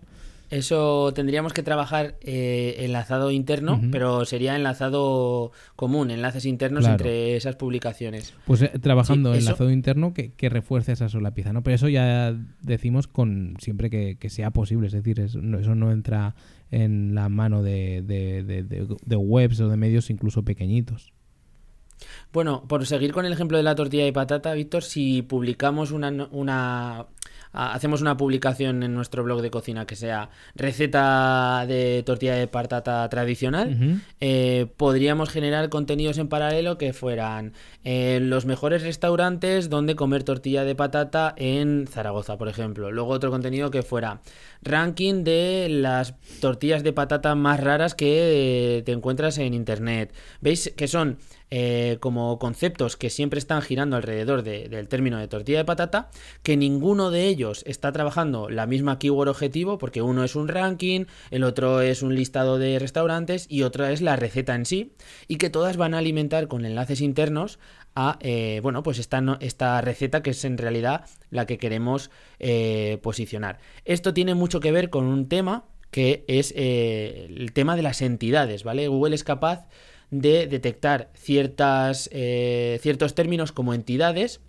eso 0.49 1.11
tendríamos 1.13 1.53
que 1.53 1.63
trabajar 1.63 2.16
eh, 2.22 2.76
enlazado 2.80 3.32
interno, 3.32 3.82
pero 3.91 4.26
sería 4.26 4.55
enlazado 4.55 5.51
común, 5.76 6.11
enlaces 6.11 6.45
internos 6.45 6.86
entre 6.86 7.36
esas 7.36 7.55
publicaciones. 7.55 8.34
Pues 8.45 8.61
eh, 8.61 8.72
trabajando 8.82 9.34
enlazado 9.34 9.72
interno 9.72 10.13
que, 10.13 10.49
refuerce 10.49 10.91
esa 10.91 11.09
sola 11.09 11.32
pieza, 11.32 11.51
¿no? 11.51 11.63
Pero 11.63 11.76
eso 11.76 11.89
ya 11.89 12.36
decimos 12.61 13.07
con 13.07 13.55
siempre 13.59 13.89
que, 13.89 14.30
sea 14.30 14.51
posible, 14.51 14.88
es 14.88 14.93
decir, 14.93 15.20
eso 15.20 15.39
no 15.39 15.91
entra 15.91 16.36
en 16.70 17.16
la 17.16 17.30
mano 17.30 17.63
de, 17.63 18.03
de 18.03 19.16
webs 19.16 19.59
o 19.61 19.70
de 19.70 19.78
medios 19.78 20.09
incluso 20.09 20.43
pequeñitos. 20.43 21.14
Bueno, 22.33 22.63
por 22.67 22.85
seguir 22.85 23.13
con 23.13 23.25
el 23.25 23.33
ejemplo 23.33 23.57
de 23.57 23.63
la 23.63 23.75
tortilla 23.75 24.05
de 24.05 24.13
patata, 24.13 24.53
Víctor, 24.53 24.83
si 24.83 25.21
publicamos 25.21 25.91
una, 25.91 26.27
una 26.31 27.07
hacemos 27.55 28.01
una 28.01 28.17
publicación 28.17 28.83
en 28.83 28.93
nuestro 28.93 29.23
blog 29.23 29.41
de 29.41 29.49
cocina 29.49 29.85
que 29.85 29.95
sea 29.95 30.29
receta 30.55 31.65
de 31.67 32.03
tortilla 32.05 32.35
de 32.35 32.47
patata 32.47 33.07
tradicional, 33.09 34.01
eh, 34.19 34.67
podríamos 34.77 35.29
generar 35.29 35.69
contenidos 35.69 36.17
en 36.17 36.27
paralelo 36.27 36.77
que 36.77 36.93
fueran 36.93 37.53
eh, 37.83 38.19
los 38.21 38.45
mejores 38.45 38.83
restaurantes 38.83 39.69
donde 39.69 39.95
comer 39.95 40.23
tortilla 40.23 40.65
de 40.65 40.75
patata 40.75 41.33
en 41.37 41.87
Zaragoza, 41.87 42.37
por 42.37 42.49
ejemplo. 42.49 42.91
Luego 42.91 43.11
otro 43.11 43.31
contenido 43.31 43.71
que 43.71 43.83
fuera 43.83 44.21
ranking 44.61 45.23
de 45.23 45.67
las 45.69 46.15
tortillas 46.41 46.83
de 46.83 46.93
patata 46.93 47.35
más 47.35 47.59
raras 47.59 47.95
que 47.95 48.83
te 48.85 48.91
encuentras 48.91 49.37
en 49.37 49.53
internet. 49.53 50.13
¿Veis 50.41 50.73
que 50.75 50.87
son 50.87 51.17
eh, 51.51 51.97
como 51.99 52.39
conceptos 52.39 52.97
que 52.97 53.11
siempre 53.11 53.37
están 53.37 53.61
girando 53.61 53.95
alrededor 53.95 54.41
del 54.41 54.87
término 54.87 55.19
de 55.19 55.27
tortilla 55.27 55.59
de 55.59 55.65
patata, 55.65 56.09
que 56.41 56.57
ninguno 56.57 57.11
de 57.11 57.27
ellos 57.27 57.44
está 57.65 57.91
trabajando 57.91 58.49
la 58.49 58.65
misma 58.65 58.99
keyword 58.99 59.29
objetivo, 59.29 59.77
porque 59.77 60.01
uno 60.01 60.23
es 60.23 60.35
un 60.35 60.47
ranking, 60.47 61.05
el 61.31 61.43
otro 61.43 61.81
es 61.81 62.01
un 62.01 62.15
listado 62.15 62.57
de 62.57 62.79
restaurantes 62.79 63.45
y 63.49 63.63
otra 63.63 63.91
es 63.91 64.01
la 64.01 64.15
receta 64.15 64.55
en 64.55 64.65
sí, 64.65 64.93
y 65.27 65.37
que 65.37 65.49
todas 65.49 65.77
van 65.77 65.93
a 65.93 65.99
alimentar 65.99 66.47
con 66.47 66.65
enlaces 66.65 67.01
internos 67.01 67.59
a 67.95 68.17
eh, 68.21 68.59
bueno 68.61 68.83
pues 68.83 68.99
esta, 68.99 69.81
receta 69.81 70.21
que 70.21 70.31
es 70.31 70.43
en 70.43 70.57
realidad 70.57 71.05
la 71.29 71.45
que 71.45 71.57
queremos 71.57 72.11
eh, 72.39 72.99
posicionar. 73.01 73.59
Esto 73.85 74.13
tiene 74.13 74.35
mucho 74.35 74.59
que 74.59 74.71
ver 74.71 74.89
con 74.89 75.05
un 75.05 75.29
tema 75.29 75.65
que 75.91 76.25
es 76.27 76.53
el 76.57 77.53
tema 77.53 77.77
de 77.77 77.81
las 77.81 78.01
entidades, 78.01 78.65
¿vale? 78.65 78.89
Google 78.89 79.15
es 79.15 79.23
capaz 79.23 79.65
de 80.11 80.47
detectar 80.47 81.09
ciertas, 81.13 82.09
eh, 82.11 82.79
ciertos 82.81 83.15
términos 83.15 83.51
como 83.51 83.73
entidades 83.73 84.41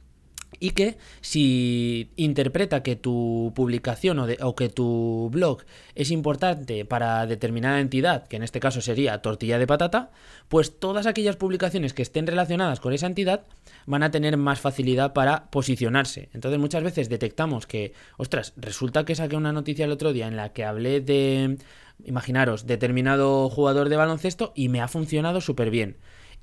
y 0.61 0.71
que 0.71 0.99
si 1.21 2.11
interpreta 2.17 2.83
que 2.83 2.97
tu 2.97 3.53
publicación 3.55 4.19
o, 4.19 4.57
que 4.57 4.69
tu 4.69 5.29
blog 5.33 5.63
es 5.95 6.11
importante 6.11 6.85
para 6.85 7.27
determinada 7.27 7.81
entidad, 7.81 8.27
que 8.27 8.37
en 8.37 8.43
este 8.43 8.61
caso 8.61 8.81
sería 8.81 9.23
tortilla 9.23 9.59
de 9.59 9.67
patata, 9.67 10.11
pues 10.49 10.79
todas 10.79 11.07
aquellas 11.07 11.37
publicaciones 11.37 11.93
que 11.93 12.03
estén 12.03 12.27
relacionadas 12.27 12.81
con 12.81 12.93
esa 12.93 13.07
entidad 13.07 13.45
van 13.87 14.03
a 14.03 14.11
tener 14.11 14.37
más 14.37 14.61
facilidad 14.61 15.13
para 15.13 15.51
posicionarse. 15.51 16.29
Entonces 16.33 16.61
muchas 16.61 16.83
veces 16.83 17.09
detectamos 17.09 17.67
que, 17.67 17.93
ostras, 18.17 18.53
resulta 18.57 19.05
que 19.05 19.15
saqué 19.15 19.37
una 19.37 19.53
noticia 19.53 19.85
el 19.85 19.93
otro 19.93 20.13
día 20.13 20.29
en 20.29 20.37
la 20.37 20.53
que 20.53 20.65
hablé 20.65 21.01
de 21.01 21.59
imaginaros, 22.05 22.67
determinado 22.67 23.49
jugador 23.49 23.89
de 23.89 23.97
baloncesto 23.97 24.53
y 24.55 24.69
me 24.69 24.81
ha 24.81 24.89
funcionado 24.89 25.41
súper 25.41 25.71
bien. 25.71 25.97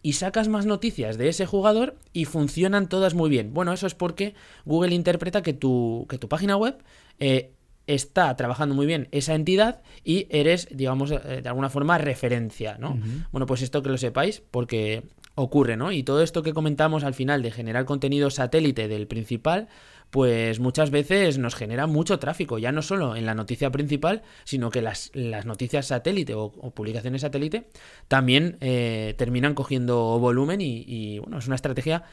Y 0.04 0.14
sacas 0.14 0.50
más 0.50 0.68
noticias 0.68 1.18
de 1.18 1.30
ese 1.30 1.48
jugador 1.48 1.96
y 2.12 2.26
funcionan 2.26 2.88
todas 2.88 3.16
muy 3.16 3.30
bien. 3.30 3.54
Bueno, 3.54 3.74
eso 3.74 3.88
es 3.88 3.96
porque 3.96 4.36
Google 4.66 4.94
interpreta 4.94 5.42
que 5.42 5.54
tu, 5.54 6.06
que 6.10 6.20
tu 6.20 6.28
página 6.28 6.58
web 6.58 6.78
eh, 7.20 7.54
está 7.88 8.36
trabajando 8.36 8.76
muy 8.76 8.86
bien 8.86 9.08
esa 9.12 9.34
entidad 9.34 9.82
y 10.04 10.28
eres, 10.30 10.68
digamos, 10.72 11.12
eh, 11.12 11.42
de 11.42 11.50
alguna 11.50 11.70
forma 11.70 11.98
referencia, 11.98 12.78
¿no? 12.78 12.98
Bueno, 13.32 13.46
pues 13.46 13.62
esto 13.62 13.82
que 13.82 13.90
lo 13.90 13.98
sepáis 13.98 14.44
porque 14.52 15.04
ocurre, 15.36 15.78
¿no? 15.78 15.92
Y 15.92 16.04
todo 16.04 16.22
esto 16.22 16.44
que 16.44 16.54
comentamos 16.54 17.04
al 17.04 17.14
final 17.14 17.42
de 17.42 17.52
generar 17.52 17.86
contenido 17.86 18.30
satélite 18.30 18.88
del 18.88 19.08
principal, 19.08 19.68
pues 20.14 20.60
muchas 20.60 20.92
veces 20.92 21.40
nos 21.40 21.56
genera 21.56 21.88
mucho 21.88 22.20
tráfico, 22.20 22.60
ya 22.60 22.72
no 22.72 22.84
solo 22.84 23.16
en 23.16 23.26
la 23.26 23.34
noticia 23.34 23.72
principal, 23.72 24.22
sino 24.44 24.70
que 24.70 24.84
las, 24.84 25.10
noticias 25.44 25.88
satélite 25.88 26.36
o, 26.36 26.52
publicaciones 26.52 27.22
satélite 27.22 27.66
también 28.08 28.58
eh, 28.62 29.16
terminan 29.18 29.56
cogiendo 29.56 30.20
volumen 30.20 30.62
y, 30.62 31.18
bueno, 31.18 31.40
es 31.40 31.48
una 31.48 31.56
estrategia 31.56 32.04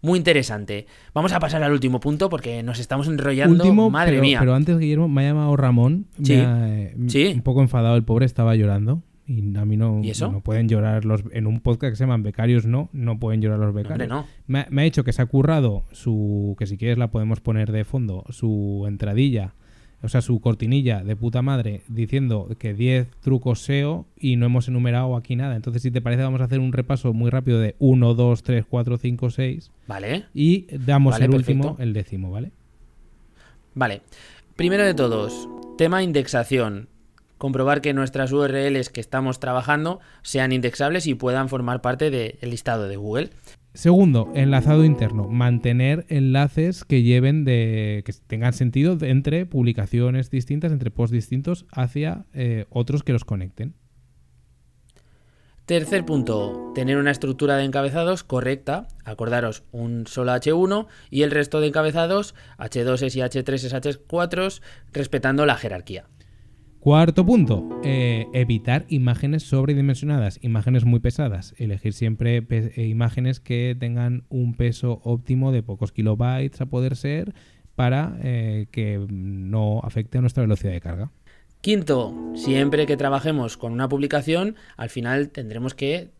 muy 0.00 0.18
interesante. 0.18 0.88
Vamos 1.14 1.32
a 1.32 1.38
pasar 1.38 1.62
al 1.62 1.70
último 1.70 2.00
punto 2.00 2.28
porque 2.28 2.64
nos 2.64 2.80
estamos 2.80 3.06
enrollando. 3.06 3.72
madre 3.88 4.20
mía. 4.20 4.40
Pero 4.40 4.56
antes, 4.56 4.76
Guillermo, 4.76 5.06
me 5.08 5.22
ha 5.24 5.28
llamado 5.28 5.56
Ramón. 5.56 6.06
Sí. 6.24 6.42
sí. 7.06 7.32
Un 7.36 7.42
poco 7.42 7.60
enfadado, 7.60 7.94
el 7.94 8.02
pobre 8.02 8.26
estaba 8.26 8.56
llorando. 8.56 9.04
Y 9.26 9.56
a 9.56 9.64
mí 9.64 9.76
no, 9.76 10.02
no 10.02 10.40
pueden 10.40 10.68
llorar 10.68 11.04
los... 11.04 11.24
En 11.32 11.46
un 11.46 11.60
podcast 11.60 11.92
que 11.92 11.96
se 11.96 12.04
llaman 12.04 12.22
Becarios 12.22 12.66
no, 12.66 12.90
no 12.92 13.18
pueden 13.18 13.40
llorar 13.40 13.58
los 13.58 13.74
becarios. 13.74 14.08
no. 14.08 14.26
me, 14.46 14.60
ha 14.60 14.84
dicho 14.84 15.02
que 15.02 15.12
se 15.12 15.22
ha 15.22 15.26
currado 15.26 15.84
su... 15.92 16.54
Que 16.58 16.66
si 16.66 16.76
quieres 16.76 16.98
la 16.98 17.08
podemos 17.08 17.40
poner 17.40 17.72
de 17.72 17.84
fondo. 17.84 18.24
Su 18.28 18.84
entradilla, 18.86 19.54
o 20.02 20.08
sea, 20.08 20.20
su 20.20 20.40
cortinilla 20.40 21.02
de 21.02 21.16
puta 21.16 21.40
madre 21.40 21.80
diciendo 21.88 22.54
que 22.58 22.74
10 22.74 23.08
trucos 23.22 23.60
SEO 23.60 24.06
y 24.18 24.36
no 24.36 24.44
hemos 24.44 24.68
enumerado 24.68 25.16
aquí 25.16 25.36
nada. 25.36 25.56
Entonces, 25.56 25.80
si 25.80 25.90
te 25.90 26.02
parece, 26.02 26.22
vamos 26.22 26.42
a 26.42 26.44
hacer 26.44 26.60
un 26.60 26.74
repaso 26.74 27.14
muy 27.14 27.30
rápido 27.30 27.58
de 27.58 27.76
1, 27.78 28.12
2, 28.12 28.42
3, 28.42 28.64
4, 28.68 28.98
5, 28.98 29.30
6. 29.30 29.70
Vale. 29.86 30.24
Y 30.34 30.66
damos 30.76 31.18
el 31.18 31.34
último, 31.34 31.76
el 31.78 31.94
décimo, 31.94 32.30
¿vale? 32.30 32.52
Vale. 33.74 34.02
Primero 34.56 34.84
de 34.84 34.92
todos, 34.92 35.48
tema 35.78 36.02
indexación 36.02 36.88
comprobar 37.44 37.82
que 37.82 37.92
nuestras 37.92 38.32
URLs 38.32 38.88
que 38.88 39.02
estamos 39.02 39.38
trabajando 39.38 40.00
sean 40.22 40.50
indexables 40.50 41.06
y 41.06 41.14
puedan 41.14 41.50
formar 41.50 41.82
parte 41.82 42.10
del 42.10 42.38
listado 42.40 42.88
de 42.88 42.96
Google. 42.96 43.28
Segundo, 43.74 44.32
enlazado 44.34 44.82
interno. 44.82 45.28
Mantener 45.28 46.06
enlaces 46.08 46.84
que 46.84 47.02
lleven 47.02 47.44
de. 47.44 48.02
que 48.06 48.14
tengan 48.26 48.54
sentido 48.54 48.96
entre 49.02 49.44
publicaciones 49.44 50.30
distintas, 50.30 50.72
entre 50.72 50.90
posts 50.90 51.12
distintos, 51.12 51.66
hacia 51.70 52.24
eh, 52.32 52.64
otros 52.70 53.02
que 53.02 53.12
los 53.12 53.26
conecten. 53.26 53.74
Tercer 55.66 56.06
punto, 56.06 56.72
tener 56.74 56.96
una 56.96 57.10
estructura 57.10 57.58
de 57.58 57.64
encabezados 57.64 58.24
correcta. 58.24 58.88
Acordaros, 59.04 59.64
un 59.70 60.06
solo 60.06 60.32
H1 60.32 60.86
y 61.10 61.24
el 61.24 61.30
resto 61.30 61.60
de 61.60 61.66
encabezados 61.66 62.34
H2s 62.56 63.14
y 63.16 63.20
H3s, 63.20 63.70
H4s, 64.08 64.62
respetando 64.92 65.44
la 65.44 65.56
jerarquía. 65.56 66.06
Cuarto 66.84 67.24
punto, 67.24 67.80
eh, 67.82 68.26
evitar 68.34 68.84
imágenes 68.90 69.44
sobredimensionadas, 69.44 70.38
imágenes 70.42 70.84
muy 70.84 71.00
pesadas. 71.00 71.54
Elegir 71.56 71.94
siempre 71.94 72.46
eh, 72.50 72.84
imágenes 72.84 73.40
que 73.40 73.74
tengan 73.80 74.24
un 74.28 74.54
peso 74.54 75.00
óptimo 75.02 75.50
de 75.50 75.62
pocos 75.62 75.92
kilobytes 75.92 76.60
a 76.60 76.66
poder 76.66 76.94
ser 76.96 77.34
para 77.74 78.18
eh, 78.22 78.66
que 78.70 79.02
no 79.08 79.80
afecte 79.82 80.18
a 80.18 80.20
nuestra 80.20 80.42
velocidad 80.42 80.72
de 80.72 80.82
carga. 80.82 81.10
Quinto, 81.62 82.14
siempre 82.34 82.84
que 82.84 82.98
trabajemos 82.98 83.56
con 83.56 83.72
una 83.72 83.88
publicación, 83.88 84.54
al 84.76 84.90
final 84.90 85.30
tendremos 85.30 85.72
que 85.72 86.10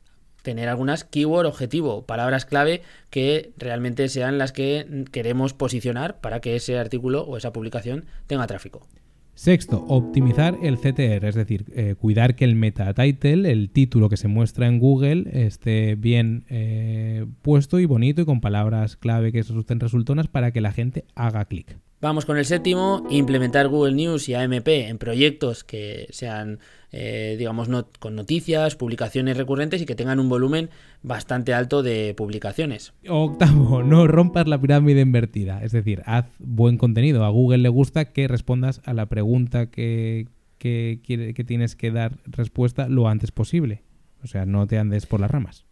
tener 0.40 0.70
algunas 0.70 1.04
keyword 1.04 1.44
objetivo, 1.44 2.06
palabras 2.06 2.46
clave 2.46 2.80
que 3.10 3.52
realmente 3.58 4.08
sean 4.08 4.38
las 4.38 4.52
que 4.52 5.04
queremos 5.12 5.52
posicionar 5.52 6.22
para 6.22 6.40
que 6.40 6.56
ese 6.56 6.78
artículo 6.78 7.22
o 7.24 7.36
esa 7.36 7.52
publicación 7.52 8.06
tenga 8.26 8.46
tráfico. 8.46 8.88
Sexto, 9.34 9.84
optimizar 9.88 10.56
el 10.62 10.78
CTR, 10.78 11.26
es 11.26 11.34
decir, 11.34 11.64
eh, 11.74 11.96
cuidar 11.98 12.36
que 12.36 12.44
el 12.44 12.54
meta 12.54 12.94
title, 12.94 13.50
el 13.50 13.68
título 13.68 14.08
que 14.08 14.16
se 14.16 14.28
muestra 14.28 14.68
en 14.68 14.78
Google, 14.78 15.24
esté 15.32 15.96
bien 15.96 16.44
eh, 16.48 17.26
puesto 17.42 17.80
y 17.80 17.86
bonito 17.86 18.22
y 18.22 18.24
con 18.26 18.40
palabras 18.40 18.96
clave 18.96 19.32
que 19.32 19.42
resulten 19.42 19.80
resultonas 19.80 20.28
para 20.28 20.52
que 20.52 20.60
la 20.60 20.70
gente 20.70 21.04
haga 21.16 21.46
clic. 21.46 21.76
Vamos 22.04 22.26
con 22.26 22.36
el 22.36 22.44
séptimo, 22.44 23.02
implementar 23.08 23.66
Google 23.68 23.94
News 23.94 24.28
y 24.28 24.34
AMP 24.34 24.68
en 24.68 24.98
proyectos 24.98 25.64
que 25.64 26.06
sean, 26.10 26.58
eh, 26.92 27.34
digamos, 27.38 27.70
no- 27.70 27.88
con 27.98 28.14
noticias, 28.14 28.76
publicaciones 28.76 29.38
recurrentes 29.38 29.80
y 29.80 29.86
que 29.86 29.94
tengan 29.94 30.20
un 30.20 30.28
volumen 30.28 30.68
bastante 31.02 31.54
alto 31.54 31.82
de 31.82 32.12
publicaciones. 32.14 32.92
Octavo, 33.08 33.82
no 33.82 34.06
rompas 34.06 34.46
la 34.46 34.60
pirámide 34.60 35.00
invertida. 35.00 35.64
Es 35.64 35.72
decir, 35.72 36.02
haz 36.04 36.26
buen 36.40 36.76
contenido. 36.76 37.24
A 37.24 37.30
Google 37.30 37.56
le 37.56 37.70
gusta 37.70 38.12
que 38.12 38.28
respondas 38.28 38.82
a 38.84 38.92
la 38.92 39.06
pregunta 39.06 39.70
que, 39.70 40.28
que, 40.58 41.00
que 41.34 41.44
tienes 41.44 41.74
que 41.74 41.90
dar 41.90 42.18
respuesta 42.26 42.86
lo 42.86 43.08
antes 43.08 43.30
posible. 43.32 43.82
O 44.22 44.26
sea, 44.26 44.44
no 44.44 44.66
te 44.66 44.76
andes 44.76 45.06
por 45.06 45.20
las 45.20 45.30
ramas. 45.30 45.63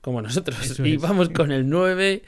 Como 0.00 0.22
nosotros. 0.22 0.58
Eso 0.64 0.86
y 0.86 0.94
es. 0.94 1.00
vamos 1.00 1.28
con 1.28 1.52
el 1.52 1.68
9, 1.68 2.22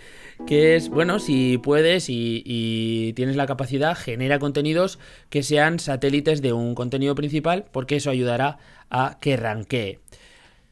que 0.47 0.77
es, 0.77 0.89
bueno, 0.89 1.19
si 1.19 1.59
puedes 1.59 2.09
y, 2.09 2.43
y 2.45 3.13
tienes 3.15 3.37
la 3.37 3.47
capacidad, 3.47 3.97
genera 3.97 4.39
contenidos 4.39 4.99
que 5.31 5.43
sean 5.43 5.79
satélites 5.79 6.43
de 6.43 6.53
un 6.53 6.75
contenido 6.75 7.15
principal, 7.15 7.65
porque 7.73 7.97
eso 7.97 8.11
ayudará 8.11 8.59
a 8.91 9.19
que 9.21 9.37
ranquee. 9.37 9.99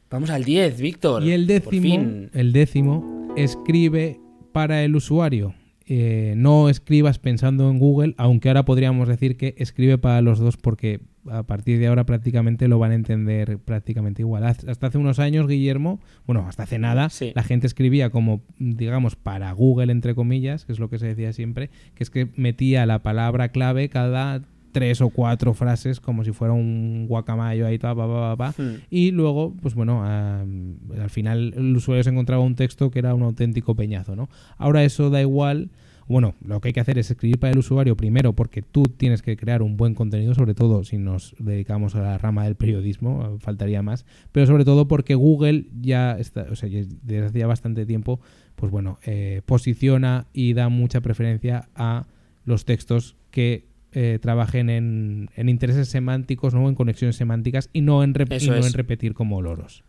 Vamos 0.09 0.29
al 0.29 0.43
10, 0.43 0.81
Víctor. 0.81 1.23
Y 1.23 1.31
el 1.31 1.47
décimo, 1.47 1.81
fin. 1.81 2.29
el 2.33 2.51
décimo, 2.51 3.33
escribe 3.37 4.19
para 4.51 4.83
el 4.83 4.95
usuario. 4.95 5.55
Eh, 5.87 6.35
no 6.37 6.69
escribas 6.69 7.17
pensando 7.17 7.69
en 7.69 7.79
Google, 7.79 8.13
aunque 8.17 8.49
ahora 8.49 8.65
podríamos 8.65 9.07
decir 9.07 9.37
que 9.37 9.55
escribe 9.57 9.97
para 9.97 10.21
los 10.21 10.39
dos 10.39 10.57
porque 10.57 10.99
a 11.29 11.43
partir 11.43 11.79
de 11.79 11.87
ahora 11.87 12.05
prácticamente 12.05 12.67
lo 12.67 12.79
van 12.79 12.91
a 12.91 12.95
entender 12.95 13.57
prácticamente 13.59 14.21
igual. 14.21 14.43
Hasta 14.43 14.87
hace 14.87 14.97
unos 14.97 15.19
años, 15.19 15.47
Guillermo, 15.47 15.99
bueno, 16.25 16.45
hasta 16.47 16.63
hace 16.63 16.79
nada, 16.79 17.09
Sí. 17.09 17.31
la 17.35 17.43
gente 17.43 17.67
escribía 17.67 18.09
como, 18.09 18.41
digamos, 18.57 19.15
para 19.15 19.51
Google, 19.51 19.91
entre 19.91 20.15
comillas, 20.15 20.65
que 20.65 20.71
es 20.71 20.79
lo 20.79 20.89
que 20.89 20.99
se 20.99 21.07
decía 21.07 21.33
siempre, 21.33 21.69
que 21.95 22.03
es 22.03 22.09
que 22.09 22.29
metía 22.35 22.85
la 22.85 22.99
palabra 23.03 23.49
clave 23.49 23.89
cada 23.89 24.41
tres 24.71 25.01
o 25.01 25.09
cuatro 25.09 25.53
frases 25.53 25.99
como 25.99 26.23
si 26.23 26.31
fuera 26.31 26.53
un 26.53 27.05
guacamayo 27.07 27.67
ahí, 27.67 27.77
pa, 27.77 27.93
pa, 27.93 28.07
pa, 28.07 28.35
pa, 28.37 28.53
pa. 28.53 28.61
Hmm. 28.63 28.77
Y 28.89 29.11
luego, 29.11 29.53
pues 29.61 29.75
bueno, 29.75 30.03
al 30.05 31.09
final 31.09 31.53
el 31.57 31.75
usuario 31.75 32.03
se 32.03 32.09
encontraba 32.09 32.41
un 32.41 32.55
texto 32.55 32.89
que 32.89 32.99
era 32.99 33.13
un 33.13 33.21
auténtico 33.23 33.75
peñazo, 33.75 34.15
¿no? 34.15 34.29
Ahora 34.57 34.83
eso 34.83 35.09
da 35.09 35.21
igual. 35.21 35.69
Bueno, 36.11 36.35
lo 36.45 36.59
que 36.61 36.69
hay 36.69 36.73
que 36.73 36.79
hacer 36.79 36.97
es 36.99 37.09
escribir 37.09 37.39
para 37.39 37.51
el 37.53 37.57
usuario 37.59 37.95
primero 37.97 38.33
porque 38.33 38.61
tú 38.61 38.83
tienes 38.83 39.21
que 39.21 39.35
crear 39.37 39.61
un 39.63 39.77
buen 39.77 39.95
contenido, 39.95 40.35
sobre 40.35 40.53
todo 40.53 40.83
si 40.83 40.97
nos 40.97 41.35
dedicamos 41.39 41.95
a 41.95 42.01
la 42.01 42.17
rama 42.17 42.43
del 42.43 42.55
periodismo, 42.55 43.23
eh, 43.35 43.39
faltaría 43.39 43.81
más, 43.81 44.05
pero 44.31 44.45
sobre 44.45 44.65
todo 44.65 44.87
porque 44.87 45.15
Google 45.15 45.65
ya 45.81 46.17
está, 46.19 46.47
o 46.51 46.55
sea, 46.55 46.69
desde 46.69 47.25
hace 47.25 47.39
ya 47.39 47.47
bastante 47.47 47.85
tiempo, 47.85 48.19
pues 48.55 48.71
bueno, 48.71 48.99
eh, 49.05 49.41
posiciona 49.45 50.27
y 50.33 50.53
da 50.53 50.69
mucha 50.69 51.01
preferencia 51.01 51.69
a 51.75 52.05
los 52.45 52.65
textos 52.65 53.15
que 53.31 53.65
eh, 53.93 54.19
trabajen 54.21 54.69
en, 54.69 55.29
en 55.35 55.49
intereses 55.49 55.87
semánticos, 55.89 56.53
¿no? 56.53 56.69
en 56.69 56.75
conexiones 56.75 57.15
semánticas 57.15 57.69
y 57.73 57.81
no 57.81 58.03
en, 58.03 58.13
rep- 58.13 58.27
y 58.41 58.47
no 58.47 58.55
en 58.67 58.73
repetir 58.73 59.13
como 59.13 59.41
loros. 59.41 59.83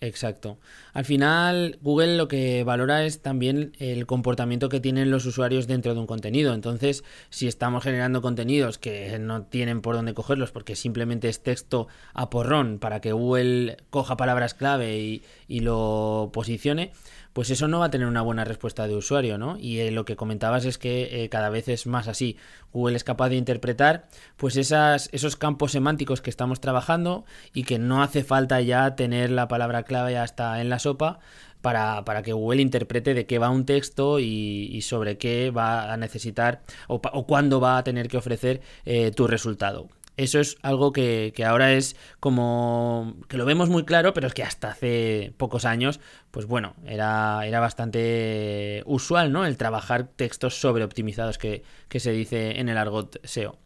Exacto. 0.00 0.58
Al 0.92 1.06
final, 1.06 1.78
Google 1.80 2.16
lo 2.16 2.28
que 2.28 2.64
valora 2.64 3.04
es 3.04 3.22
también 3.22 3.72
el 3.78 4.04
comportamiento 4.04 4.68
que 4.68 4.78
tienen 4.78 5.10
los 5.10 5.24
usuarios 5.24 5.66
dentro 5.66 5.94
de 5.94 6.00
un 6.00 6.06
contenido. 6.06 6.52
Entonces, 6.52 7.02
si 7.30 7.48
estamos 7.48 7.82
generando 7.82 8.20
contenidos 8.20 8.76
que 8.76 9.18
no 9.18 9.44
tienen 9.44 9.80
por 9.80 9.94
dónde 9.94 10.12
cogerlos 10.12 10.52
porque 10.52 10.76
simplemente 10.76 11.28
es 11.30 11.42
texto 11.42 11.88
a 12.12 12.28
porrón 12.28 12.78
para 12.78 13.00
que 13.00 13.12
Google 13.12 13.78
coja 13.88 14.18
palabras 14.18 14.52
clave 14.52 14.98
y, 14.98 15.22
y 15.48 15.60
lo 15.60 16.30
posicione, 16.32 16.92
pues 17.36 17.50
eso 17.50 17.68
no 17.68 17.80
va 17.80 17.84
a 17.84 17.90
tener 17.90 18.06
una 18.06 18.22
buena 18.22 18.46
respuesta 18.46 18.88
de 18.88 18.96
usuario, 18.96 19.36
¿no? 19.36 19.58
Y 19.58 19.80
eh, 19.80 19.90
lo 19.90 20.06
que 20.06 20.16
comentabas 20.16 20.64
es 20.64 20.78
que 20.78 21.22
eh, 21.22 21.28
cada 21.28 21.50
vez 21.50 21.68
es 21.68 21.86
más 21.86 22.08
así. 22.08 22.38
Google 22.72 22.96
es 22.96 23.04
capaz 23.04 23.28
de 23.28 23.36
interpretar 23.36 24.08
pues 24.38 24.56
esos 24.56 25.36
campos 25.36 25.72
semánticos 25.72 26.22
que 26.22 26.30
estamos 26.30 26.62
trabajando 26.62 27.26
y 27.52 27.64
que 27.64 27.78
no 27.78 28.02
hace 28.02 28.24
falta 28.24 28.62
ya 28.62 28.96
tener 28.96 29.30
la 29.30 29.48
palabra 29.48 29.82
clave 29.82 30.16
hasta 30.16 30.62
en 30.62 30.70
la 30.70 30.78
sopa 30.78 31.18
para, 31.60 32.06
para 32.06 32.22
que 32.22 32.32
Google 32.32 32.62
interprete 32.62 33.12
de 33.12 33.26
qué 33.26 33.38
va 33.38 33.50
un 33.50 33.66
texto 33.66 34.18
y, 34.18 34.80
sobre 34.80 35.18
qué 35.18 35.50
va 35.50 35.92
a 35.92 35.98
necesitar 35.98 36.62
o 36.88 37.26
cuándo 37.26 37.60
va 37.60 37.76
a 37.76 37.84
tener 37.84 38.08
que 38.08 38.16
ofrecer 38.16 38.62
eh, 38.86 39.10
tu 39.10 39.26
resultado. 39.26 39.90
Eso 40.16 40.40
es 40.40 40.56
algo 40.62 40.92
que, 40.92 41.32
que 41.36 41.44
ahora 41.44 41.72
es 41.74 41.94
como 42.20 43.16
que 43.28 43.36
lo 43.36 43.44
vemos 43.44 43.68
muy 43.68 43.84
claro, 43.84 44.14
pero 44.14 44.26
es 44.26 44.34
que 44.34 44.42
hasta 44.42 44.70
hace 44.70 45.32
pocos 45.36 45.64
años, 45.64 46.00
pues 46.30 46.46
bueno, 46.46 46.74
era, 46.86 47.46
era 47.46 47.60
bastante 47.60 48.82
usual, 48.86 49.32
¿no? 49.32 49.44
El 49.44 49.56
trabajar 49.56 50.08
textos 50.16 50.60
sobreoptimizados 50.60 51.38
que, 51.38 51.62
que 51.88 52.00
se 52.00 52.12
dice 52.12 52.58
en 52.60 52.68
el 52.68 52.78
argot 52.78 53.18
SEO. 53.24 53.58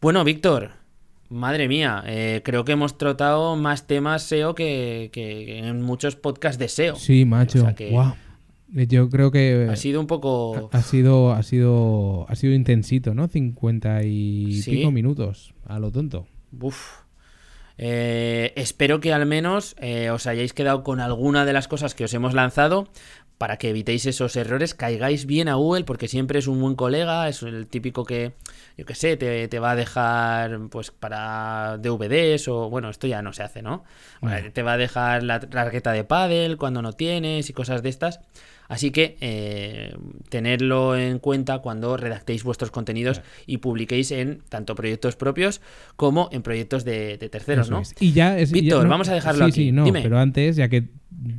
Bueno, 0.00 0.24
Víctor, 0.24 0.70
madre 1.28 1.68
mía, 1.68 2.02
eh, 2.06 2.40
creo 2.44 2.64
que 2.64 2.72
hemos 2.72 2.96
tratado 2.98 3.56
más 3.56 3.86
temas 3.86 4.22
SEO 4.22 4.54
que, 4.54 5.10
que- 5.12 5.58
en 5.58 5.82
muchos 5.82 6.16
podcasts 6.16 6.58
de 6.58 6.68
SEO. 6.68 6.96
Sí, 6.96 7.24
macho. 7.24 7.58
O 7.60 7.62
sea 7.62 7.74
que 7.74 7.90
Guau. 7.90 8.14
Yo 8.74 9.08
creo 9.10 9.30
que 9.30 9.68
Ha 9.70 9.76
sido 9.76 10.00
un 10.00 10.06
poco... 10.06 10.70
ha 10.72 10.82
sido, 10.82 11.32
ha 11.32 11.42
sido, 11.42 12.26
ha 12.28 12.34
sido 12.34 12.54
intensito, 12.54 13.14
¿no? 13.14 13.28
50 13.28 14.02
y 14.04 14.60
Sí. 14.62 14.70
pico 14.76 14.90
minutos, 14.90 15.54
a 15.66 15.78
lo 15.78 15.90
tonto. 15.90 16.26
Uf. 16.58 17.02
Eh, 17.78 18.52
espero 18.56 19.00
que 19.00 19.12
al 19.12 19.26
menos 19.26 19.74
eh, 19.80 20.10
os 20.10 20.26
hayáis 20.26 20.52
quedado 20.52 20.82
con 20.82 21.00
alguna 21.00 21.44
de 21.44 21.52
las 21.52 21.68
cosas 21.68 21.94
que 21.94 22.04
os 22.04 22.14
hemos 22.14 22.34
lanzado 22.34 22.88
para 23.38 23.56
que 23.56 23.70
evitéis 23.70 24.06
esos 24.06 24.36
errores, 24.36 24.72
caigáis 24.74 25.26
bien 25.26 25.48
a 25.48 25.54
Google 25.54 25.82
porque 25.82 26.06
siempre 26.06 26.38
es 26.38 26.46
un 26.46 26.60
buen 26.60 26.76
colega, 26.76 27.28
es 27.28 27.42
el 27.42 27.66
típico 27.66 28.04
que, 28.04 28.34
yo 28.78 28.84
qué 28.84 28.94
sé, 28.94 29.16
te, 29.16 29.48
te 29.48 29.58
va 29.58 29.72
a 29.72 29.76
dejar 29.76 30.60
pues 30.70 30.92
para 30.92 31.76
DVDs 31.78 32.46
o 32.46 32.70
bueno, 32.70 32.88
esto 32.88 33.08
ya 33.08 33.20
no 33.20 33.32
se 33.32 33.42
hace, 33.42 33.60
¿no? 33.60 33.82
Bueno, 34.20 34.52
Te 34.52 34.62
va 34.62 34.74
a 34.74 34.76
dejar 34.76 35.24
la 35.24 35.40
tarjeta 35.40 35.90
de 35.90 36.04
paddle 36.04 36.56
cuando 36.56 36.82
no 36.82 36.92
tienes 36.92 37.50
y 37.50 37.52
cosas 37.52 37.82
de 37.82 37.88
estas. 37.88 38.20
Así 38.72 38.90
que 38.90 39.18
eh, 39.20 39.94
tenerlo 40.30 40.96
en 40.96 41.18
cuenta 41.18 41.58
cuando 41.58 41.98
redactéis 41.98 42.42
vuestros 42.42 42.70
contenidos 42.70 43.20
y 43.46 43.58
publiquéis 43.58 44.10
en 44.12 44.38
tanto 44.48 44.74
proyectos 44.74 45.14
propios 45.14 45.60
como 45.96 46.30
en 46.32 46.40
proyectos 46.40 46.82
de, 46.86 47.18
de 47.18 47.28
terceros, 47.28 47.66
Eso 47.66 47.74
¿no? 47.74 47.80
es. 47.82 47.94
Y 48.00 48.12
ya 48.12 48.38
es. 48.38 48.50
ya- 48.50 48.54
Víctor, 48.60 48.84
no, 48.84 48.88
vamos 48.88 49.10
a 49.10 49.14
dejarlo 49.14 49.44
sí, 49.44 49.50
aquí. 49.50 49.62
Sí, 49.66 49.72
no, 49.72 49.84
Dime. 49.84 50.00
pero 50.02 50.18
antes, 50.18 50.56
ya 50.56 50.70
que 50.70 50.88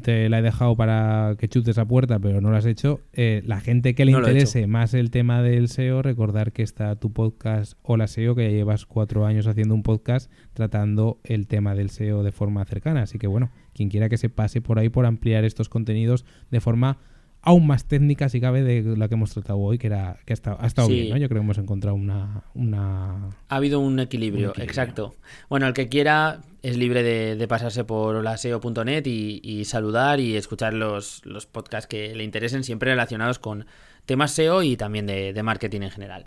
te 0.03 0.29
la 0.29 0.37
he 0.37 0.41
dejado 0.43 0.75
para 0.77 1.35
que 1.39 1.47
chutes 1.49 1.79
a 1.79 1.85
puerta, 1.85 2.19
pero 2.19 2.39
no 2.39 2.51
lo 2.51 2.57
has 2.57 2.67
hecho, 2.67 3.01
eh, 3.13 3.41
la 3.47 3.59
gente 3.59 3.95
que 3.95 4.05
le 4.05 4.11
No 4.11 4.19
interese 4.19 4.67
más 4.67 4.93
el 4.93 5.09
tema 5.09 5.41
del 5.41 5.69
SEO, 5.69 6.03
recordar 6.03 6.51
que 6.51 6.61
está 6.61 6.95
tu 6.97 7.11
podcast 7.13 7.73
Hola 7.81 8.05
SEO, 8.05 8.35
que 8.35 8.43
ya 8.43 8.49
llevas 8.51 8.85
cuatro 8.85 9.25
años 9.25 9.47
haciendo 9.47 9.73
un 9.73 9.81
podcast 9.81 10.31
tratando 10.53 11.19
el 11.23 11.47
tema 11.47 11.73
del 11.73 11.89
SEO 11.89 12.21
de 12.21 12.31
forma 12.31 12.63
cercana. 12.65 13.01
Así 13.01 13.17
que 13.17 13.25
bueno, 13.25 13.49
quien 13.73 13.89
quiera 13.89 14.07
que 14.07 14.17
se 14.17 14.29
pase 14.29 14.61
por 14.61 14.77
ahí 14.77 14.89
por 14.89 15.07
ampliar 15.07 15.43
estos 15.45 15.67
contenidos 15.67 16.25
de 16.51 16.61
forma 16.61 16.99
aún 17.43 17.67
más 17.67 17.85
técnica, 17.85 18.29
si 18.29 18.41
cabe, 18.41 18.63
de 18.63 18.97
la 18.97 19.07
que 19.07 19.13
hemos 19.15 19.31
tratado 19.33 19.59
hoy, 19.59 19.77
que 19.77 19.87
era 19.87 20.17
que 20.25 20.33
ha 20.33 20.35
estado, 20.35 20.57
ha 20.59 20.65
estado 20.65 20.87
Sí. 20.87 20.93
bien, 20.95 21.09
¿no? 21.11 21.17
Yo 21.17 21.27
creo 21.29 21.41
que 21.41 21.45
hemos 21.45 21.57
encontrado 21.57 21.95
una... 21.95 22.43
una... 22.55 23.29
Ha 23.49 23.55
habido 23.55 23.79
un 23.79 23.99
equilibrio, 23.99 24.47
Un 24.47 24.51
equilibrio. 24.51 24.63
exacto. 24.71 25.15
Bueno, 25.49 25.67
el 25.67 25.73
que 25.73 25.89
quiera 25.89 26.39
es 26.61 26.77
libre 26.77 27.03
de, 27.03 27.35
de 27.35 27.47
pasarse 27.47 27.83
por 27.83 28.15
holaseo.net 28.15 29.05
y, 29.05 29.41
y 29.43 29.65
saludar 29.65 30.19
y 30.19 30.35
escuchar 30.37 30.73
los, 30.73 31.25
los 31.25 31.45
podcasts 31.45 31.87
que 31.87 32.15
le 32.15 32.23
interesen, 32.23 32.63
siempre 32.63 32.89
relacionados 32.91 33.37
con 33.39 33.65
temas 34.05 34.31
SEO 34.31 34.63
y 34.63 34.77
también 34.77 35.05
de, 35.05 35.33
de 35.33 35.43
marketing 35.43 35.81
en 35.81 35.91
general. 35.91 36.23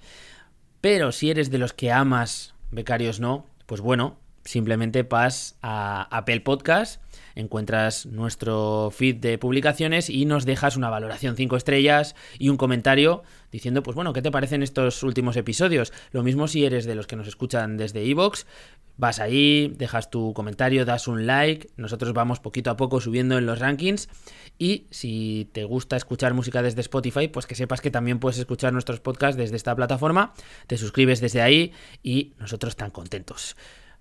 Pero 0.81 1.13
si 1.13 1.31
eres 1.31 1.51
de 1.51 1.59
los 1.59 1.73
que 1.73 1.91
amas 1.93 2.55
Becarios 2.71 3.21
No, 3.21 3.47
pues 3.67 3.81
bueno, 3.81 4.19
simplemente 4.45 5.03
pas 5.05 5.57
a 5.63 6.07
Apple 6.17 6.41
Podcast, 6.41 7.01
encuentras 7.37 8.07
nuestro 8.07 8.91
feed 8.91 9.17
de 9.17 9.39
publicaciones 9.39 10.11
y 10.11 10.25
nos 10.25 10.45
dejas 10.45 10.77
una 10.77 10.91
valoración 10.91 11.37
5 11.37 11.57
estrellas 11.57 12.17
y 12.39 12.49
un 12.49 12.57
comentario 12.57 13.23
diciendo, 13.53 13.83
pues 13.83 13.95
bueno, 13.95 14.13
¿qué 14.13 14.23
te 14.23 14.31
parecen 14.33 14.63
estos 14.63 15.03
últimos 15.03 15.37
episodios? 15.37 15.93
Lo 16.11 16.23
mismo 16.23 16.49
si 16.49 16.65
eres 16.65 16.87
de 16.87 16.95
los 16.95 17.07
que 17.07 17.17
nos 17.17 17.29
escuchan 17.29 17.77
desde 17.77 18.05
iVoox, 18.05 18.45
vas 18.97 19.21
ahí, 19.21 19.73
dejas 19.77 20.11
tu 20.11 20.33
comentario, 20.33 20.85
das 20.85 21.07
un 21.07 21.27
like, 21.27 21.69
nosotros 21.77 22.13
vamos 22.15 22.41
poquito 22.41 22.71
a 22.71 22.77
poco 22.77 23.01
subiendo 23.01 23.37
en 23.39 23.47
los 23.47 23.59
rankings 23.59 24.09
y 24.59 24.87
si 24.91 25.51
te 25.53 25.65
gusta 25.65 25.97
escuchar 25.97 26.33
música 26.35 26.63
desde 26.63 26.81
Spotify, 26.81 27.29
pues 27.29 27.47
que 27.47 27.55
sepas 27.55 27.81
que 27.81 27.91
también 27.91 28.19
puedes 28.19 28.39
escuchar 28.39 28.73
nuestros 28.73 29.01
podcasts 29.01 29.37
desde 29.37 29.57
esta 29.57 29.77
plataforma, 29.77 30.33
te 30.67 30.79
suscribes 30.79 31.21
desde 31.21 31.43
ahí 31.43 31.73
y 32.03 32.33
nosotros 32.39 32.77
tan 32.77 32.91
contentos. 32.91 33.57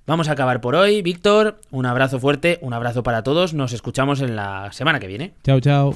Vamos 0.08 0.30
a 0.30 0.34
acabar 0.34 0.62
por 0.62 0.76
hoy, 0.76 1.01
Víctor, 1.01 1.60
un 1.72 1.88
abrazo 1.88 2.20
fuerte, 2.20 2.60
un 2.62 2.74
abrazo 2.74 3.01
para 3.01 3.24
todos, 3.24 3.56
nos 3.56 3.74
escuchamos 3.74 4.22
en 4.22 4.36
la 4.36 4.72
semana 4.72 4.99
que 4.99 5.08
viene. 5.08 5.34
Chao, 5.43 5.60
chao. 5.60 5.95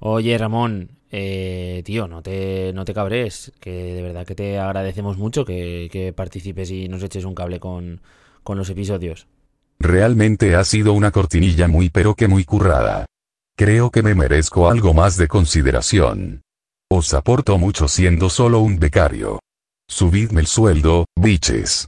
Oye, 0.00 0.36
Ramón, 0.36 0.90
eh, 1.12 1.82
tío, 1.84 2.08
no 2.08 2.20
te, 2.20 2.72
no 2.74 2.84
te 2.84 2.92
cabres, 2.92 3.52
que 3.60 3.70
de 3.70 4.02
verdad 4.02 4.26
que 4.26 4.34
te 4.34 4.58
agradecemos 4.58 5.16
mucho 5.16 5.44
que, 5.44 5.88
que 5.92 6.12
participes 6.12 6.68
y 6.72 6.88
nos 6.88 7.04
eches 7.04 7.24
un 7.24 7.36
cable 7.36 7.60
con, 7.60 8.00
con 8.42 8.58
los 8.58 8.70
episodios. 8.70 9.28
Realmente 9.78 10.56
ha 10.56 10.64
sido 10.64 10.94
una 10.94 11.12
cortinilla 11.12 11.68
muy 11.68 11.90
pero 11.90 12.16
que 12.16 12.26
muy 12.26 12.44
currada. 12.44 13.06
Creo 13.56 13.92
que 13.92 14.02
me 14.02 14.16
merezco 14.16 14.68
algo 14.68 14.94
más 14.94 15.16
de 15.16 15.28
consideración. 15.28 16.42
Os 16.94 17.14
aporto 17.14 17.56
mucho 17.56 17.88
siendo 17.88 18.28
solo 18.28 18.60
un 18.60 18.78
becario. 18.78 19.40
Subidme 19.88 20.42
el 20.42 20.46
sueldo, 20.46 21.06
biches. 21.18 21.86